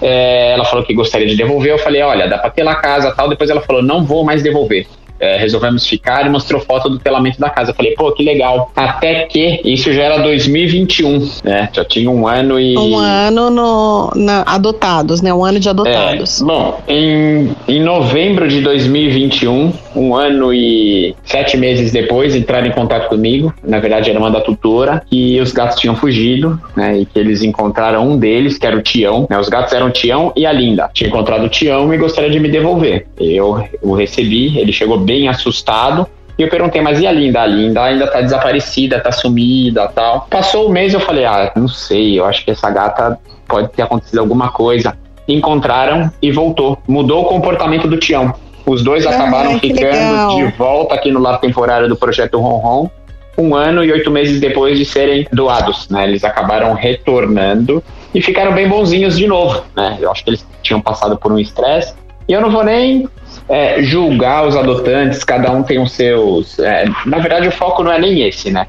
é, 0.00 0.52
ela 0.52 0.64
falou 0.64 0.84
que 0.84 0.94
gostaria 0.94 1.26
de 1.26 1.36
devolver. 1.36 1.72
Eu 1.72 1.78
falei, 1.78 2.02
olha, 2.02 2.28
dá 2.28 2.38
pra 2.38 2.50
telar 2.50 2.74
a 2.74 2.80
casa 2.80 3.14
tal. 3.14 3.28
Depois 3.28 3.50
ela 3.50 3.60
falou, 3.60 3.82
não 3.82 4.04
vou 4.04 4.24
mais 4.24 4.42
devolver. 4.42 4.86
É, 5.20 5.36
resolvemos 5.36 5.86
ficar 5.86 6.26
e 6.26 6.30
mostrou 6.30 6.60
foto 6.60 6.88
do 6.88 6.98
telamento 6.98 7.40
da 7.40 7.50
casa. 7.50 7.70
Eu 7.70 7.74
falei, 7.74 7.92
pô, 7.94 8.12
que 8.12 8.22
legal. 8.22 8.70
Até 8.76 9.24
que 9.24 9.60
isso 9.64 9.92
já 9.92 10.02
era 10.04 10.18
2021, 10.22 11.30
né? 11.44 11.68
Já 11.72 11.84
tinha 11.84 12.10
um 12.10 12.26
ano 12.26 12.58
e. 12.58 12.76
Um 12.76 12.96
ano 12.96 13.50
no, 13.50 14.12
na- 14.14 14.42
adotados, 14.46 15.20
né? 15.22 15.32
Um 15.32 15.44
ano 15.44 15.58
de 15.60 15.68
adotados. 15.68 16.40
É, 16.40 16.44
bom, 16.44 16.80
em, 16.88 17.50
em 17.66 17.82
novembro 17.82 18.48
de 18.48 18.60
2021, 18.60 19.72
um 19.94 20.14
ano 20.14 20.52
e 20.52 21.14
sete 21.24 21.56
meses 21.56 21.92
depois, 21.92 22.34
entraram 22.34 22.66
em 22.66 22.72
contato 22.72 23.08
comigo. 23.08 23.52
Na 23.62 23.78
verdade, 23.80 24.10
era 24.10 24.18
uma 24.18 24.30
da 24.30 24.40
tutora. 24.40 25.02
E 25.10 25.40
os 25.40 25.52
gatos 25.52 25.78
tinham 25.80 25.96
fugido, 25.96 26.60
né? 26.76 26.98
E 26.98 27.06
que 27.06 27.18
eles 27.18 27.42
encontraram 27.42 28.08
um 28.08 28.16
deles, 28.18 28.58
que 28.58 28.66
era 28.66 28.76
o 28.76 28.82
Tião. 28.82 29.26
Né, 29.28 29.38
os 29.38 29.48
gatos 29.48 29.72
eram 29.72 29.88
o 29.88 29.90
Tião 29.90 30.32
e 30.36 30.46
a 30.46 30.52
Linda. 30.52 30.90
Tinha 30.92 31.08
encontrado 31.08 31.44
o 31.44 31.48
Tião 31.48 31.92
e 31.92 31.96
gostaria 31.98 32.30
de 32.30 32.38
me 32.40 32.48
devolver. 32.48 33.06
Eu 33.18 33.64
o 33.82 33.94
recebi, 33.94 34.58
ele 34.58 34.72
chegou 34.72 34.98
bem 35.08 35.26
assustado. 35.26 36.06
E 36.38 36.42
eu 36.42 36.48
perguntei, 36.48 36.80
mas 36.80 37.00
e 37.00 37.06
a 37.06 37.10
Linda? 37.10 37.40
A 37.40 37.46
Linda 37.46 37.82
ainda 37.82 38.06
tá 38.06 38.20
desaparecida, 38.20 39.00
tá 39.00 39.10
sumida 39.10 39.88
tal. 39.88 40.28
Passou 40.30 40.68
o 40.68 40.70
mês, 40.70 40.94
eu 40.94 41.00
falei, 41.00 41.24
ah, 41.24 41.50
não 41.56 41.66
sei, 41.66 42.20
eu 42.20 42.24
acho 42.26 42.44
que 42.44 42.52
essa 42.52 42.70
gata 42.70 43.18
pode 43.48 43.68
ter 43.70 43.82
acontecido 43.82 44.20
alguma 44.20 44.52
coisa. 44.52 44.96
Encontraram 45.26 46.12
e 46.22 46.30
voltou. 46.30 46.78
Mudou 46.86 47.22
o 47.22 47.24
comportamento 47.24 47.88
do 47.88 47.96
Tião. 47.96 48.32
Os 48.64 48.84
dois 48.84 49.06
Ai, 49.06 49.14
acabaram 49.14 49.58
ficando 49.58 49.80
legal. 49.80 50.36
de 50.36 50.46
volta 50.56 50.94
aqui 50.94 51.10
no 51.10 51.18
lar 51.18 51.40
temporário 51.40 51.88
do 51.88 51.96
projeto 51.96 52.38
Ronron, 52.38 52.88
um 53.36 53.54
ano 53.54 53.82
e 53.82 53.90
oito 53.90 54.10
meses 54.10 54.40
depois 54.40 54.78
de 54.78 54.84
serem 54.84 55.26
doados. 55.32 55.88
Né? 55.88 56.04
Eles 56.04 56.22
acabaram 56.22 56.74
retornando 56.74 57.82
e 58.14 58.22
ficaram 58.22 58.52
bem 58.52 58.68
bonzinhos 58.68 59.18
de 59.18 59.26
novo. 59.26 59.64
Né? 59.74 59.96
Eu 60.00 60.10
acho 60.10 60.22
que 60.22 60.30
eles 60.30 60.46
tinham 60.62 60.80
passado 60.80 61.16
por 61.16 61.32
um 61.32 61.38
estresse. 61.38 61.94
E 62.28 62.32
eu 62.32 62.40
não 62.40 62.50
vou 62.50 62.62
nem 62.62 63.08
é, 63.48 63.82
julgar 63.82 64.46
os 64.46 64.56
adotantes, 64.56 65.24
cada 65.24 65.50
um 65.50 65.62
tem 65.62 65.80
os 65.80 65.92
seus. 65.92 66.58
é, 66.58 66.84
na 67.06 67.18
verdade, 67.18 67.48
o 67.48 67.52
foco 67.52 67.82
não 67.82 67.92
é 67.92 67.98
nem 67.98 68.22
esse, 68.22 68.50
né? 68.50 68.66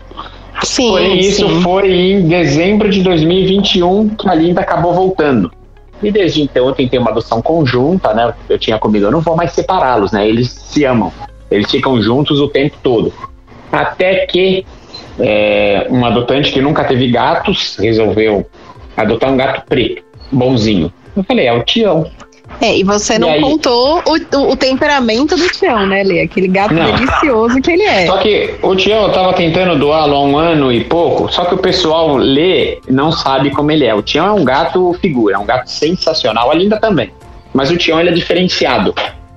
Sim, 0.63 0.89
Porém, 0.89 1.19
isso 1.19 1.47
sim. 1.47 1.61
foi 1.61 1.91
em 1.91 2.27
dezembro 2.27 2.89
de 2.89 3.01
2021 3.01 4.09
que 4.09 4.29
a 4.29 4.35
Linda 4.35 4.61
acabou 4.61 4.93
voltando. 4.93 5.51
E 6.01 6.11
desde 6.11 6.41
então 6.41 6.67
eu 6.67 6.73
tentei 6.73 6.97
uma 6.97 7.11
adoção 7.11 7.41
conjunta, 7.41 8.13
né? 8.13 8.33
Eu 8.47 8.57
tinha 8.57 8.77
comigo, 8.77 9.05
eu 9.05 9.11
não 9.11 9.21
vou 9.21 9.35
mais 9.35 9.51
separá-los, 9.51 10.11
né? 10.11 10.27
Eles 10.27 10.49
se 10.49 10.85
amam. 10.85 11.11
Eles 11.51 11.69
ficam 11.69 12.01
juntos 12.01 12.39
o 12.39 12.47
tempo 12.47 12.75
todo. 12.81 13.13
Até 13.71 14.25
que 14.25 14.65
é, 15.19 15.87
um 15.89 16.05
adotante 16.05 16.51
que 16.51 16.61
nunca 16.61 16.83
teve 16.83 17.09
gatos 17.09 17.75
resolveu 17.77 18.47
adotar 18.95 19.31
um 19.31 19.37
gato 19.37 19.63
preto, 19.67 20.03
bonzinho. 20.31 20.91
Eu 21.15 21.23
falei, 21.23 21.47
é 21.47 21.53
o 21.53 21.63
Tião. 21.63 22.09
É, 22.61 22.77
e 22.77 22.83
você 22.83 23.15
E 23.15 23.19
não 23.19 23.29
aí? 23.29 23.41
contou 23.41 24.03
o, 24.05 24.37
o, 24.37 24.51
o 24.51 24.55
temperamento 24.55 25.35
do 25.35 25.47
Tião, 25.49 25.85
né, 25.87 26.03
Lê? 26.03 26.21
Aquele 26.21 26.47
gato 26.47 26.73
Não. 26.73 26.85
delicioso 26.93 27.61
que 27.61 27.71
ele 27.71 27.83
é. 27.83 28.05
Só 28.07 28.17
que 28.17 28.55
o 28.61 28.75
Tião 28.75 29.03
eu 29.03 29.11
tava 29.13 29.33
tentando 29.33 29.77
doá-lo 29.79 30.15
há 30.15 30.21
um 30.23 30.37
ano 30.37 30.71
e 30.71 30.83
pouco, 30.83 31.31
só 31.31 31.45
que 31.45 31.55
o 31.55 31.57
pessoal 31.57 32.17
lê 32.17 32.79
não 32.89 33.11
sabe 33.11 33.51
como 33.51 33.71
ele 33.71 33.85
é. 33.85 33.93
O 33.95 34.01
Tião 34.01 34.25
é 34.27 34.31
um 34.31 34.43
gato 34.43 34.93
figura, 35.01 35.35
é 35.35 35.39
um 35.39 35.45
gato 35.45 35.69
sensacional, 35.69 36.51
a 36.51 36.53
Linda 36.53 36.77
também. 36.79 37.11
Mas 37.53 37.71
o 37.71 37.77
Tião 37.77 37.99
ele 37.99 38.09
é 38.09 38.13
diferenciado. 38.13 38.93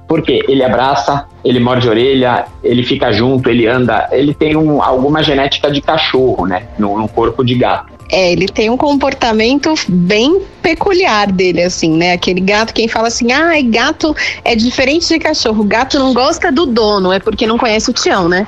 Por 0.08 0.20
quê? 0.20 0.44
Ele 0.46 0.62
abraça, 0.62 1.24
ele 1.42 1.58
morde 1.58 1.88
orelha, 1.88 2.44
ele 2.62 2.82
fica 2.82 3.10
junto, 3.12 3.48
ele 3.48 3.66
anda. 3.66 4.08
Ele 4.12 4.34
tem 4.34 4.54
um- 4.56 4.82
alguma 4.82 5.22
genética 5.22 5.70
de 5.70 5.80
cachorro, 5.80 6.44
né? 6.46 6.64
No, 6.78 6.98
no 6.98 7.08
corpo 7.08 7.42
de 7.42 7.54
gato. 7.54 7.90
É, 8.12 8.30
ele 8.30 8.46
tem 8.46 8.68
um 8.68 8.76
comportamento 8.76 9.72
bem 9.88 10.42
peculiar 10.60 11.32
dele, 11.32 11.62
assim, 11.62 11.96
né? 11.96 12.12
Aquele 12.12 12.40
gato, 12.40 12.74
quem 12.74 12.86
fala 12.86 13.08
assim, 13.08 13.32
ah, 13.32 13.52
gato 13.64 14.14
é 14.44 14.54
diferente 14.54 15.08
de 15.08 15.18
cachorro. 15.18 15.64
Gato 15.64 15.98
não 15.98 16.12
gosta 16.12 16.52
do 16.52 16.66
dono, 16.66 17.10
é 17.10 17.18
porque 17.18 17.46
não 17.46 17.56
conhece 17.56 17.88
o 17.90 17.92
Tião, 17.94 18.28
né? 18.28 18.46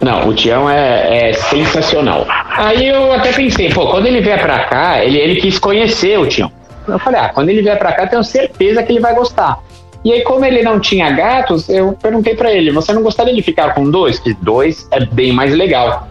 Não, 0.00 0.28
o 0.28 0.34
Tião 0.34 0.68
é, 0.68 1.30
é 1.30 1.32
sensacional. 1.32 2.26
Aí 2.56 2.88
eu 2.88 3.12
até 3.12 3.32
pensei, 3.32 3.70
pô, 3.72 3.86
quando 3.86 4.06
ele 4.06 4.20
vier 4.20 4.42
pra 4.42 4.64
cá, 4.64 5.04
ele, 5.04 5.16
ele 5.16 5.40
quis 5.40 5.60
conhecer 5.60 6.18
o 6.18 6.26
Tião. 6.26 6.50
Eu 6.88 6.98
falei, 6.98 7.20
ah, 7.20 7.28
quando 7.28 7.50
ele 7.50 7.62
vier 7.62 7.78
pra 7.78 7.92
cá, 7.92 8.08
tenho 8.08 8.24
certeza 8.24 8.82
que 8.82 8.90
ele 8.90 9.00
vai 9.00 9.14
gostar. 9.14 9.62
E 10.04 10.12
aí, 10.12 10.22
como 10.22 10.44
ele 10.44 10.62
não 10.62 10.80
tinha 10.80 11.08
gatos, 11.10 11.68
eu 11.68 11.92
perguntei 11.92 12.34
para 12.34 12.52
ele: 12.52 12.72
você 12.72 12.92
não 12.92 13.02
gostaria 13.02 13.32
de 13.32 13.42
ficar 13.42 13.72
com 13.74 13.88
dois? 13.88 14.18
Que 14.18 14.34
dois 14.34 14.88
é 14.90 15.04
bem 15.04 15.32
mais 15.32 15.54
legal. 15.54 16.08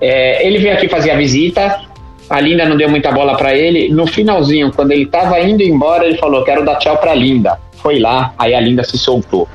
É, 0.00 0.46
ele 0.46 0.58
veio 0.58 0.74
aqui 0.74 0.88
fazer 0.88 1.10
a 1.10 1.16
visita, 1.16 1.80
a 2.28 2.40
Linda 2.40 2.64
não 2.66 2.76
deu 2.76 2.88
muita 2.88 3.10
bola 3.10 3.36
para 3.36 3.56
ele. 3.56 3.88
No 3.88 4.06
finalzinho, 4.06 4.72
quando 4.72 4.92
ele 4.92 5.06
tava 5.06 5.40
indo 5.40 5.62
embora, 5.62 6.06
ele 6.06 6.18
falou: 6.18 6.44
quero 6.44 6.64
dar 6.64 6.76
tchau 6.76 6.96
pra 6.98 7.14
Linda. 7.14 7.58
Foi 7.76 7.98
lá, 7.98 8.32
aí 8.38 8.54
a 8.54 8.60
Linda 8.60 8.84
se 8.84 8.98
soltou. 8.98 9.48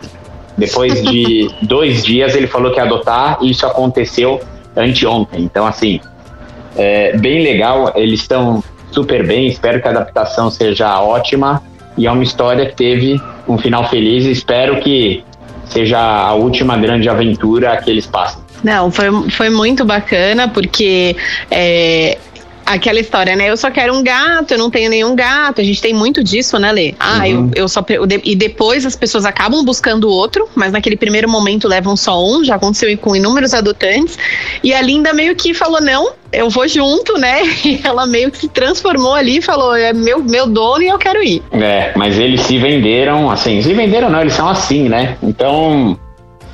Depois 0.58 1.04
de 1.04 1.50
dois 1.62 2.04
dias, 2.04 2.36
ele 2.36 2.48
falou 2.48 2.72
que 2.72 2.78
ia 2.78 2.84
adotar, 2.84 3.38
e 3.42 3.52
isso 3.52 3.66
aconteceu 3.66 4.42
anteontem. 4.76 5.42
Então, 5.42 5.66
assim, 5.66 6.00
é 6.76 7.16
bem 7.18 7.44
legal. 7.44 7.92
Eles 7.96 8.22
estão 8.22 8.64
super 8.92 9.26
bem. 9.26 9.48
Espero 9.48 9.82
que 9.82 9.88
a 9.88 9.92
adaptação 9.92 10.50
seja 10.50 11.00
ótima. 11.02 11.62
E 11.98 12.08
é 12.08 12.12
uma 12.12 12.24
história 12.24 12.66
que 12.66 12.76
teve 12.76 13.22
um 13.48 13.58
final 13.58 13.88
feliz. 13.88 14.26
Espero 14.26 14.80
que 14.80 15.24
seja 15.66 16.00
a 16.00 16.34
última 16.34 16.78
grande 16.78 17.08
aventura 17.08 17.78
que 17.78 17.90
eles 17.90 18.08
passam. 18.08 18.42
Não, 18.64 18.90
foi, 18.90 19.30
foi 19.30 19.50
muito 19.50 19.84
bacana, 19.84 20.48
porque 20.48 21.16
é, 21.52 22.18
aquela 22.66 23.00
história, 23.00 23.36
né? 23.36 23.50
Eu 23.50 23.58
só 23.58 23.70
quero 23.70 23.94
um 23.94 24.04
gato, 24.04 24.52
eu 24.52 24.58
não 24.58 24.70
tenho 24.70 24.90
nenhum 24.90 25.16
gato. 25.16 25.62
A 25.62 25.64
gente 25.64 25.82
tem 25.82 25.94
muito 25.94 26.24
disso, 26.24 26.58
né, 26.58 26.72
Lê? 26.72 26.96
Ah, 27.00 27.20
uhum. 27.20 27.52
eu, 27.56 27.64
eu 27.64 27.68
só. 27.68 27.84
Eu 27.90 28.06
de, 28.06 28.22
e 28.24 28.36
depois 28.36 28.86
as 28.86 28.96
pessoas 28.96 29.26
acabam 29.26 29.64
buscando 29.64 30.10
outro, 30.10 30.48
mas 30.56 30.72
naquele 30.72 30.96
primeiro 30.96 31.30
momento 31.30 31.68
levam 31.68 31.96
só 31.96 32.24
um. 32.24 32.44
Já 32.44 32.56
aconteceu 32.56 32.96
com 32.98 33.16
inúmeros 33.16 33.54
adotantes. 33.54 34.18
E 34.64 34.74
a 34.74 34.82
Linda 34.82 35.14
meio 35.14 35.36
que 35.36 35.54
falou: 35.54 35.82
não, 35.82 36.14
eu 36.32 36.50
vou 36.50 36.68
junto, 36.68 37.18
né? 37.18 37.42
E 37.64 37.80
ela 37.84 38.06
meio 38.06 38.30
que 38.30 38.40
se 38.40 38.48
transformou 38.50 39.14
ali 39.14 39.38
e 39.38 39.42
falou: 39.42 39.76
é 39.76 39.94
meu, 39.94 40.24
meu 40.24 40.48
dono 40.48 40.82
e 40.84 40.88
eu 40.88 40.98
quero 40.98 41.24
ir. 41.24 41.42
É, 41.52 41.94
mas 41.96 42.18
eles 42.18 42.42
se 42.42 42.58
venderam, 42.58 43.30
assim, 43.30 43.62
se 43.62 43.74
venderam 43.74 44.10
não, 44.10 44.22
eles 44.22 44.34
são 44.34 44.50
assim, 44.50 44.90
né? 44.90 45.18
Então, 45.24 45.98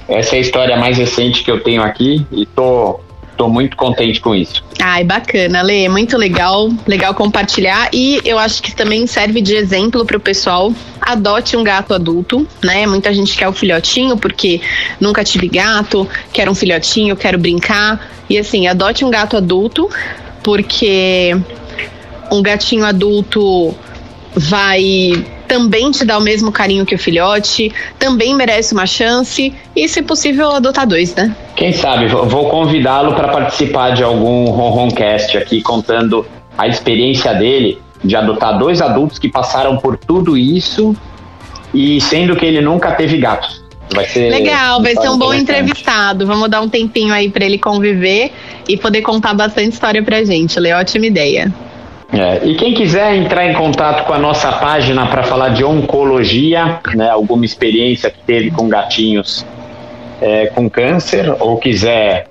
essa 0.07 0.35
é 0.35 0.39
a 0.39 0.41
história 0.41 0.77
mais 0.77 0.97
recente 0.97 1.43
que 1.43 1.51
eu 1.51 1.61
tenho 1.61 1.81
aqui 1.81 2.25
e 2.31 2.45
tô 2.45 2.99
tô 3.39 3.47
muito 3.47 3.77
contente 3.77 4.19
com 4.19 4.35
isso. 4.35 4.61
Ai, 4.81 5.05
bacana, 5.05 5.61
Lê, 5.61 5.87
muito 5.87 6.17
legal, 6.17 6.69
legal 6.85 7.15
compartilhar 7.15 7.89
e 7.93 8.19
eu 8.25 8.37
acho 8.37 8.61
que 8.61 8.75
também 8.75 9.07
serve 9.07 9.41
de 9.41 9.55
exemplo 9.55 10.05
para 10.05 10.17
o 10.17 10.19
pessoal. 10.19 10.73
Adote 10.99 11.55
um 11.55 11.63
gato 11.63 11.93
adulto, 11.93 12.45
né? 12.61 12.85
Muita 12.85 13.13
gente 13.13 13.37
quer 13.37 13.47
o 13.47 13.53
filhotinho 13.53 14.17
porque 14.17 14.59
nunca 14.99 15.23
tive 15.23 15.47
gato, 15.47 16.05
quero 16.33 16.51
um 16.51 16.55
filhotinho, 16.55 17.15
quero 17.15 17.37
brincar. 17.37 18.11
E 18.29 18.37
assim, 18.37 18.67
adote 18.67 19.05
um 19.05 19.09
gato 19.09 19.37
adulto 19.37 19.89
porque 20.43 21.33
um 22.29 22.41
gatinho 22.41 22.83
adulto 22.83 23.73
vai 24.35 25.25
também 25.47 25.89
te 25.89 26.05
dá 26.05 26.17
o 26.17 26.21
mesmo 26.21 26.51
carinho 26.51 26.85
que 26.85 26.93
o 26.93 26.99
filhote, 26.99 27.73
também 27.97 28.35
merece 28.35 28.71
uma 28.71 28.85
chance 28.85 29.51
e, 29.75 29.89
se 29.89 30.03
possível, 30.03 30.51
adotar 30.51 30.85
dois, 30.85 31.15
né? 31.15 31.35
Quem 31.59 31.73
sabe, 31.73 32.07
vou 32.07 32.49
convidá-lo 32.49 33.13
para 33.15 33.27
participar 33.27 33.89
de 33.89 34.01
algum 34.01 34.45
Ronroncast 34.45 35.37
aqui, 35.37 35.61
contando 35.61 36.25
a 36.57 36.69
experiência 36.69 37.33
dele 37.33 37.77
de 38.01 38.15
adotar 38.15 38.57
dois 38.57 38.81
adultos 38.81 39.19
que 39.19 39.27
passaram 39.27 39.75
por 39.75 39.97
tudo 39.97 40.37
isso 40.37 40.95
e 41.73 41.99
sendo 41.99 42.33
que 42.37 42.45
ele 42.45 42.61
nunca 42.61 42.91
teve 42.91 43.17
gatos. 43.17 43.61
Vai 43.93 44.05
ser 44.05 44.29
Legal, 44.29 44.81
vai 44.81 44.95
ser 44.95 45.09
um 45.09 45.17
bom 45.17 45.33
entrevistado. 45.33 46.25
Vamos 46.25 46.49
dar 46.49 46.61
um 46.61 46.69
tempinho 46.69 47.13
aí 47.13 47.29
para 47.29 47.43
ele 47.43 47.57
conviver 47.57 48.31
e 48.65 48.77
poder 48.77 49.01
contar 49.01 49.33
bastante 49.33 49.73
história 49.73 50.01
pra 50.01 50.23
gente. 50.23 50.57
Lê, 50.61 50.71
ótima 50.71 51.07
ideia. 51.07 51.53
É, 52.13 52.39
e 52.47 52.55
quem 52.55 52.73
quiser 52.73 53.17
entrar 53.17 53.45
em 53.45 53.53
contato 53.53 54.05
com 54.05 54.13
a 54.13 54.17
nossa 54.17 54.49
página 54.53 55.07
para 55.07 55.23
falar 55.23 55.49
de 55.49 55.65
oncologia, 55.65 56.79
né, 56.95 57.09
alguma 57.09 57.43
experiência 57.43 58.09
que 58.09 58.19
teve 58.25 58.49
com 58.49 58.69
gatinhos 58.69 59.45
é, 60.21 60.47
com 60.47 60.69
câncer, 60.69 61.35
ou 61.39 61.57
quiser 61.57 62.27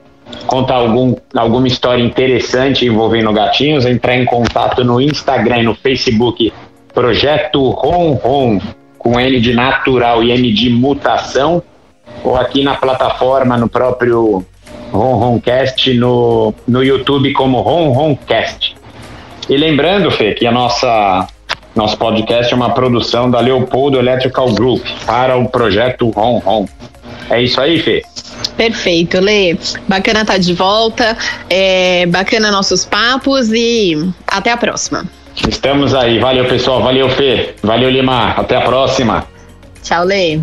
contar 0.47 0.77
algum, 0.77 1.15
alguma 1.35 1.67
história 1.67 2.03
interessante 2.03 2.87
envolvendo 2.87 3.33
gatinhos, 3.33 3.87
entrar 3.87 4.17
em 4.17 4.25
contato 4.25 4.85
no 4.85 5.01
Instagram 5.01 5.59
e 5.59 5.63
no 5.63 5.75
Facebook 5.75 6.53
Projeto 6.93 7.71
Ron 7.71 8.15
Ron, 8.15 8.61
com 8.99 9.21
N 9.21 9.41
de 9.41 9.55
natural 9.55 10.23
e 10.23 10.33
M 10.33 10.53
de 10.53 10.69
mutação, 10.71 11.63
ou 12.25 12.37
aqui 12.37 12.65
na 12.65 12.75
plataforma, 12.75 13.57
no 13.57 13.69
próprio 13.69 14.45
Ron 14.91 15.15
Roncast, 15.17 15.95
no, 15.95 16.53
no 16.67 16.83
YouTube 16.83 17.33
como 17.33 17.61
Ron 17.61 17.93
Roncast. 17.93 18.77
E 19.49 19.57
lembrando, 19.57 20.11
Fê, 20.11 20.35
que 20.35 20.47
a 20.47 20.53
nossa 20.53 21.27
nosso 21.75 21.97
podcast 21.97 22.53
é 22.53 22.57
uma 22.57 22.71
produção 22.71 23.31
da 23.31 23.39
Leopoldo 23.39 23.99
Electrical 23.99 24.53
Group 24.53 24.85
para 25.07 25.37
o 25.37 25.49
projeto 25.49 26.11
Ron 26.11 26.39
Ron. 26.39 26.67
É 27.31 27.43
isso 27.43 27.61
aí, 27.61 27.79
Fê? 27.79 28.03
Perfeito, 28.57 29.21
Lê. 29.21 29.57
Bacana 29.87 30.23
estar 30.23 30.35
tá 30.35 30.39
de 30.39 30.55
volta, 30.55 31.17
é, 31.49 32.07
bacana 32.07 32.51
nossos 32.51 32.85
papos 32.85 33.51
e 33.53 34.11
até 34.27 34.53
a 34.53 34.57
próxima. 34.57 35.05
Estamos 35.49 35.95
aí. 35.95 36.19
Valeu, 36.19 36.47
pessoal. 36.47 36.83
Valeu, 36.83 37.09
Fê. 37.11 37.55
Valeu, 37.63 37.91
Lima. 37.91 38.33
Até 38.33 38.57
a 38.57 38.63
próxima. 38.63 39.27
Tchau, 39.83 40.05
Lê. 40.05 40.41